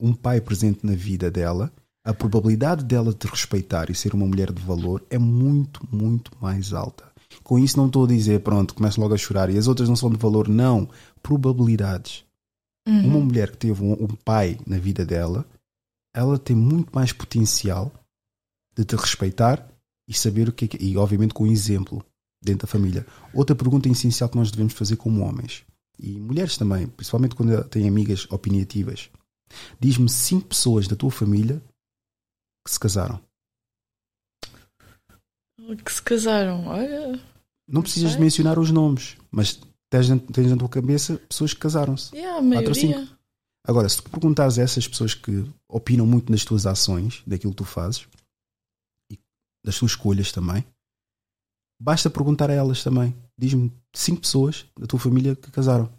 [0.00, 1.72] um pai presente na vida dela,
[2.04, 6.72] a probabilidade dela te respeitar e ser uma mulher de valor é muito, muito mais
[6.72, 7.04] alta.
[7.42, 9.96] Com isso, não estou a dizer, pronto, começo logo a chorar e as outras não
[9.96, 10.48] são de valor.
[10.48, 10.88] Não.
[11.22, 12.24] Probabilidades.
[12.86, 13.06] Uhum.
[13.06, 15.44] Uma mulher que teve um, um pai na vida dela,
[16.14, 17.92] ela tem muito mais potencial
[18.76, 19.66] de te respeitar
[20.08, 20.84] e saber o que é que.
[20.84, 22.04] E, obviamente, com exemplo
[22.42, 23.06] dentro da família.
[23.34, 25.64] Outra pergunta essencial que nós devemos fazer como homens
[25.98, 29.10] e mulheres também, principalmente quando têm amigas opinativas.
[29.80, 31.62] Diz-me cinco pessoas da tua família
[32.64, 33.20] que se casaram.
[35.84, 36.66] Que se casaram.
[36.66, 37.20] Olha.
[37.68, 39.58] Não precisas de mencionar os nomes, mas
[39.90, 42.14] tens, na- tens na tua cabeça pessoas que casaram-se.
[42.14, 43.08] Yeah, Quatro ou maioria.
[43.66, 47.56] Agora, se tu perguntares a essas pessoas que opinam muito nas tuas ações, daquilo que
[47.58, 48.06] tu fazes,
[49.10, 49.18] e
[49.64, 50.64] das tuas escolhas também,
[51.80, 53.12] basta perguntar a elas também.
[53.36, 55.90] Diz-me cinco pessoas da tua família que casaram.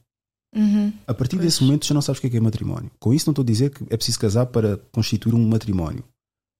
[0.55, 0.93] Uhum.
[1.05, 1.45] A partir Pois.
[1.45, 2.89] desse momento já não sabes o que é, que é matrimónio.
[2.99, 6.05] Com isso não estou a dizer que é preciso casar para constituir um matrimónio.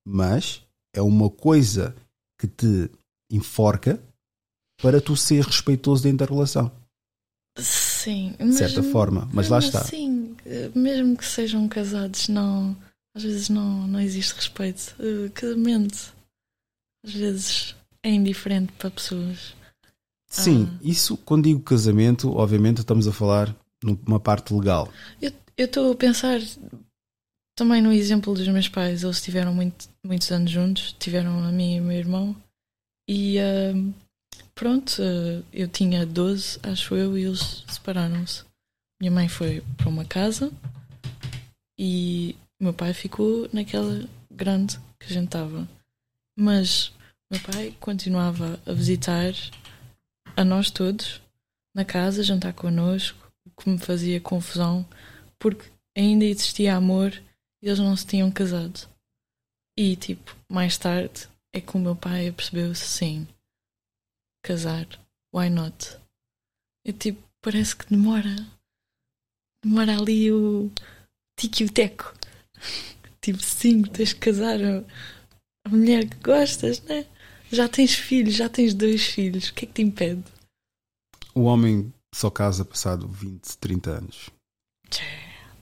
[0.06, 0.62] Mas
[0.94, 1.96] é uma coisa
[2.38, 2.90] que te
[3.32, 4.02] enforca
[4.82, 6.72] para tu seres respeitoso dentro da relação.
[7.58, 9.28] Sim, De certa forma.
[9.34, 9.82] Mas lá mesmo está.
[9.82, 12.78] Assim, eh, mesmo que sejam casados, não,
[13.16, 14.96] às vezes não, não existe respeito.
[15.00, 16.14] Eh, Casamento,
[17.04, 19.56] às vezes, é indiferente para pessoas.
[20.30, 20.80] Sim, Ah.
[20.84, 24.92] isso quando digo casamento, obviamente estamos a falar numa parte legal.
[25.20, 25.32] Eu
[25.66, 26.40] estou a pensar
[27.58, 29.04] também no exemplo dos meus pais.
[29.04, 32.36] Eles tiveram muito, muitos anos juntos, tiveram a mim e o meu irmão.
[33.10, 33.74] E ah,
[34.54, 38.46] pronto, ah, eu tinha 12, acho eu, e eles separaram-se.
[39.02, 40.52] Minha mãe foi para uma casa
[41.80, 45.68] e meu pai ficou naquela grande que a gente estava.
[46.38, 46.92] Mas
[47.32, 49.34] meu pai continuava a visitar
[50.36, 51.22] a nós todos
[51.76, 54.86] na casa, jantar connosco, o que me fazia confusão,
[55.40, 55.66] porque
[55.96, 57.12] ainda existia amor
[57.62, 58.88] eles não se tinham casado.
[59.78, 63.28] E, tipo, mais tarde é que o meu pai percebeu-se sim,
[64.44, 64.88] casar,
[65.34, 65.98] why not?
[66.86, 68.36] E, tipo, parece que demora.
[69.64, 70.72] Demora ali o
[71.38, 72.14] tique e o teco.
[73.22, 74.84] tipo, sim, tens que casar a,
[75.66, 77.06] a mulher que gostas, né?
[77.52, 80.24] Já tens filhos, já tens dois filhos, o que é que te impede?
[81.34, 84.30] O homem só casa passado 20, 30 anos.
[84.90, 85.04] Tchê,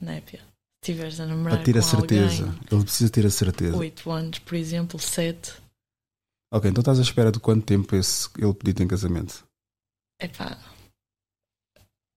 [0.02, 0.55] népia.
[0.86, 2.44] Se estiveres a namorar Para ter a certeza.
[2.46, 3.76] alguém, Ele precisa ter a certeza.
[3.76, 5.54] 8 anos, por exemplo, 7,
[6.54, 9.44] Ok, então estás à espera de quanto tempo esse, ele pediu em casamento?
[10.20, 10.60] epá,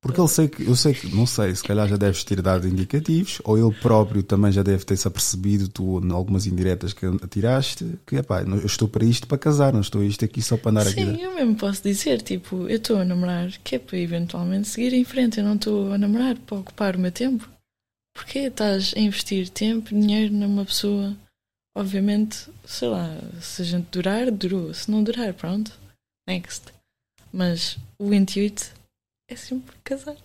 [0.02, 2.68] Porque ele sei que, eu sei que, não sei, se calhar já deves ter dado
[2.68, 7.98] indicativos, ou ele próprio também já deve ter-se apercebido, tu, em algumas indiretas que atiraste,
[8.06, 10.70] que epá, não- eu estou para isto para casar, não estou isto aqui só para
[10.70, 11.00] andar aqui.
[11.00, 14.92] sim, eu mesmo posso dizer, tipo, eu estou a namorar que é para eventualmente seguir
[14.92, 17.48] em frente, eu não estou a namorar para ocupar o meu tempo.
[18.18, 21.16] Porquê estás a investir tempo, dinheiro numa pessoa?
[21.76, 23.06] Obviamente, sei lá,
[23.40, 24.74] se a gente durar, durou.
[24.74, 25.72] Se não durar, pronto,
[26.26, 26.64] next.
[27.32, 28.74] Mas o intuito
[29.30, 30.16] é sempre casar.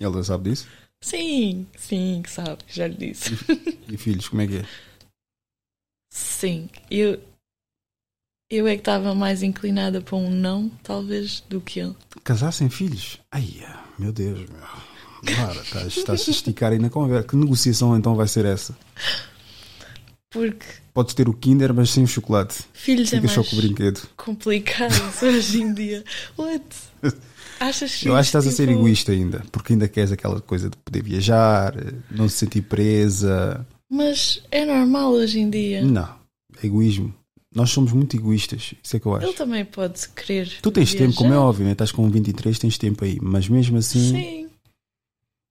[0.00, 0.66] Ele já sabe disso?
[1.02, 3.32] Sim, sim, que sabe, já lhe disse.
[3.86, 4.64] E filhos, como é que é?
[6.10, 7.22] Sim, eu,
[8.50, 11.94] eu é que estava mais inclinada para um não, talvez, do que ele.
[12.24, 13.20] Casar sem filhos?
[13.30, 13.44] Ai,
[13.98, 14.93] meu Deus, meu.
[15.24, 17.26] Cara, estás, estás a esticar aí na conversa.
[17.28, 18.76] Que negociação então vai ser essa?
[20.30, 22.60] Porque Podes ter o Kinder, mas sem o chocolate.
[22.72, 24.00] filhos é Fica mais só com o brinquedo.
[24.16, 24.92] complicado
[25.22, 26.04] hoje em dia.
[26.38, 26.64] What?
[27.58, 30.40] Achas que Eu acho que estás a ser tipo, egoísta ainda, porque ainda queres aquela
[30.40, 31.74] coisa de poder viajar,
[32.10, 33.66] não se sentir presa.
[33.90, 35.84] Mas é normal hoje em dia.
[35.84, 36.08] Não,
[36.62, 37.12] é egoísmo.
[37.54, 39.26] Nós somos muito egoístas, isso é que eu acho.
[39.26, 40.48] Ele também pode querer.
[40.60, 41.06] Tu tens viajar.
[41.06, 41.72] tempo, como é óbvio, né?
[41.72, 44.43] estás com 23, tens tempo aí, mas mesmo assim, Sim,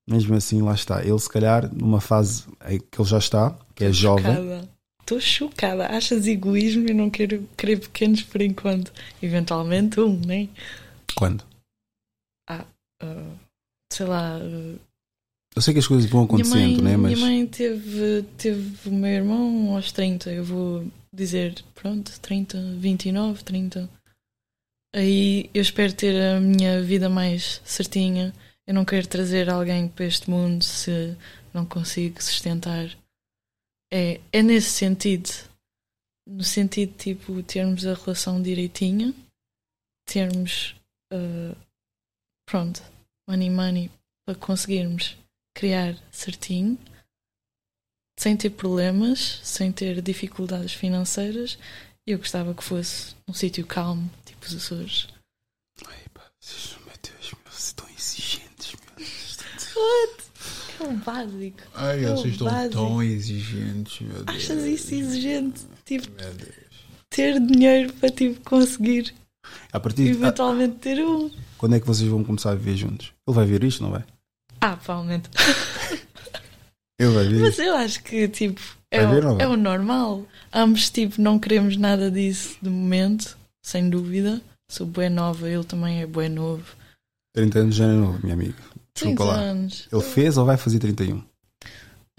[0.09, 1.03] mesmo assim, lá está.
[1.03, 4.69] Ele, se calhar, numa fase em que ele já está, que é jovem, chocada.
[5.01, 5.87] Estou chocada.
[5.87, 8.91] Achas egoísmo e não quero querer pequenos por enquanto.
[9.21, 10.47] Eventualmente um, né?
[11.15, 11.43] quando?
[12.49, 12.65] Ah,
[13.91, 14.37] sei lá.
[14.37, 14.79] ah,
[15.55, 16.97] Eu sei que as coisas vão Minha mãe, acontecendo, né?
[16.97, 22.75] Mas minha mãe teve, teve o meu irmão aos 30, eu vou dizer, pronto, 30,
[22.77, 23.89] 29, 30.
[24.95, 28.33] Aí eu espero ter a minha vida mais certinha.
[28.67, 31.17] Eu não quero trazer alguém para este mundo se
[31.53, 32.87] não consigo sustentar.
[33.91, 35.29] É, é nesse sentido.
[36.25, 39.13] No sentido, tipo, termos a relação direitinha,
[40.05, 40.73] termos,
[41.11, 41.55] ah,
[42.47, 42.81] pronto,
[43.27, 43.91] money, money,
[44.25, 45.17] para conseguirmos
[45.53, 46.77] criar certinho,
[48.17, 51.57] sem ter problemas, sem ter dificuldades financeiras
[52.05, 55.07] Eu gostava que fosse um sítio calmo, tipo os Açores.
[55.85, 59.07] Ai, pá, vocês, meu Deus, meu, vocês estão exigentes, meu.
[60.79, 61.57] É o básico.
[61.75, 62.73] Ai, É o vocês estão básico.
[62.73, 64.37] tão exigentes, meu Deus.
[64.37, 65.61] Achas isso exigente?
[65.85, 66.07] Tipo,
[67.09, 69.13] ter dinheiro para tipo, conseguir
[69.71, 71.29] A partir eventualmente ter um.
[71.57, 73.13] quando é que vocês vão começar a viver juntos?
[73.27, 74.03] Ele vai ver isto, não vai?
[74.61, 75.29] Ah, provavelmente.
[76.99, 80.25] Ele vai ver Mas eu acho que, tipo, é, ver o, é o normal.
[80.53, 84.41] Ambos, tipo, não queremos nada disso de momento, sem dúvida.
[84.71, 86.63] Sou bué nova, ele também é bué novo.
[87.35, 88.55] 30 anos já é novo, minha amiga.
[88.95, 89.33] Desculpa 30 lá.
[89.39, 89.87] anos.
[89.91, 91.21] Ele fez ou vai fazer 31?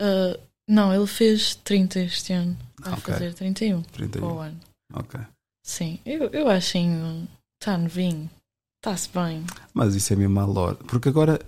[0.00, 0.38] Ah,
[0.68, 2.56] não, ele fez 30 este ano.
[2.80, 3.14] Vai Ok.
[3.14, 4.26] fazer 31 para 31.
[4.26, 4.60] o ano.
[4.92, 5.20] Ok.
[5.66, 7.28] Sim, eu, eu acho que
[7.60, 8.28] está novinho.
[8.82, 9.44] Está-se bem.
[9.72, 10.76] Mas isso é mesmo má lore.
[10.86, 11.40] Porque agora.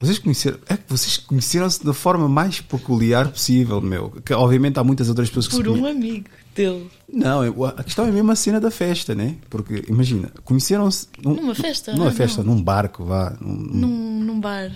[0.00, 0.58] Vocês conheceram.
[0.68, 4.10] É que vocês conheceram-se da forma mais peculiar possível, meu.
[4.10, 6.90] Que obviamente há muitas outras pessoas que Por se um conhe- amigo dele.
[7.12, 9.36] Não, a questão é mesmo a cena da festa, né?
[9.50, 11.08] Porque, imagina, conheceram-se.
[11.22, 11.92] Num, Numa festa?
[11.92, 12.54] Numa Ah, festa, não.
[12.54, 13.36] num barco, vá.
[13.40, 14.70] Num, Num, num bar.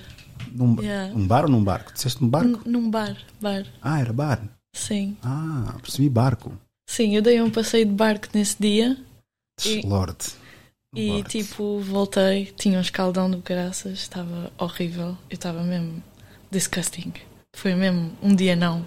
[0.53, 1.13] num, yeah.
[1.15, 1.93] num bar ou num barco?
[1.93, 2.63] Disseste num barco?
[2.67, 3.17] Num, num bar.
[3.41, 3.65] Bar.
[3.83, 4.43] Ah, era bar.
[4.75, 5.17] Sim.
[5.23, 6.53] Ah, percebi barco.
[6.89, 8.97] Sim, eu dei um passeio de barco nesse dia
[9.67, 10.27] E- Lorde.
[10.95, 11.29] e Lorde.
[11.29, 16.03] tipo voltei, tinha um escaldão do caraças, estava horrível, eu estava mesmo
[16.51, 17.13] disgusting.
[17.55, 18.87] Foi mesmo um dia não.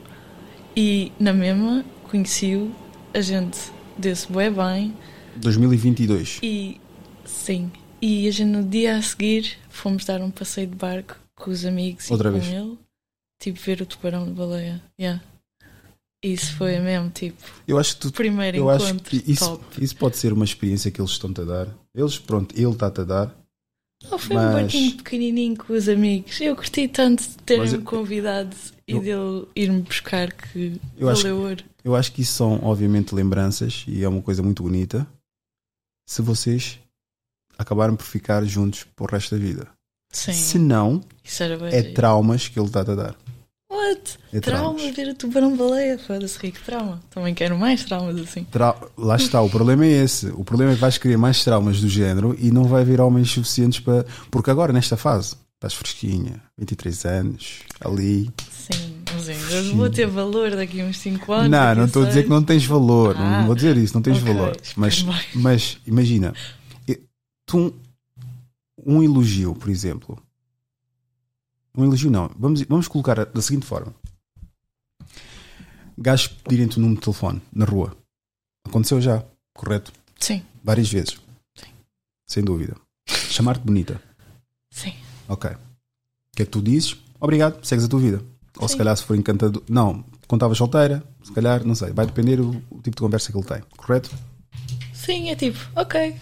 [0.75, 2.71] E na mesma conheci-o,
[3.13, 3.57] a gente
[3.97, 4.95] deu-se bué bem
[5.37, 6.39] 2022.
[6.43, 6.79] e
[7.25, 7.71] sim.
[8.01, 11.65] E a gente no dia a seguir fomos dar um passeio de barco com os
[11.65, 12.51] amigos Outra e com vez?
[12.53, 12.77] ele.
[13.39, 14.81] Tipo ver o tubarão de baleia.
[14.99, 15.21] Yeah.
[16.23, 19.83] Isso foi mesmo tipo Eu acho que tu primeiro Eu acho encontro que isso, top.
[19.83, 21.67] isso pode ser uma experiência que eles estão-te a dar.
[21.95, 23.35] Eles, pronto, ele está-te a dar.
[24.09, 26.39] Não, foi Mas- um barquinho pequenininho com os amigos.
[26.41, 28.55] Eu curti tanto de terem-me eu- convidado
[28.87, 31.63] e eu- dele ir-me buscar que Eu acho valeu ouro.
[31.83, 35.07] Eu acho que isso são, obviamente, lembranças e é uma coisa muito bonita.
[36.07, 36.79] Se vocês
[37.57, 39.67] acabarem por ficar juntos para o resto da vida.
[40.11, 41.01] Sim, Se não,
[41.71, 43.15] é traumas que ele está-te a dar.
[43.71, 44.17] What?
[44.33, 44.95] É Trauma traumas.
[44.95, 45.97] ver o tubarão-baleia.
[45.99, 47.01] Foda-se, rico trauma.
[47.09, 48.43] Também quero mais traumas assim.
[48.45, 50.27] Trau- Lá está, o problema é esse.
[50.27, 53.31] O problema é que vais querer mais traumas do género e não vai haver homens
[53.31, 54.05] suficientes para.
[54.29, 58.29] Porque agora, nesta fase, estás fresquinha, 23 anos, ali.
[58.51, 61.49] Sim, mas eu vou ter valor daqui a uns 5 anos.
[61.49, 63.15] não, não estou a dizer que não tens valor.
[63.17, 64.57] Ah, não vou dizer isso, não tens ok, valor.
[64.75, 66.33] Mas, mas imagina,
[67.45, 67.73] tu,
[68.85, 70.21] um elogio, por exemplo.
[71.77, 72.29] Um elogio não.
[72.37, 73.93] Vamos, vamos colocar da seguinte forma:
[75.97, 77.95] gajos pedirem-te o número de telefone na rua.
[78.65, 79.23] Aconteceu já,
[79.53, 79.91] correto?
[80.19, 81.19] Sim, Várias vezes.
[82.27, 82.75] Sem dúvida.
[83.07, 84.01] Chamar-te bonita.
[84.69, 84.93] sim.
[85.27, 85.49] Ok.
[85.49, 86.97] O que é que tu dizes?
[87.19, 88.23] Obrigado, segues a tua vida.
[88.61, 88.77] Ou se Sim.
[88.77, 89.61] calhar se for encantador.
[89.67, 91.91] Não, estavas solteira, se calhar, não sei.
[91.91, 94.09] Vai depender o, o tipo de conversa que ele tem, correto?
[94.93, 96.15] Sim, é tipo, ok.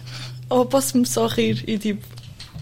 [0.50, 2.04] Ou posso-me só rir e tipo,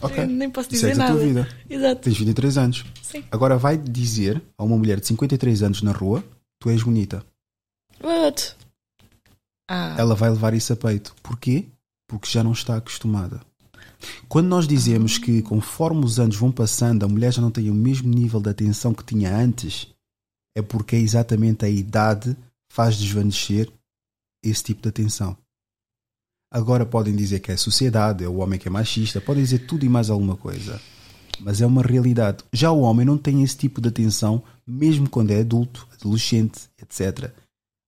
[0.02, 0.24] Ok.
[0.24, 1.16] eu nem posso dizer Segues a nada.
[1.18, 1.48] tua vida.
[1.70, 2.02] Exato.
[2.02, 2.86] Tens 23 anos.
[3.02, 3.24] Sim.
[3.32, 6.24] Agora vai dizer a uma mulher de 53 anos na rua:
[6.60, 7.24] tu és bonita.
[8.04, 8.56] What?
[9.70, 11.16] Ah, Ela vai levar isso a peito.
[11.24, 11.66] Porquê?
[12.08, 13.42] Porque já não está acostumada.
[14.28, 17.74] Quando nós dizemos que conforme os anos vão passando, a mulher já não tem o
[17.74, 19.88] mesmo nível de atenção que tinha antes,
[20.56, 22.36] é porque é exatamente a idade
[22.72, 23.72] faz desvanecer
[24.44, 25.36] esse tipo de atenção.
[26.52, 29.66] Agora podem dizer que é a sociedade, é o homem que é machista, podem dizer
[29.66, 30.80] tudo e mais alguma coisa.
[31.40, 32.44] Mas é uma realidade.
[32.54, 37.34] Já o homem não tem esse tipo de atenção, mesmo quando é adulto, adolescente, etc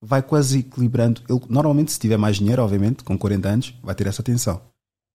[0.02, 1.22] vai quase equilibrando.
[1.30, 4.62] Ele, normalmente, se tiver mais dinheiro, obviamente, com 40 anos, vai ter essa atenção.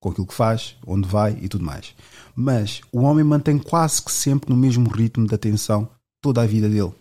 [0.05, 1.95] Com aquilo que faz, onde vai e tudo mais.
[2.35, 5.89] Mas o homem mantém quase que sempre no mesmo ritmo de atenção
[6.21, 6.93] toda a vida dele.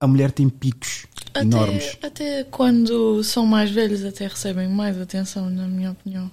[0.00, 1.04] A mulher tem picos
[1.34, 1.98] enormes.
[2.02, 6.30] até, até quando são mais velhos até recebem mais atenção, na minha opinião.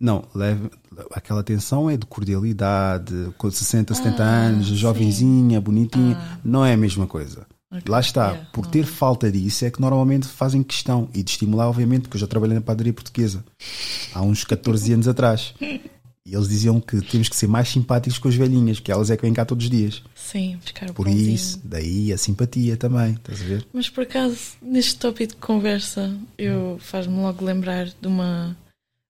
[0.00, 0.68] Não, leve,
[1.12, 4.74] aquela atenção é de cordialidade, com 60, 70 Ah, anos, sim.
[4.74, 6.16] jovenzinha, bonitinha.
[6.18, 6.38] Ah.
[6.44, 7.46] Não é a mesma coisa.
[7.72, 11.30] Ok, Lá está, yeah, por ter falta disso é que normalmente fazem questão e de
[11.30, 13.44] estimular, obviamente, porque eu já trabalhei na padaria portuguesa
[14.12, 15.54] há uns 14 anos atrás.
[16.26, 19.16] E eles diziam que temos que ser mais simpáticos com as velhinhas, porque elas é
[19.16, 20.02] que vêm cá todos os dias.
[20.14, 21.34] Sim, buscar o Por pãozinho.
[21.34, 23.66] isso, daí a simpatia também, estás a ver?
[23.72, 28.56] Mas por acaso, neste tópico de conversa, eu faz-me logo lembrar de uma,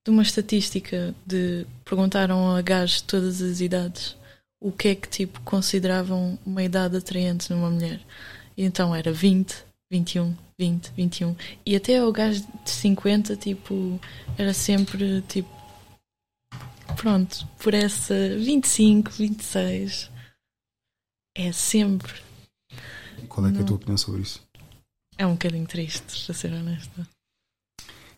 [0.04, 4.20] de uma estatística de perguntaram a gajos de todas as idades
[4.60, 8.00] o que é que tipo consideravam uma idade atraente numa mulher.
[8.56, 11.36] E então era 20, 21, 20, 21.
[11.64, 14.00] E até o gajo de 50, tipo,
[14.38, 15.48] era sempre tipo.
[16.96, 20.10] Pronto, por essa 25, 26.
[21.36, 22.12] É sempre.
[23.28, 24.42] Qual é, que é a tua opinião sobre isso?
[25.16, 27.08] É um bocadinho triste, para ser honesta.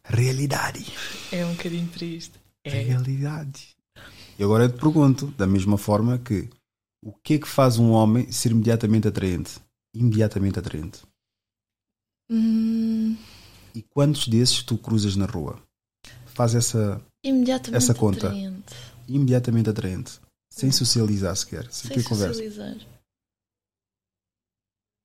[0.05, 0.87] Realidade.
[1.31, 2.39] É um bocadinho triste.
[2.65, 2.71] É.
[2.71, 3.77] Realidade.
[4.39, 6.49] E agora eu te pergunto, da mesma forma que
[7.05, 9.61] o que é que faz um homem ser imediatamente atraente?
[9.95, 11.01] Imediatamente atraente.
[12.31, 13.17] Hum,
[13.75, 15.61] E quantos desses tu cruzas na rua?
[16.27, 17.01] Faz essa
[17.73, 18.29] Essa conta.
[18.29, 18.75] atraente.
[19.09, 20.19] imediatamente atraente.
[20.51, 21.65] Sem socializar sequer.
[21.73, 22.35] Sem, Sem ter conversa.
[22.35, 22.77] socializar.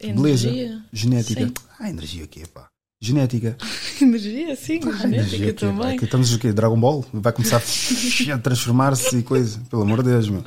[0.02, 0.48] Beleza.
[0.50, 0.86] Energia.
[0.94, 1.48] Genética.
[1.48, 1.54] Sim.
[1.80, 2.68] Ah, energia aqui, pá.
[3.02, 3.58] Genética.
[4.02, 4.80] Energia, sim.
[4.82, 5.96] Genética energia aqui, também.
[5.96, 6.52] Aqui estamos o quê?
[6.54, 7.06] Dragon Ball?
[7.14, 9.60] Vai começar a transformar-se e coisa.
[9.70, 10.44] Pelo amor de Deus, meu.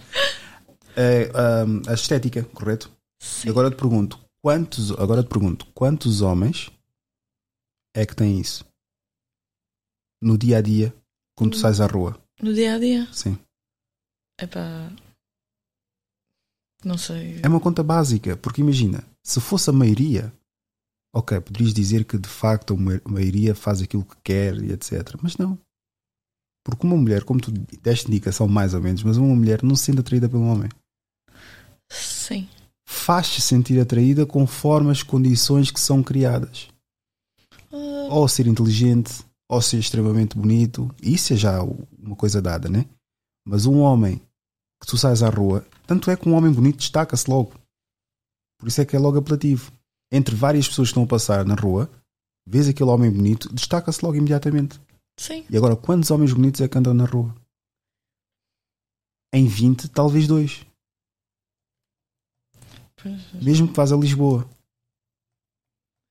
[0.96, 2.90] É, ahm, a estética, correto?
[3.20, 3.48] Sim.
[3.48, 6.70] E agora eu te pergunto, quantos, agora eu te pergunto, quantos homens
[7.94, 8.64] é que têm isso?
[10.22, 10.94] No dia a dia,
[11.36, 11.60] quando tu Hum.
[11.60, 12.20] sais à rua?
[12.40, 13.06] No dia a dia.
[13.12, 13.38] Sim.
[14.40, 14.90] Epá.
[16.84, 17.40] Não sei.
[17.42, 20.32] É uma conta básica, porque imagina, se fosse a maioria,
[21.14, 25.16] ok, poderias dizer que de facto a maioria faz aquilo que quer e etc.
[25.22, 25.58] Mas não.
[26.64, 27.50] Porque uma mulher, como tu
[27.82, 30.68] deste indicação mais ou menos, mas uma mulher não se sente atraída pelo homem.
[31.90, 32.48] Sim.
[32.92, 36.66] Faz-se sentir atraída conforme as condições que são criadas.
[37.72, 42.84] Ah, ou ser inteligente, ou ser extremamente bonito, isso é já uma coisa dada, né?
[43.46, 44.20] Mas um homem
[44.82, 47.52] que tu sais à rua, tanto é que um homem bonito destaca-se logo.
[48.58, 49.70] Por isso é que é logo apelativo.
[50.10, 51.88] Entre várias pessoas que estão a passar na rua,
[52.44, 54.80] vês aquele homem bonito, destaca-se logo imediatamente.
[55.16, 55.46] sim.
[55.48, 57.32] E agora, quantos homens bonitos é que andam na rua?
[59.32, 60.66] Em 20, talvez dois.
[63.02, 64.48] Pois, Mesmo que vás a Lisboa.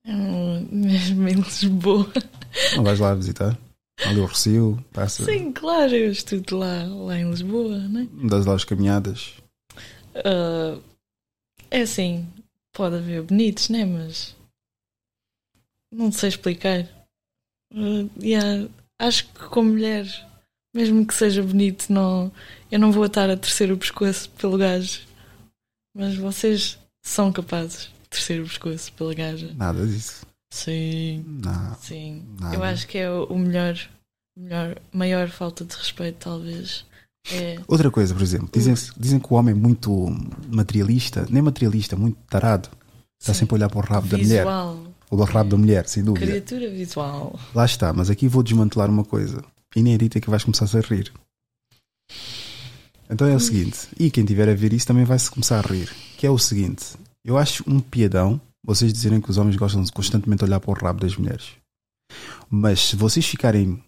[0.05, 0.11] é
[0.71, 2.11] mesmo em Lisboa.
[2.75, 3.57] Não vais lá visitar?
[4.05, 8.07] Ali o Rocio, passa, Sim, claro, eu estudo lá, lá em Lisboa, né?
[8.29, 9.35] das lá as caminhadas.
[10.15, 10.79] Ah,
[11.69, 12.25] é assim,
[12.71, 13.83] pode haver bonitos, né?
[13.83, 14.35] Mas
[15.91, 16.87] não sei explicar.
[17.73, 20.05] Ah, yeah, acho que como mulher,
[20.73, 22.31] mesmo que seja bonito, não,
[22.71, 25.01] eu não vou estar a torcer o pescoço pelo gajo.
[25.93, 26.78] Mas vocês
[27.09, 29.51] são capazes de torcer o pescoço pela gaja.
[29.55, 30.25] Nada disso.
[30.51, 31.75] Sim, Não.
[31.75, 32.23] sim.
[32.39, 32.55] Nada.
[32.55, 33.75] Eu acho que é o o melhor,
[34.37, 36.85] melhor, maior falta de respeito, talvez.
[37.31, 40.07] É Outra coisa, por exemplo, dizem, dizem que o homem é muito
[40.47, 42.69] materialista, nem materialista, muito tarado.
[43.21, 44.37] Está sempre a olhar para o rabo da mulher.
[44.45, 44.83] visual.
[45.11, 46.25] Ou do rabo da mulher, sem dúvida.
[46.25, 47.39] Criatura visual.
[47.53, 49.43] Lá está, mas aqui vou desmantelar uma coisa.
[49.75, 51.11] Inédita que vais começar a rir.
[53.09, 55.67] Então é o seguinte, e quem tiver a ver isso também vai se começar a
[55.67, 55.91] rir.
[56.17, 56.95] Que é o seguinte,
[57.25, 60.73] eu acho um piadão vocês dizerem que os homens gostam de constantemente olhar para o
[60.73, 61.55] rabo das mulheres.
[62.49, 63.83] Mas se vocês ficarem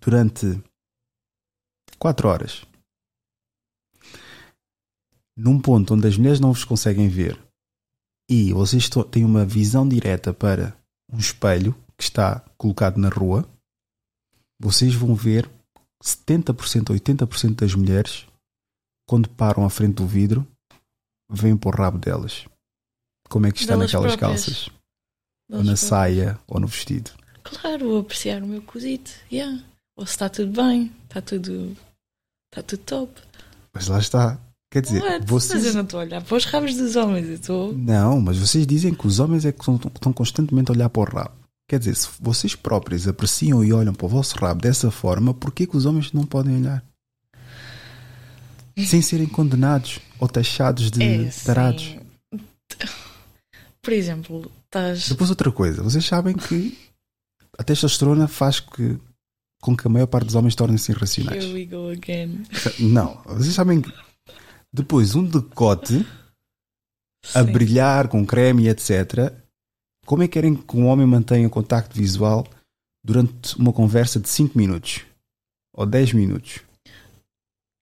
[0.00, 0.62] durante
[1.98, 2.66] 4 horas
[5.36, 7.38] num ponto onde as mulheres não vos conseguem ver
[8.28, 10.76] e vocês têm uma visão direta para
[11.12, 13.48] um espelho que está colocado na rua,
[14.58, 15.48] vocês vão ver
[16.02, 18.25] 70% ou 80% das mulheres,
[19.06, 20.46] quando param à frente do vidro,
[21.30, 22.44] vêm para o rabo delas.
[23.28, 24.44] Como é que está Delas naquelas próprias.
[24.46, 24.66] calças?
[25.50, 25.80] Ou Delas na próprias.
[25.80, 27.10] saia, ou no vestido.
[27.42, 29.10] Claro, vou apreciar o meu cozito.
[29.32, 29.62] Yeah.
[29.96, 31.76] Ou se está tudo bem, está tudo.
[32.52, 33.20] Está tudo top.
[33.72, 34.38] Mas lá está.
[34.72, 35.18] Quer dizer, What?
[35.20, 35.64] Mas vocês.
[35.66, 37.72] eu não estou a olhar para os rabos dos homens, eu estou.
[37.72, 41.00] Não, mas vocês dizem que os homens é que estão, estão constantemente a olhar para
[41.02, 41.34] o rabo.
[41.68, 45.52] Quer dizer, se vocês próprios apreciam e olham para o vosso rabo dessa forma, por
[45.52, 46.84] que que os homens não podem olhar?
[48.84, 51.96] Sem serem condenados ou taxados de É tarados.
[51.96, 52.86] assim.
[53.80, 55.08] Por exemplo, estás.
[55.08, 56.76] Depois outra coisa, vocês sabem que
[57.58, 58.98] a testosterona faz que,
[59.62, 61.42] com que a maior parte dos homens tornem-se irracionais.
[61.44, 62.44] Here we go again.
[62.80, 63.92] Não, vocês sabem que
[64.72, 66.04] depois um decote
[67.34, 67.52] a Sim.
[67.52, 69.32] brilhar com creme e etc.
[70.04, 72.46] Como é que querem que um homem mantenha contacto visual
[73.04, 75.00] durante uma conversa de 5 minutos?
[75.74, 76.60] Ou 10 minutos?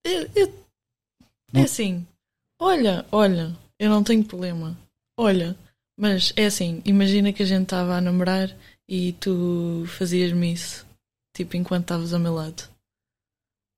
[0.06, 0.63] Eu- eu-
[1.54, 2.06] É assim.
[2.60, 4.76] Olha, olha, eu não tenho problema.
[5.18, 5.56] Olha,
[5.98, 8.54] mas é assim, imagina que a gente estava a namorar
[8.88, 10.86] e tu fazias-me isso,
[11.36, 12.68] tipo, enquanto estavas ao meu lado.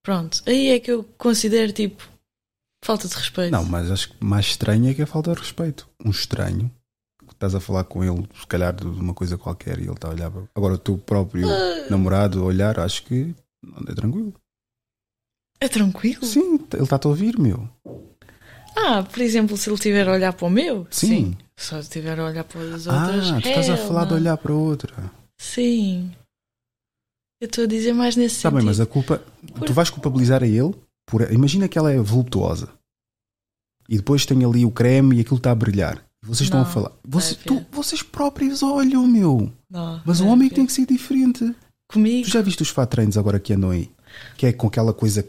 [0.04, 2.08] Pronto, aí é que eu considero, tipo,
[2.84, 3.52] falta de respeito.
[3.52, 5.88] Não, mas acho que mais estranho é que é falta de respeito.
[6.04, 6.70] Um estranho,
[7.30, 10.12] estás a falar com ele, se calhar de uma coisa qualquer, e ele está a
[10.12, 10.32] olhar.
[10.54, 13.34] Agora o teu próprio Ah, namorado a olhar, acho que
[13.88, 14.32] é tranquilo.
[15.60, 16.24] É tranquilo?
[16.24, 17.68] Sim, ele está-te a ouvir, meu.
[18.76, 20.86] Ah, por exemplo, se ele estiver a olhar para o meu?
[20.90, 21.36] Sim.
[21.56, 23.30] Se eu estiver a olhar para as outras.
[23.30, 24.16] Ah, tu estás a falar de no.
[24.16, 24.94] olhar para outra.
[25.40, 26.12] Sim.
[27.40, 28.58] Eu estou a dizer mais nesse Está sentido.
[28.58, 29.22] bem, mas a culpa.
[29.64, 30.74] Tu vais culpabilizar a ele
[31.06, 31.22] por.
[31.32, 32.68] Imagina que ela é voluptuosa
[33.88, 36.02] e depois tem ali o creme e aquilo está a brilhar.
[36.22, 36.92] Vocês estão a Não, falar.
[37.06, 39.52] Você- tu- vocês próprios olham, meu.
[39.70, 41.54] Não, Mas o não, homem é que tem que ser diferente.
[41.88, 42.26] comigo.
[42.26, 43.90] Tu já viste os fat treinos agora que andam aí?
[44.36, 45.24] Que é com aquela coisa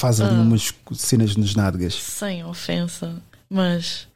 [0.00, 0.40] faz ali Ah.
[0.40, 1.94] umas cenas nas nádegas.
[1.94, 4.08] Sem ofensa, mas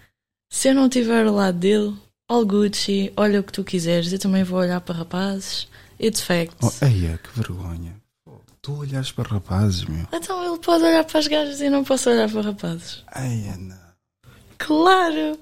[0.50, 1.94] se eu não estiver ao lado dele,
[2.28, 5.68] all Gucci, olha o que tu quiseres, eu também vou olhar para rapazes.
[6.00, 6.56] It's facts.
[6.80, 7.94] Oh, eia, que vergonha.
[8.60, 10.06] Tu olhares para rapazes, meu.
[10.12, 13.04] Então ele pode olhar para as gajas e eu não posso olhar para rapazes.
[13.14, 13.76] Eia, não.
[14.58, 15.38] Claro!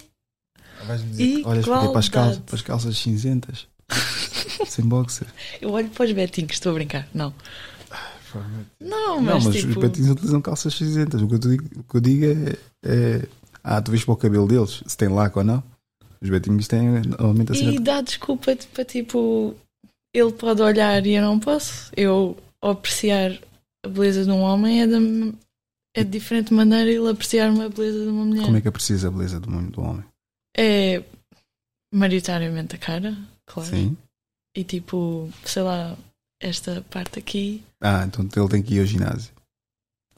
[1.13, 3.69] Dizer que olhas para, as calças, para as calças cinzentas.
[4.67, 5.29] Sem boxer.
[5.61, 7.07] Eu olho para os betinhos, estou a brincar.
[7.15, 7.33] Não.
[8.81, 9.69] Não, Não, mas, mas tipo.
[9.71, 11.21] os patins utilizam calças cinzentas.
[11.23, 13.29] O que eu, digo, o que eu digo é, é-
[13.65, 15.63] Ah, tu vês para o cabelo deles, se tem laco ou não.
[16.21, 17.73] Os betinhos têm normalmente a cena.
[17.73, 19.55] E dá desculpa para tipo.
[20.15, 21.91] Ele pode olhar e eu não posso.
[21.97, 23.33] Eu apreciar
[23.85, 25.35] a beleza de um homem é de,
[25.97, 28.45] é de diferente maneira ele apreciar uma beleza de uma mulher.
[28.45, 30.05] Como é que preciso a beleza do, do homem?
[30.57, 31.03] É
[31.95, 33.69] maioritariamente a cara, claro.
[33.71, 33.97] Sim.
[34.57, 35.97] E tipo, sei lá,
[36.43, 37.63] esta parte aqui.
[37.81, 39.33] Ah, então ele tem que ir ao ginásio.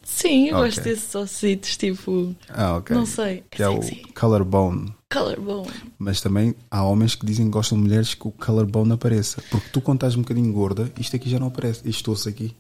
[0.03, 0.67] Sim, eu Ok.
[0.67, 2.95] gosto desses ossitos, tipo, Ah, ok.
[2.95, 4.03] não sei, é Que é o sexy.
[4.15, 4.95] collarbone.
[5.11, 5.71] Collarbone.
[5.99, 9.41] Mas também há homens que dizem que gostam de mulheres que o collarbone apareça.
[9.51, 11.89] Porque tu, quando estás um bocadinho gorda, isto aqui já não aparece.
[11.89, 12.55] Este osso aqui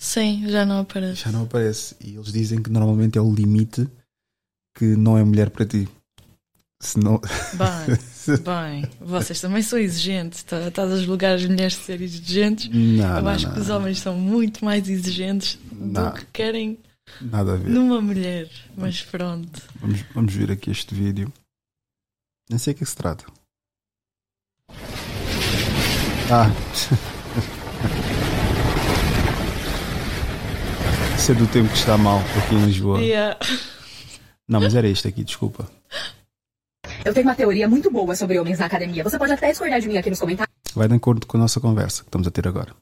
[0.00, 1.22] Sim, já não aparece.
[1.24, 1.96] já não aparece.
[2.00, 3.88] E eles dizem que normalmente é o limite
[4.76, 5.88] que não é mulher para ti.
[6.80, 7.20] Se não.
[7.54, 7.98] Bem,
[8.38, 10.42] bem, vocês também são exigentes.
[10.44, 12.68] tá- Estás a julgar as mulheres de serem exigentes.
[12.72, 16.78] Não, Eu não, acho não, que os homens são muito mais exigentes do que querem
[17.20, 17.68] Nada a ver.
[17.68, 18.48] numa mulher.
[18.76, 19.60] Mas pronto.
[19.80, 21.32] Vamos, vamos ver aqui este vídeo.
[22.48, 23.24] Nem sei o que é que se trata.
[26.30, 26.50] Ah.
[31.18, 33.00] Isso é do tempo que está mal aqui em Lisboa.
[33.00, 33.38] Yeah.
[34.46, 35.68] Não, mas era este aqui, desculpa.
[37.04, 39.02] Eu tenho uma teoria muito boa sobre homens na academia.
[39.04, 41.58] Você pode até discordar de mim aqui nos comentários, Vai de acordo com a nossa
[41.58, 42.72] conversa que estamos a ter agora.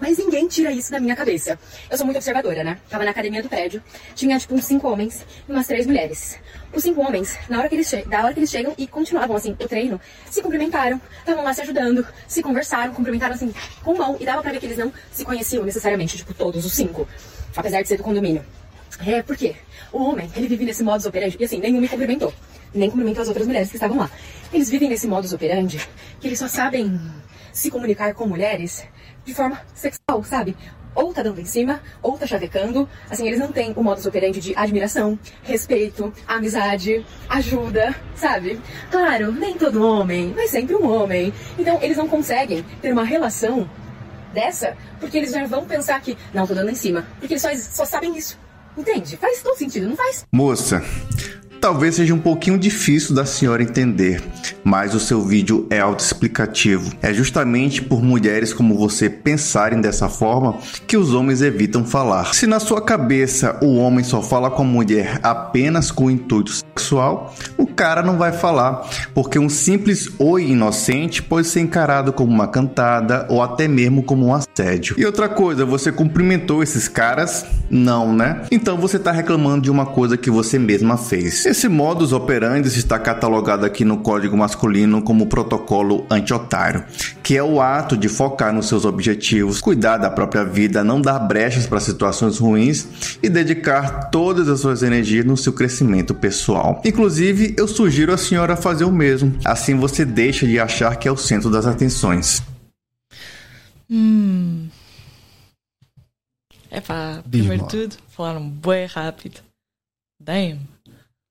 [0.00, 1.58] mas ninguém tira isso da minha cabeça.
[1.88, 2.78] Eu sou muito observadora, né?
[2.90, 3.82] Tava na academia do prédio,
[4.14, 6.38] tinha tipo uns cinco homens e umas três mulheres.
[6.74, 9.52] Os cinco homens, na hora que eles, da hora que eles chegam e continuavam assim
[9.52, 10.00] o treino,
[10.30, 14.52] se cumprimentaram, estavam lá se ajudando, se conversaram, cumprimentaram assim com mão e dava pra
[14.52, 17.08] ver que eles não se conheciam necessariamente, tipo todos os cinco,
[17.56, 18.44] apesar de ser do condomínio.
[19.06, 19.54] É, por quê?
[19.92, 22.34] O homem, ele vive nesse modus operandi, e assim, nenhum me cumprimentou.
[22.74, 24.10] Nem cumprimentou as outras mulheres que estavam lá.
[24.52, 25.80] Eles vivem nesse modus operandi
[26.20, 27.00] que eles só sabem
[27.52, 28.84] se comunicar com mulheres
[29.24, 30.56] de forma sexual, sabe?
[30.94, 32.88] Ou tá dando em cima, ou tá chavecando.
[33.10, 38.60] Assim, eles não têm o modus operandi de admiração, respeito, amizade, ajuda, sabe?
[38.90, 41.32] Claro, nem todo homem, mas sempre um homem.
[41.58, 43.68] Então, eles não conseguem ter uma relação
[44.32, 47.06] dessa, porque eles já vão pensar que, não, tô dando em cima.
[47.18, 48.38] Porque eles só, só sabem isso.
[48.76, 49.16] Entende?
[49.16, 50.26] Faz todo sentido, não faz?
[50.32, 50.82] Moça,
[51.60, 54.22] talvez seja um pouquinho difícil da senhora entender,
[54.64, 56.92] mas o seu vídeo é autoexplicativo.
[57.02, 60.56] É justamente por mulheres como você pensarem dessa forma
[60.86, 62.34] que os homens evitam falar.
[62.34, 67.34] Se na sua cabeça o homem só fala com a mulher apenas com intuito sexual,
[67.56, 72.48] o cara não vai falar, porque um simples oi inocente pode ser encarado como uma
[72.48, 74.94] cantada ou até mesmo como um assédio.
[74.98, 77.46] E outra coisa, você cumprimentou esses caras?
[77.70, 78.42] Não, né?
[78.50, 81.47] Então você está reclamando de uma coisa que você mesma fez.
[81.48, 86.84] Esse modus operandi está catalogado aqui no Código Masculino como protocolo anti-otário,
[87.22, 91.18] que é o ato de focar nos seus objetivos, cuidar da própria vida, não dar
[91.20, 96.82] brechas para situações ruins e dedicar todas as suas energias no seu crescimento pessoal.
[96.84, 99.34] Inclusive, eu sugiro a senhora fazer o mesmo.
[99.42, 102.42] Assim você deixa de achar que é o centro das atenções.
[103.90, 104.68] Hum.
[106.70, 109.40] É pá, Diz-me primeiro de tudo, falaram bem rápido.
[110.20, 110.77] Damn.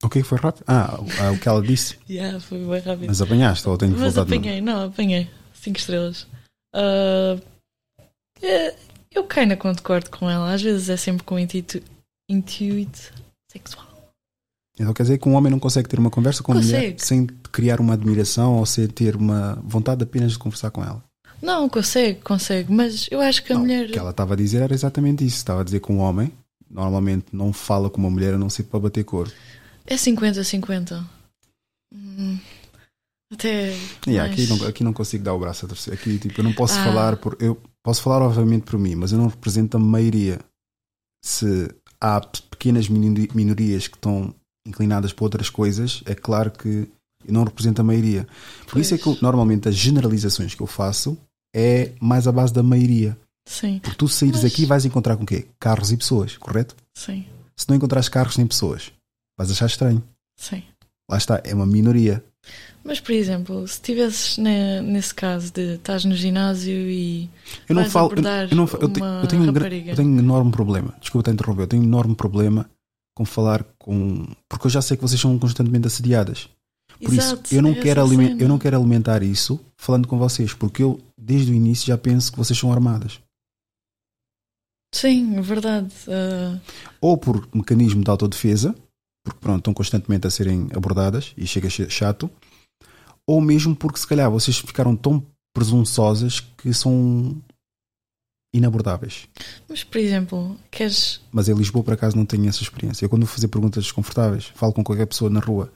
[0.03, 0.63] O que é foi rápido?
[0.67, 1.97] Ah, o- ah, o que ela disse.
[2.09, 3.07] Yeah, foi bem rápido.
[3.07, 5.29] Mas apanhaste ou tenho que Mas voltar apanhei, não, apanhei.
[5.53, 6.27] 5 estrelas.
[8.41, 8.75] É,
[9.11, 10.53] eu ainda concordo com ela.
[10.53, 11.81] Às vezes é sempre com intuito,
[12.29, 13.11] intuito
[13.51, 13.87] sexual.
[14.79, 17.03] Então quer dizer que um homem não consegue ter uma conversa com uma mulher Consegue.
[17.03, 21.03] sem criar uma admiração ou sem ter uma vontade apenas de conversar com ela.
[21.41, 22.71] Não, consegue, consegue.
[22.71, 23.87] Mas eu acho que a Não, mulher.
[23.89, 25.37] O que ela estava a dizer era exatamente isso.
[25.37, 26.31] Estava a dizer que um homem
[26.69, 29.31] normalmente não fala com uma mulher a não ser para bater cor.
[29.87, 31.03] É 50-50.
[31.93, 32.37] Hum,
[33.31, 33.73] até.
[34.05, 35.93] Yeah, mais- aqui, não, aqui não consigo dar o braço a torcer.
[35.93, 36.83] Aqui tipo, eu não posso Ah.
[36.83, 37.37] falar por.
[37.39, 40.39] Eu posso falar obviamente por mim, mas eu não represento a maioria.
[41.23, 41.69] Se
[41.99, 44.33] há pe- pequenas minori- minorias que estão
[44.65, 46.67] inclinadas para outras coisas, é claro que
[47.25, 48.27] eu não represento a maioria.
[48.67, 49.21] Por isso é que eu- Pois.
[49.21, 51.17] normalmente as generalizações que eu faço
[51.55, 53.17] é mais à base da maioria.
[53.49, 55.47] Sim, Porque tu saíres Mas- aqui vais encontrar com o quê?
[55.57, 56.75] Carros e pessoas, correto?
[56.93, 58.91] sim, Se não encontrares carros nem pessoas,
[59.37, 60.03] vais achar estranho.
[60.37, 60.63] sim.
[61.09, 62.21] Lá está, é uma minoria.
[62.83, 67.29] Mas, por exemplo, se estivesses ne- nesse caso de estás no ginásio e
[67.67, 68.11] Eu não falo.
[68.11, 69.45] Eu, eu não, eu, tenho, uma eu, tenho um,
[69.87, 70.93] eu tenho um enorme problema.
[70.99, 71.63] Desculpa te interromper.
[71.63, 72.69] Eu tenho um enorme problema
[73.15, 74.25] com falar com.
[74.49, 76.49] Porque eu já sei que vocês são constantemente assediadas.
[77.01, 78.01] Por Exato, isso, eu não, é quero
[78.39, 80.53] eu não quero alimentar isso falando com vocês.
[80.53, 83.19] Porque eu, desde o início, já penso que vocês são armadas.
[84.93, 85.93] Sim, é verdade.
[86.07, 86.59] Ah,
[86.99, 88.75] Ou por mecanismo de autodefesa,
[89.27, 92.31] porque pronto, estão constantemente a serem abordadas e chega chato.
[93.27, 95.21] Ou mesmo porque, se calhar, vocês ficaram tão
[95.53, 97.35] presunçosas que são
[98.53, 99.27] inabordáveis.
[99.67, 101.19] mas, por exemplo, queres.
[101.29, 103.03] Mas em Lisboa, por acaso, não tenho essa experiência.
[103.03, 105.73] Eu, quando vou fazer perguntas desconfortáveis, falo com qualquer pessoa na rua.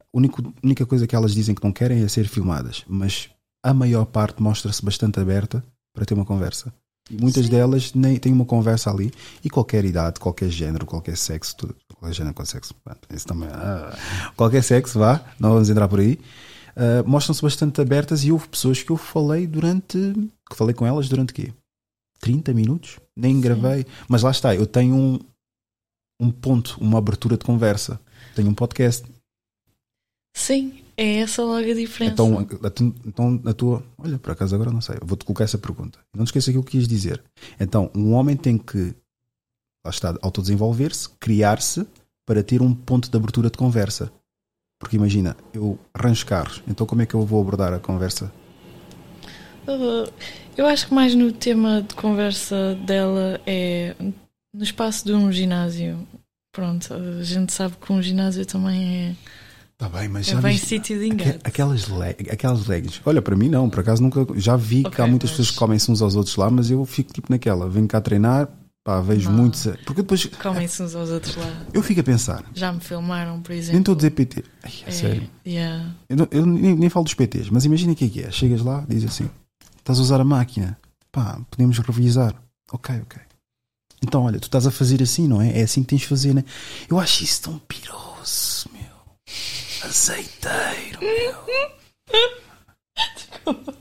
[0.00, 2.84] A única, única coisa que elas dizem que não querem é ser filmadas.
[2.88, 3.30] Mas
[3.62, 5.64] a maior parte mostra-se bastante aberta
[5.94, 6.74] para ter uma conversa.
[7.08, 7.52] E muitas Sim.
[7.52, 9.12] delas nem têm uma conversa ali.
[9.44, 12.74] E qualquer idade, qualquer género, qualquer sexo, tudo, qualquer género, qualquer sexo.
[12.82, 13.96] pronto, Isso também, ah,
[14.36, 16.18] qualquer sexo, vá, não vamos entrar por aí.
[16.76, 19.96] ah, mostram-se bastante abertas e houve pessoas que eu falei durante.
[20.50, 21.52] que falei com elas durante quê?
[22.20, 22.98] 30 minutos?
[23.16, 23.40] Nem Sim.
[23.40, 23.86] gravei.
[24.08, 25.18] Mas lá está, eu tenho um,
[26.20, 28.00] um ponto, uma abertura de conversa.
[28.34, 29.06] Tenho um podcast.
[30.36, 32.12] Sim, é essa logo a diferença.
[32.12, 32.46] Então,
[33.06, 33.82] então a tua.
[33.98, 34.96] Olha, por acaso agora não sei.
[35.02, 35.98] Vou-te colocar essa pergunta.
[36.14, 37.22] Não te esqueça aquilo que quis dizer.
[37.58, 38.94] Então, um homem tem que.
[39.84, 41.86] Lá está, autodesenvolver-se, criar-se
[42.26, 44.12] para ter um ponto de abertura de conversa.
[44.78, 48.32] Porque imagina, eu arranjo carros, então como é que eu vou abordar a conversa?
[49.66, 50.10] Uh,
[50.56, 53.94] eu acho que mais no tema de conversa dela é
[54.54, 56.06] no espaço de um ginásio.
[56.52, 59.16] Pronto, a gente sabe que um ginásio também é,
[59.72, 61.38] Está bem, mas é já bem sítio de engate.
[61.44, 63.00] Aquelas, leg, aquelas leggings.
[63.06, 64.26] Olha, para mim não, por acaso nunca.
[64.38, 66.70] Já vi que Ok, há muitas mas- pessoas que comem-se uns aos outros lá, mas
[66.70, 67.68] eu fico tipo naquela.
[67.68, 68.48] Venho cá treinar,
[68.84, 69.64] pá, vejo muitos.
[69.84, 70.24] Porque depois.
[70.26, 71.66] Comem-se uns aos outros lá.
[71.72, 73.72] Eu fico a pensar, Já me filmaram, por exemplo.
[73.74, 74.44] nem estou a dizer PT.
[74.62, 75.30] Ai, é É, sério.
[75.46, 75.94] yeah.
[76.08, 78.30] Eu, não- eu nem, nem falo dos PTs, mas imagina o que é que é.
[78.30, 79.28] Chegas lá, diz assim:
[79.78, 80.78] estás a usar a máquina,
[81.12, 82.34] pá, podemos revisar.
[82.72, 83.20] Ok, ok.
[84.02, 85.58] Então, olha, tu estás a fazer assim, não é?
[85.58, 86.42] É assim que tens de fazer, né?
[86.88, 88.80] Eu acho isso tão piroso, meu.
[89.84, 91.34] Azeiteiro, meu.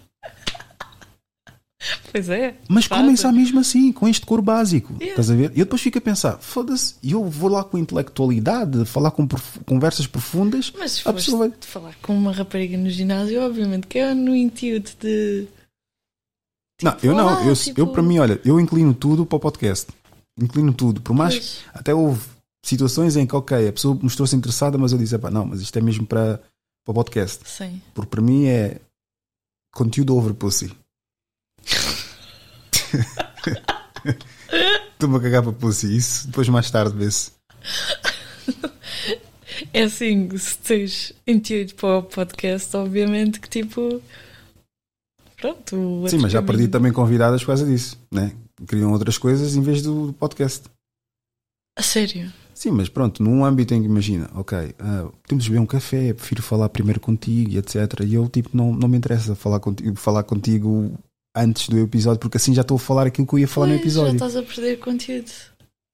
[2.11, 2.55] Pois é.
[2.67, 3.03] Mas Fazem.
[3.03, 4.93] comem-se à mesma assim, com este cor básico.
[4.93, 5.09] Yeah.
[5.11, 5.51] Estás a ver?
[5.55, 9.59] E eu depois fico a pensar: foda-se, eu vou lá com intelectualidade, falar com prof-
[9.65, 10.73] conversas profundas.
[10.77, 14.95] Mas se foste vai- falar com uma rapariga no ginásio, obviamente que é no intuito
[14.99, 15.47] de.
[16.81, 17.29] não, eu não.
[17.29, 19.87] ah, eu, tipo- eu, para mim, olha, eu inclino tudo para o podcast.
[20.41, 21.01] Inclino tudo.
[21.01, 21.59] Por mais Pois.
[21.73, 22.21] Até houve
[22.65, 25.77] situações em que, ok, a pessoa mostrou-se interessada, mas eu disse, "Epá, não, mas isto
[25.77, 26.37] é mesmo para,
[26.85, 27.41] para o podcast.
[27.47, 27.81] Sim.
[27.93, 28.79] Porque para mim é
[29.73, 30.71] conteúdo over pussy.
[34.93, 35.95] Estou-me a cagar para pussy.
[35.95, 37.31] Isso depois mais tarde vê-se.
[39.73, 44.01] É assim, se tens intuito para o podcast, obviamente que tipo.
[45.37, 46.05] Pronto.
[46.07, 48.33] Sim, mas já perdi também convidadas por causa disso, né?
[48.67, 50.65] Queriam outras coisas em vez do podcast.
[51.77, 52.31] A sério?
[52.53, 56.43] Sim, mas pronto, num âmbito em que imagina, ok, ah, podemos beber um café, prefiro
[56.43, 58.01] falar primeiro contigo e etc.
[58.05, 60.93] E eu, tipo, não, não me interessa falar contigo, falar contigo
[61.39, 63.73] antes do episódio, porque assim já estou a falar aquilo que eu ia falar no
[63.73, 64.19] Pois, episódio.
[64.19, 65.31] Já estás a perder conteúdo.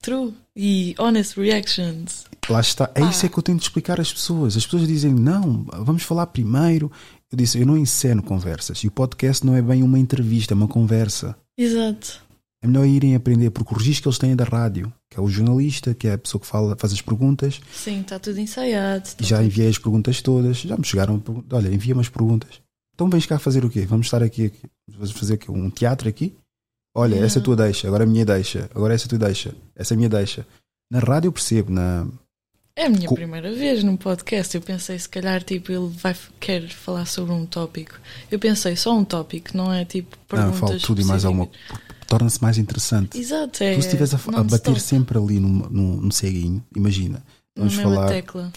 [0.02, 0.34] True.
[0.56, 2.26] E honest reactions.
[2.50, 3.28] Lá está, é isso Ah.
[3.28, 4.56] é que eu tenho de explicar às pessoas.
[4.56, 6.92] As pessoas dizem, não, vamos falar primeiro.
[7.32, 8.80] Eu disse, eu não enceno conversas.
[8.80, 11.36] E o podcast não é bem uma entrevista, é uma conversa.
[11.58, 12.24] Exato.
[12.64, 15.22] É melhor irem aprender, porque o registro que eles têm é da rádio, que é
[15.22, 17.60] o jornalista, que é a pessoa que fala, faz as perguntas.
[17.74, 19.04] Sim, está tudo ensaiado.
[19.04, 21.22] tá Já tudo- enviei as perguntas todas, já me chegaram.
[21.52, 22.62] Olha, envia-me as perguntas.
[22.96, 23.82] Então vens cá fazer o quê?
[23.86, 26.34] Vamos estar aqui, aqui vamos fazer aqui, um teatro aqui?
[26.96, 29.20] Olha, essa é a tua deixa, agora a minha deixa, agora essa é a tua
[29.20, 30.48] deixa, essa é a minha deixa.
[30.90, 32.08] Na rádio eu percebo, na.
[32.78, 34.56] É a minha Co- primeira vez num podcast.
[34.56, 37.96] Eu pensei, se calhar, tipo, ele vai querer falar sobre um tópico.
[38.32, 40.62] Eu pensei, só um tópico, não é tipo Não, perguntas.
[40.62, 41.50] eu falo tudo e mais alguma.
[42.08, 43.18] Torna-se mais interessante.
[43.18, 43.76] Exato, é.
[43.76, 47.18] tu se estiveres a, a bater sempre ali num, num, num ceguinho, imagina,
[47.58, 48.54] na vamos falar tecla.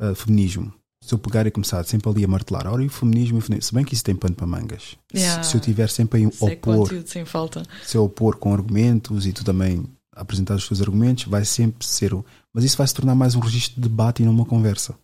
[0.00, 0.72] uh, feminismo.
[1.06, 3.74] Se eu pegar e começar sempre ali a martelar, e o feminismo, o feminismo, se
[3.74, 4.82] bem que isso tem pano para mangas.
[5.12, 5.42] Se- Yeah.
[5.44, 7.62] Se, eu tiver sempre a é opor, sem falta.
[7.84, 9.84] se eu opor com argumentos e tu também
[10.14, 12.12] apresentar os teus argumentos, vai sempre ser.
[12.12, 14.96] o- Mas isso vai se tornar mais um registro de debate e não uma conversa.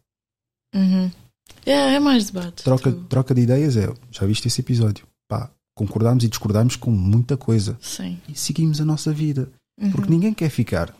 [0.74, 1.10] Uhum.
[1.64, 2.64] É, é mais debate.
[2.64, 3.92] Troca, tu- troca de ideias é.
[4.10, 5.06] Já viste esse episódio?
[5.28, 7.78] Pá, concordámos e discordámos com muita coisa.
[7.80, 8.18] Sim.
[8.28, 9.50] E seguimos a nossa vida.
[9.92, 10.14] Porque Uhum.
[10.16, 10.92] ninguém quer ficar,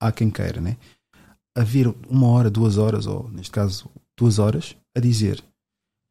[0.00, 0.76] há quem queira, né?
[1.56, 3.88] A ver uma hora, duas horas, ou neste caso
[4.18, 5.42] duas horas, a dizer: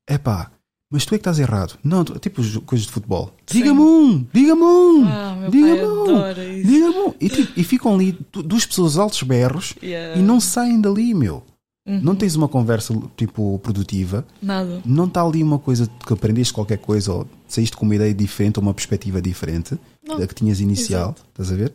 [0.09, 0.51] é pá,
[0.91, 1.77] mas tu é que estás errado.
[1.83, 3.31] Não, tu- tipo as coisas de futebol.
[3.45, 7.13] Diga-me um, diga-me um, Ah, diga-me um, diga-me um.
[7.19, 10.19] E, tipo, e ficam ali du- duas pessoas altos berros Yeah.
[10.19, 11.43] e não saem dali, meu.
[11.85, 12.01] Uhum.
[12.01, 14.81] Não tens uma conversa tipo produtiva, Nada.
[14.85, 18.57] não está ali uma coisa que aprendeste qualquer coisa ou saíste com uma ideia diferente
[18.57, 20.19] ou uma perspectiva diferente Não.
[20.19, 21.25] da que tinhas inicial, Exato.
[21.29, 21.73] estás a ver?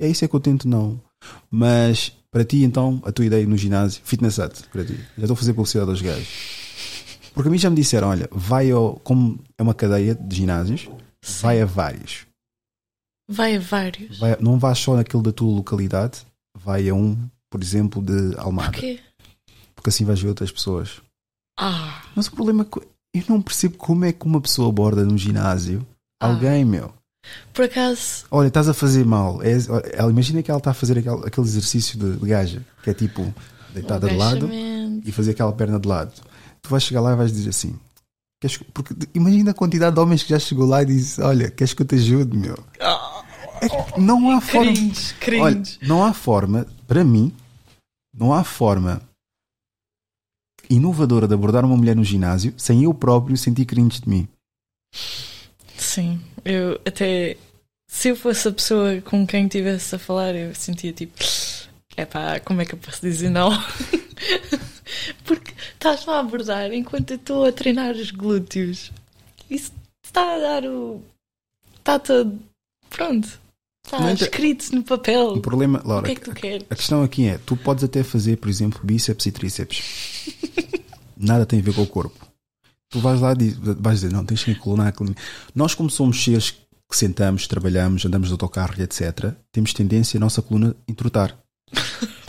[0.00, 1.00] É isso é que eu tento não.
[1.50, 5.34] Mas para ti então, a tua ideia no ginásio, fitness hut, para ti, já estou
[5.34, 6.28] a fazer publicidade aos gajos.
[7.34, 10.88] Porque a mim já me disseram, olha, vai ao, como é uma cadeia de ginásios,
[11.40, 12.26] vai a vários.
[13.30, 14.18] Vai a vários.
[14.18, 16.26] Vai- não vais só naquele da tua localidade,
[16.56, 17.16] vai a um,
[17.50, 18.72] por exemplo, de Almada.
[18.72, 18.98] Porquê?
[19.74, 21.00] Porque assim vais ver outras pessoas.
[21.58, 22.78] Ah, Mas o problema é que
[23.14, 25.86] eu não percebo como é que uma pessoa aborda num ginásio
[26.20, 26.28] Ah.
[26.28, 26.92] alguém, meu.
[27.52, 29.42] Por acaso, Olha, estás a fazer mal.
[29.42, 29.52] É,
[29.92, 32.94] ela, imagina que ela está a fazer aquele, aquele exercício de, de gaja, que é
[32.94, 33.32] tipo
[33.72, 36.12] deitada de lado e fazer aquela perna de lado.
[36.60, 37.78] Tu vais chegar lá e vais dizer assim.
[38.40, 41.50] "Queres que-" porque imagina a quantidade de homens que já chegou lá e disse: Olha,
[41.50, 42.56] queres que eu te ajude, meu?
[42.80, 44.72] É não há forma.
[44.72, 45.42] Cringe, cringe.
[45.42, 47.32] Olha, não há forma, para mim,
[48.12, 49.00] não há forma
[50.68, 54.28] inovadora de abordar uma mulher no ginásio sem eu próprio sentir cringe de mim.
[55.76, 57.36] Sim, eu até.
[57.88, 61.12] Se eu fosse a pessoa com quem estivesse a falar, eu sentia tipo.
[61.96, 63.50] Epá, como é que eu posso dizer não?
[65.24, 68.90] Porque estás-me a abordar enquanto eu estou a treinar os glúteos.
[69.50, 69.72] Isso
[70.04, 71.02] está a dar o.
[71.78, 72.38] Está todo.
[72.88, 73.40] Pronto.
[73.84, 75.32] Está escrito no papel.
[75.34, 76.66] O problema, O Laura, que é que tu queres?
[76.70, 79.82] a questão aqui é: tu podes até fazer, por exemplo, bíceps e tríceps.
[81.16, 82.21] Nada tem a ver com o corpo.
[82.92, 83.48] Tu vais lá e
[83.80, 85.16] vais dizer: Não, tens que incluir a coluna.
[85.54, 90.20] Nós, como somos seres que sentamos, trabalhamos, andamos de autocarro e etc., temos tendência a
[90.20, 91.36] nossa coluna entrotar.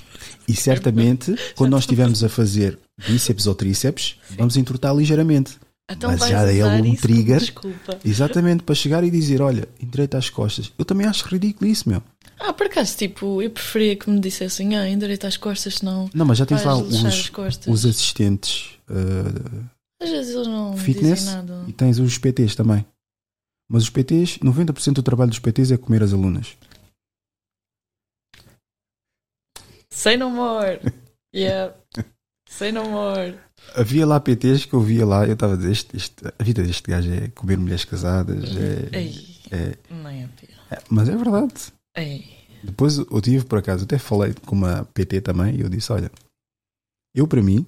[0.45, 2.77] E certamente, quando nós estivermos a fazer
[3.07, 5.57] bíceps ou tríceps, vamos entrotar ligeiramente.
[5.89, 7.39] Então Mas já dei usar algum isso como trigger.
[7.39, 7.99] Desculpa.
[8.03, 10.71] Exatamente, para chegar e dizer: Olha, endireita as costas.
[10.77, 12.03] Eu também acho ridículo isso, meu.
[12.39, 16.25] Ah, por acaso, tipo, eu preferia que me dissessem, ah, endireita as costas, senão Não,
[16.25, 17.31] mas já tens lá os,
[17.67, 19.63] os assistentes uh,
[20.03, 21.65] Às vezes eles não fitness dizem nada.
[21.67, 22.85] e tens os PTs também.
[23.71, 26.57] Mas os PTs, 90% do trabalho dos PTs é comer as alunas.
[29.89, 30.79] Say no more.
[31.35, 31.73] Yeah.
[32.47, 33.39] Say no more.
[33.75, 36.61] Havia lá PTs que eu via lá, eu estava a dizer: este, este- a vida
[36.61, 38.55] deste gajo é comer mulheres casadas.
[38.55, 40.29] É, Ei, é- é
[40.75, 41.73] é- mas é verdade.
[41.97, 42.23] Ei.
[42.63, 46.11] Depois eu tive, por acaso, até falei com uma PT também e eu disse: Olha,
[47.15, 47.65] eu para mim,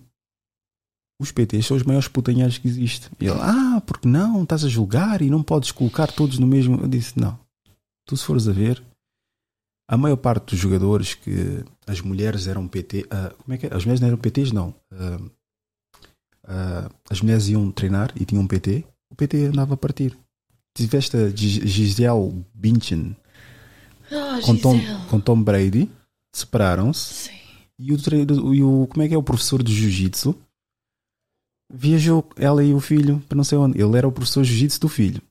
[1.20, 3.10] os PTs são os maiores putanhados que existe.
[3.20, 4.44] E ele: Ah, porque não?
[4.44, 6.80] Estás a julgar e não podes colocar todos no mesmo.
[6.82, 7.40] Eu disse: Não.
[8.08, 8.84] Tu, se fores a ver,
[9.90, 13.06] a maior parte dos jogadores que as mulheres eram PT.
[13.10, 13.74] ah, como é que é?
[13.74, 14.74] As mulheres não eram PTs, não.
[14.92, 15.20] Ah,
[16.48, 20.18] ah, as mulheres iam treinar e tinham um PT, o PT andava a partir.
[20.78, 23.16] Tiveste a Gis- Gisele Bündchen
[24.12, 24.80] Ah, com Tom,
[25.10, 25.90] com Tom Brady,
[26.36, 27.36] separaram-se Sim.
[27.80, 30.36] e o, e o como é que é o professor de jiu-jitsu
[31.74, 33.80] viajou ela e o filho para não sei onde.
[33.82, 35.22] Ele era o professor de jiu-jitsu do filho,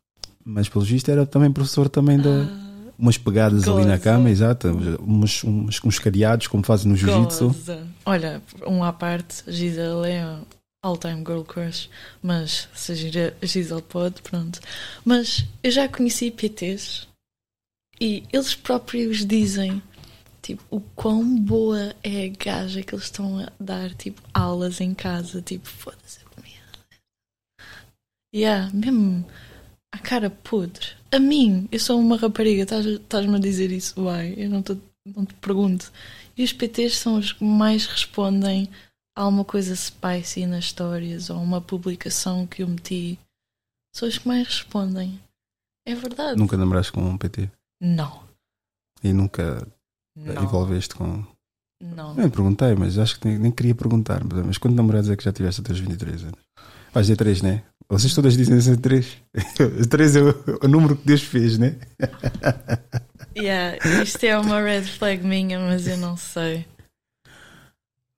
[0.44, 3.98] mas pelo visto era também professor também da Ah, umas pegadas ali na goza.
[3.98, 7.48] cama, exato, uns, uns, uns cadeados como fazem no jiu-jitsu.
[7.48, 7.86] goza.
[8.04, 10.38] Olha, um à parte, Gisele é
[10.82, 11.88] all-time girl crush,
[12.22, 12.94] mas se
[13.42, 14.60] Gisele pode, pronto.
[15.04, 17.08] Mas eu já conheci PTs
[18.00, 19.82] e eles próprios dizem
[20.42, 24.92] tipo, o quão boa é a gaja que eles estão a dar tipo, aulas em
[24.92, 26.18] casa, tipo, foda-se.
[28.34, 29.24] Yeah, mesmo
[29.94, 30.86] a cara podre.
[31.12, 34.76] A mim, eu sou uma rapariga, estás- estás-me a dizer isso, uai, eu não, tô-
[35.06, 35.92] não te pergunto.
[36.36, 38.68] E os PTs são os que mais respondem
[39.16, 43.18] a alguma coisa spicy nas histórias ou uma publicação que eu meti.
[43.94, 45.20] São os que mais respondem.
[45.86, 46.36] É verdade.
[46.40, 47.48] Nunca namoraste com um PT
[47.80, 48.24] Não.
[49.04, 49.64] e nunca
[50.16, 50.42] Não.
[50.42, 51.24] envolveste com.
[51.80, 52.14] Não.
[52.14, 54.24] Nem perguntei, mas acho que nem, nem queria perguntar.
[54.24, 56.40] Mas, mas quantos namorados é que já tiveste até os 23 anos?
[56.92, 57.62] Vais dizer 3, né?
[57.94, 59.18] Vocês todas dizem ser 3.
[59.88, 60.34] 3 é o,
[60.64, 61.76] o número que Deus fez, né?
[63.36, 66.66] Yeah, isto é uma red flag minha, mas eu não sei.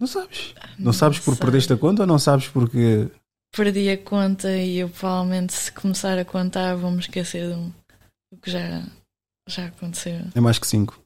[0.01, 0.55] Não sabes.
[0.78, 1.40] Não, sabes por sei.
[1.43, 3.11] perdeste a conta ou não sabes porque.
[3.55, 7.66] Perdi a conta e eu provavelmente se começar a contar vou-me esquecer do,
[8.32, 8.82] do que já,
[9.47, 10.20] já aconteceu.
[10.35, 10.98] É mais que 5,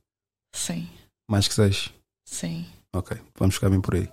[0.55, 0.89] Sim,
[1.29, 1.93] mais que 6.
[2.25, 2.67] sim.
[2.95, 4.09] Ok, vamos ficar bem por aí.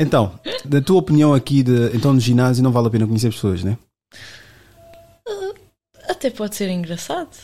[0.00, 3.62] Então, da tua opinião aqui, de, então no ginásio não vale a pena conhecer pessoas,
[3.62, 3.76] né?
[6.08, 7.36] Até pode ser engraçado.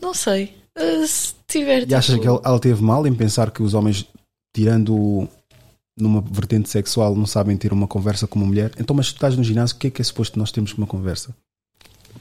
[0.00, 0.56] Não sei.
[0.78, 3.74] Uh, Se tiver E achas tipo, que ela, ela teve mal em pensar que os
[3.74, 4.06] homens,
[4.54, 5.28] tirando
[5.98, 8.72] numa vertente sexual, não sabem ter uma conversa com uma mulher?
[8.78, 10.86] Então, mas tu estás no ginásio, o que é que é suposto nós termos uma
[10.86, 11.36] conversa?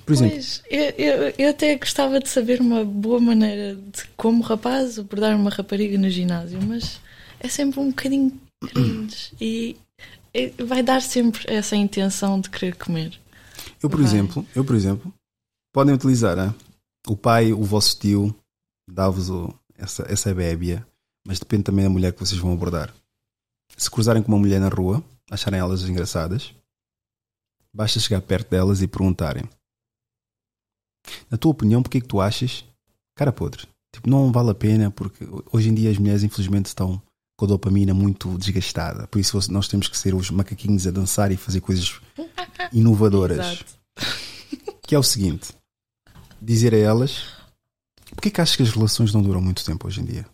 [0.06, 4.44] Por exemplo, Pois, eu, eu, eu até gostava de saber uma boa maneira de como
[4.44, 7.00] rapaz abordar uma rapariga no ginásio, mas
[7.40, 8.38] é sempre um bocadinho
[9.40, 9.78] E,
[10.66, 13.20] vai dar sempre essa intenção de querer comer.
[13.82, 14.06] Eu, por Vai.
[14.06, 15.14] exemplo, eu, por exemplo,
[15.74, 16.54] podem utilizar hein?
[17.08, 18.36] o pai, o vosso tio,
[18.90, 19.30] dá-vos
[19.76, 20.86] essa, essa bébia,
[21.26, 22.94] mas depende também da mulher que vocês vão abordar.
[23.78, 26.54] Se cruzarem com uma mulher na rua, acharem elas engraçadas,
[27.74, 29.48] basta chegar perto delas e perguntarem:
[31.30, 32.66] Na tua opinião, porque é que tu achas
[33.16, 33.68] cara podre?
[33.94, 37.02] Tipo, não vale a pena, porque hoje em dia as mulheres, infelizmente, estão
[37.40, 39.08] com a dopamina muito desgastada.
[39.08, 42.02] Por isso, nós temos que ser os macaquinhos a dançar e fazer coisas
[42.74, 43.64] inovadoras
[44.86, 45.54] que é o seguinte:
[46.42, 47.40] dizer a elas
[48.14, 50.26] porque que achas que as relações não duram muito tempo hoje em dia?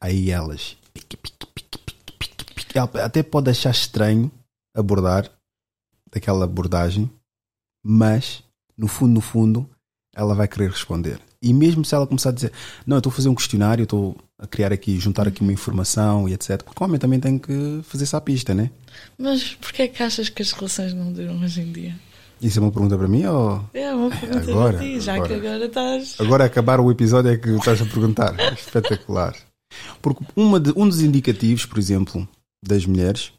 [0.00, 2.78] Aí elas pique, pique, pique, pique, pique, pique.
[2.78, 4.30] Ela até pode achar estranho
[4.72, 5.28] abordar
[6.12, 7.10] daquela abordagem,
[7.82, 8.44] mas
[8.78, 9.68] no fundo, no fundo,
[10.14, 11.20] ela vai querer responder.
[11.42, 12.52] E mesmo se ela começar a dizer,
[12.86, 16.28] não, eu estou a fazer um questionário, estou a criar aqui, juntar aqui uma informação
[16.28, 16.62] e etc.
[16.62, 18.70] Porque o homem também tem que fazer essa pista, né?
[19.18, 21.94] Mas porquê é que achas que as relações não duram hoje em dia?
[22.42, 25.28] Isso é uma pergunta para mim ou É uma pergunta Agora, para ti, já agora.
[25.28, 26.16] que agora estás.
[26.18, 28.38] Agora a acabar o episódio é que estás a perguntar.
[28.38, 29.34] É Espetacular.
[30.02, 32.28] Porque uma de- um dos indicativos, por exemplo,
[32.64, 33.32] das mulheres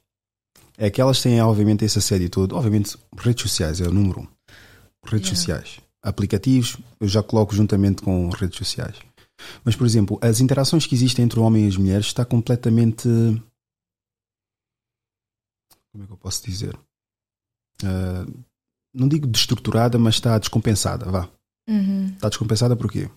[0.77, 2.55] é que elas têm, obviamente, esse assédio todo.
[2.55, 4.27] Obviamente, redes sociais é o número um.
[5.05, 5.35] Redes Yeah.
[5.35, 5.79] sociais.
[6.01, 8.95] Aplicativos, eu já coloco juntamente com redes sociais.
[9.63, 13.07] Mas, por exemplo, as interações que existem entre o homem e as mulheres está completamente.
[15.91, 16.77] Como é que eu posso dizer?
[17.83, 18.25] Ah,
[18.93, 21.09] não digo destruturada, mas está descompensada.
[21.11, 21.29] Vá.
[21.67, 22.07] Uhum.
[22.07, 23.09] Está descompensada porquê?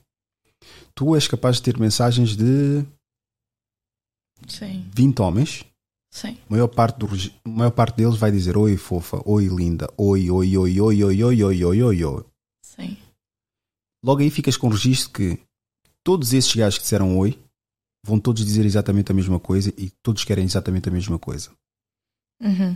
[0.94, 2.84] Tu és capaz de ter mensagens de
[4.46, 5.64] Sim, 20 homens,
[6.10, 6.36] sim.
[6.48, 7.08] a maior parte, do,
[7.44, 11.44] maior parte deles vai dizer oi fofa, oi linda, oi, oi, oi, oi, oi, oi,
[11.44, 12.24] oi, oi, oi, oi.
[12.62, 12.96] Sim.
[14.02, 15.40] Logo aí ficas com o registro que
[16.08, 17.38] todos esses gajos que disseram oi
[18.02, 21.50] vão todos dizer exatamente a mesma coisa e todos querem exatamente a mesma coisa.
[22.42, 22.74] Uhum.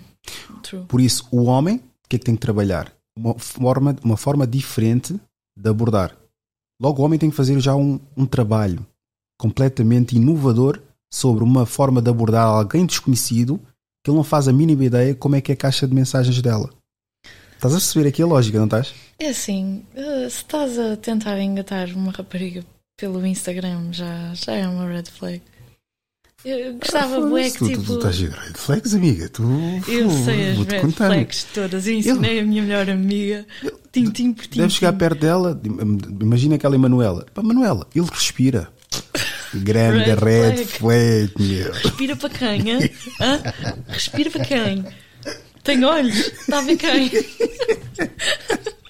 [0.87, 2.95] Por isso, o homem, o que é que tem que trabalhar?
[3.17, 5.19] Uma forma, uma forma diferente
[5.57, 6.15] de abordar.
[6.79, 8.87] Logo, o homem tem que fazer já um, um trabalho
[9.41, 13.59] completamente inovador sobre uma forma de abordar alguém desconhecido
[14.05, 16.43] que ele não faz a mínima ideia como é que é a caixa de mensagens
[16.43, 16.69] dela.
[17.55, 18.93] Estás a perceber aqui a lógica, não estás?
[19.19, 22.63] É assim, eh, se estás a tentar engatar uma rapariga
[23.03, 25.43] pelo Instagram, já, já é uma red flag.
[26.45, 27.83] Eu gostava, bué, que tu, tu, tipo.
[27.85, 29.29] tu estás a ver red flags, amiga.
[29.29, 29.43] Tu,
[29.89, 31.07] Eu sei as red contar.
[31.09, 31.87] flags todas.
[31.89, 33.45] Eu ensinei a minha melhor amiga.
[33.91, 34.61] Tintim por tintim.
[34.61, 35.61] Deve chegar perto dela,
[36.21, 37.27] imagina aquela Emanuela.
[37.35, 38.69] Pá, Manuela, ele respira.
[39.53, 40.67] Grande Red red, flag.
[40.67, 41.73] flag, meu.
[41.73, 42.73] Respira para quem?
[43.21, 43.43] Hã?
[43.89, 44.85] Respira para quem?
[45.65, 46.17] Tem olhos?
[46.19, 47.11] Está a ver quem?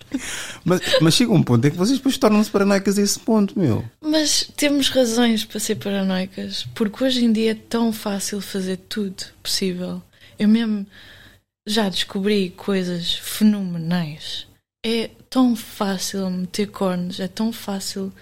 [0.65, 3.85] Mas, mas chega um ponto em que vocês depois tornam-se paranoicas a esse ponto, meu.
[4.01, 9.25] Mas temos razões para ser paranoicas, porque hoje em dia é tão fácil fazer tudo
[9.43, 10.03] possível.
[10.39, 10.87] Eu mesmo
[11.67, 14.47] já descobri coisas fenomenais.
[14.85, 18.13] É tão fácil meter cornos, é tão fácil,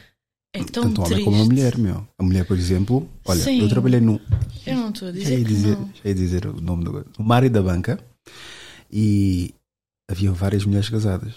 [0.54, 1.24] é tão Tanto um homem triste.
[1.24, 2.06] como uma mulher, meu.
[2.18, 3.60] A mulher, por exemplo, olha, Sim.
[3.62, 4.20] eu trabalhei no.
[4.66, 5.86] Eu não estou a Já dizer ia que dizer, não.
[5.94, 7.06] já ia dizer o nome do.
[7.18, 7.98] No Mário da Banca
[8.92, 9.54] e
[10.10, 11.34] havia várias mulheres casadas.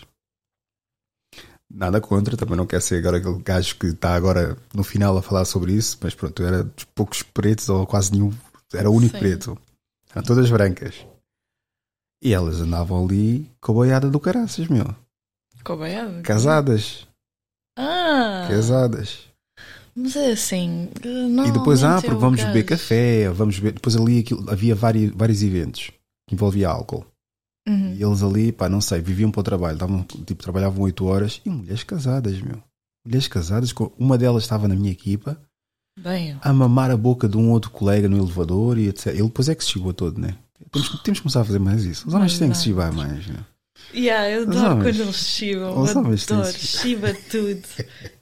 [1.76, 5.24] Nada contra, também não quero ser agora aquele gajo que está agora no final a
[5.24, 8.32] falar sobre isso, mas pronto, eu era dos poucos pretos ou quase nenhum,
[8.72, 9.20] era o único Sim.
[9.20, 9.58] preto.
[10.12, 11.04] Eram todas brancas.
[12.24, 14.86] E elas andavam ali com a boiada do caraças, meu.
[15.64, 16.22] Cobaiado?
[16.22, 17.08] Casadas.
[17.78, 18.46] Ah!
[18.50, 19.28] Casadas.
[19.96, 20.90] Mas é assim.
[21.04, 22.82] Não, e depois, ah, é porque vamos beber caso.
[22.82, 23.74] café, vamos beber.
[23.74, 25.92] Depois ali aquilo- havia vários, vários eventos
[26.28, 27.06] que envolvia álcool.
[27.68, 27.94] Uhum.
[27.94, 31.42] E eles ali, pá, não sei, viviam para o trabalho, davam, tipo, trabalhavam 8 horas
[31.46, 32.62] e mulheres casadas, meu.
[33.06, 35.40] Mulheres casadas, uma delas estava na minha equipa
[36.00, 39.08] Bem, a mamar a boca de um outro colega no elevador e etc.
[39.08, 40.36] Ele depois é que se chegou todo, né?
[40.72, 42.08] Temos, temos que começar a fazer mais isso.
[42.08, 43.46] Os homens têm que se chivar mais, né?
[43.94, 45.82] Yeah, eu adoro quando eles chivam.
[45.82, 47.62] os homens adoro, chiva tudo.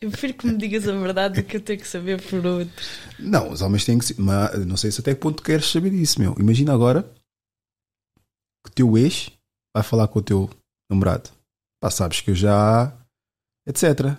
[0.02, 2.86] Eu prefiro que me digas a verdade do que eu ter que saber por outro.
[3.20, 4.20] Não, os homens têm que se.
[4.20, 6.36] Mas não sei se até que ponto queres saber disso, meu.
[6.40, 7.10] Imagina agora
[8.64, 9.32] que o teu ex
[9.76, 10.50] vai falar com o teu
[10.90, 11.30] namorado.
[11.82, 12.94] Pá, sabes que eu já.
[13.66, 14.18] etc.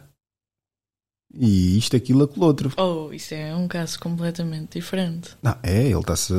[1.34, 2.72] E isto, aquilo, aquilo outro.
[2.76, 5.30] Oh, isso é um caso completamente diferente.
[5.42, 6.34] Não, é, ele está-se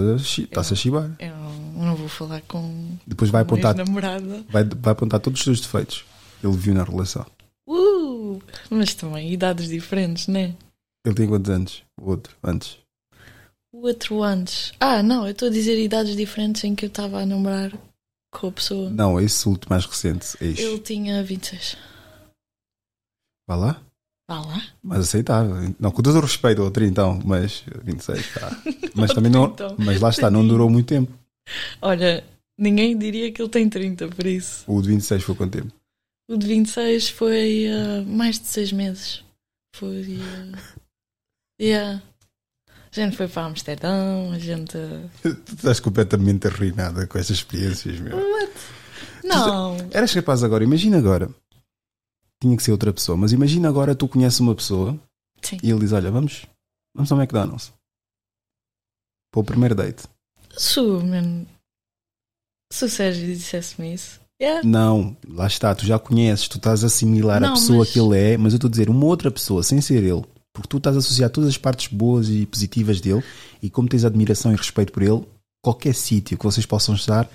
[0.56, 1.10] a, chibar.
[1.20, 1.36] Eu
[1.84, 4.44] não vou falar com Depois vai com apontar, ex-namorada.
[4.50, 6.06] vai, vai apontar todos os seus defeitos.
[6.44, 7.26] Ele viu na relação.
[7.68, 8.40] Uh,
[8.70, 10.56] mas também idades diferentes, né?
[11.06, 11.84] Ele tem quantos anos?
[12.00, 12.78] O outro, antes.
[13.72, 14.74] O outro antes.
[14.80, 17.72] Ah, não, eu estou a dizer idades diferentes em que eu estava a namorar
[18.34, 18.90] com a pessoa.
[18.90, 20.60] Não, esse último mais recente, ex.
[20.60, 21.78] Ele tinha 26.
[23.48, 23.82] Vá lá.
[24.28, 24.62] Vá lá.
[24.82, 25.74] Mas aceitável.
[25.80, 28.62] Não, com todo o respeito ao 30, então, mas 26, tá.
[28.96, 29.50] Mas também não.
[29.50, 29.76] Trintão.
[29.80, 31.12] Mas lá está, não durou muito tempo.
[31.82, 32.24] Olha,
[32.58, 34.64] ninguém diria que ele tem 30, por isso.
[34.72, 35.74] O de 26 foi quanto tempo?
[36.30, 39.24] O de 26 foi ah, mais de 6 meses.
[39.76, 40.20] Foi.
[40.22, 40.76] ah,
[41.62, 42.02] yeah.
[42.96, 44.78] A gente foi para Amsterdão, a gente.
[45.24, 48.18] Tu estás completamente arruinada com estas experiências, meu.
[49.24, 49.78] Não!
[49.92, 51.30] Eras capaz agora, imagina agora.
[52.42, 55.00] Tinha que ser outra pessoa, mas imagina agora tu conheces uma pessoa
[55.42, 55.58] Sim.
[55.64, 56.46] e ele diz: Olha, vamos,
[56.94, 57.72] vamos ao McDonald's.
[59.32, 60.04] Para o primeiro date.
[60.56, 61.46] Se o, man,
[62.72, 64.22] se o Sérgio dissesse-me isso.
[64.42, 64.68] Yeah.
[64.68, 68.00] Não, lá está, tu já conheces, tu estás a assimilar a Não, pessoa mas- que
[68.00, 70.78] ele é, mas eu estou a dizer uma outra pessoa, sem ser ele, porque tu
[70.78, 73.24] estás a associar todas as partes boas e positivas dele,
[73.62, 75.26] e como tens admiração e respeito por ele,
[75.64, 77.28] qualquer sítio que vocês possam estar,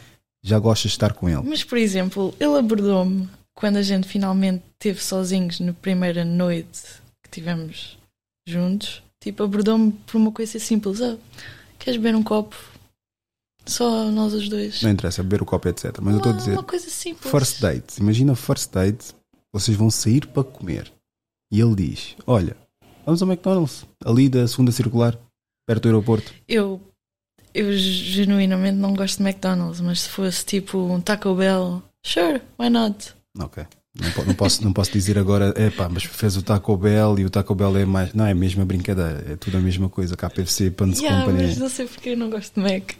[0.42, 1.42] já gostas de estar com ele.
[1.42, 6.80] Mas, por exemplo, ele abordou-me quando a gente finalmente esteve sozinhos na primeira noite
[7.24, 7.98] que tivemos
[8.46, 9.02] juntos.
[9.20, 11.16] Tipo, abordou-me por uma coisa simples: ah,
[11.78, 12.54] queres beber um copo?
[13.66, 14.80] Só nós os dois.
[14.82, 15.98] Não interessa, beber o copo, etc.
[16.00, 17.30] Mas eu estou a Uma- dizer, Uma coisa simples.
[17.30, 19.14] first date, imagina first date,
[19.52, 20.90] vocês vão sair para comer,
[21.52, 22.56] e ele diz: Olha,
[23.08, 25.18] vamos ao McDonald's, ali da segunda circular,
[25.66, 26.30] perto do aeroporto.
[26.46, 26.78] Eu,
[27.54, 32.68] eu genuinamente não gosto de McDonald's, mas se fosse tipo um Taco Bell, sure, why
[32.68, 33.14] not?
[33.38, 33.64] Ok.
[33.98, 37.24] Não, não posso, não posso dizer agora, é pá, mas fez o Taco Bell e
[37.24, 38.12] o Taco Bell é mais.
[38.12, 40.14] Não, é a mesma brincadeira, é tudo a mesma coisa.
[40.14, 41.46] KFC, Pans Yeah, Company.
[41.48, 42.92] mas não sei porque eu não gosto de Mac.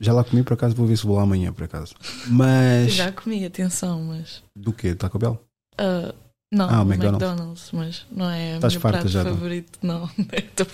[0.00, 1.94] Já lá comi, por acaso, vou ver se vou lá amanhã, por acaso.
[2.28, 2.94] Mas.
[2.94, 4.42] já comi, atenção, mas.
[4.56, 4.94] Do quê?
[4.94, 5.38] Taco Bell?
[5.78, 6.14] ah,
[6.56, 7.22] não, Ah, o McDonald's.
[7.28, 7.70] McDonald's.
[7.72, 9.34] mas não é o Estás meu prato já, não?
[9.34, 10.10] favorito, não.
[10.32, 10.66] Eu tô-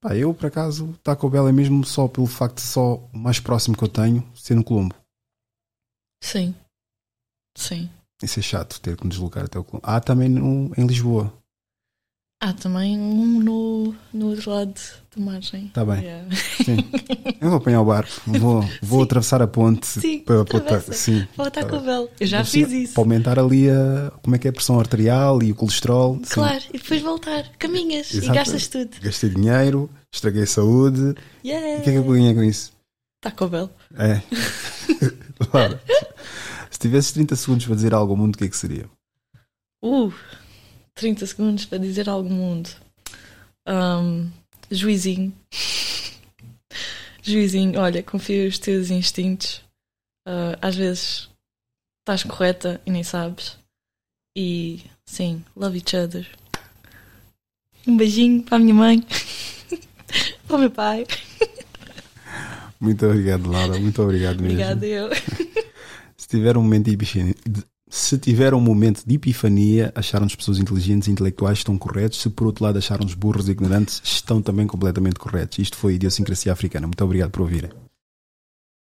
[0.00, 3.38] Pá, eu, por acaso, Taco Bell é mesmo só pelo facto de só o mais
[3.38, 4.94] próximo que eu tenho ser no Colombo.
[6.22, 6.54] Sim.
[7.56, 7.88] Sim.
[8.22, 9.86] Isso é chato, ter que me deslocar até o Colombo.
[9.86, 11.32] Há também no, em Lisboa.
[12.44, 14.74] Há também um no, no outro lado
[15.16, 15.68] da margem.
[15.68, 16.00] Tá bem.
[16.02, 16.28] Yeah.
[16.64, 16.76] Sim.
[17.40, 19.04] Eu vou apanhar o barco, vou, vou Sim.
[19.04, 20.92] atravessar a ponte Sim, para, para, atravessa.
[20.92, 21.84] sim, Vou tá Taco bem.
[21.84, 22.10] Bell.
[22.18, 22.94] Eu já fiz isso.
[22.94, 26.16] Para aumentar ali a, como é que é a pressão arterial e o colesterol.
[26.24, 26.34] sim.
[26.34, 27.44] Claro, e depois voltar.
[27.60, 28.32] Caminhas Exato.
[28.32, 28.90] e gastas tudo.
[29.00, 31.14] Gastei dinheiro, estraguei a saúde.
[31.44, 31.78] E Yeah.
[31.78, 32.72] o que é que eu ganhei com isso?
[33.20, 33.70] Taco Bell.
[33.96, 34.20] É.
[35.54, 35.80] Laura,
[36.70, 38.86] se tivesses 30 segundos para dizer algo ao mundo, o que é que seria?
[39.84, 40.12] Uh,
[40.94, 42.70] 30 segundos para dizer algo mundo.
[43.66, 44.30] Um,
[44.70, 45.32] juizinho.
[47.22, 49.62] Juizinho, olha, confia os teus instintos.
[50.26, 51.28] Uh, às vezes
[52.00, 53.56] estás correta e nem sabes.
[54.36, 56.28] E sim, love each other.
[57.86, 59.00] Um beijinho para a minha mãe,
[60.46, 61.06] para o meu pai.
[62.80, 63.78] Muito obrigado, Laura.
[63.78, 64.60] Muito obrigado mesmo.
[64.60, 65.10] Obrigada, eu.
[66.16, 66.88] Se tiver um momento
[67.94, 72.22] se tiver um momento de epifania, acharam-nos pessoas inteligentes e intelectuais estão corretos.
[72.22, 75.58] Se por outro lado acharam-nos burros e ignorantes, estão também completamente corretos.
[75.58, 76.86] Isto foi Idiosincrasia Africana.
[76.86, 77.68] Muito obrigado por ouvirem.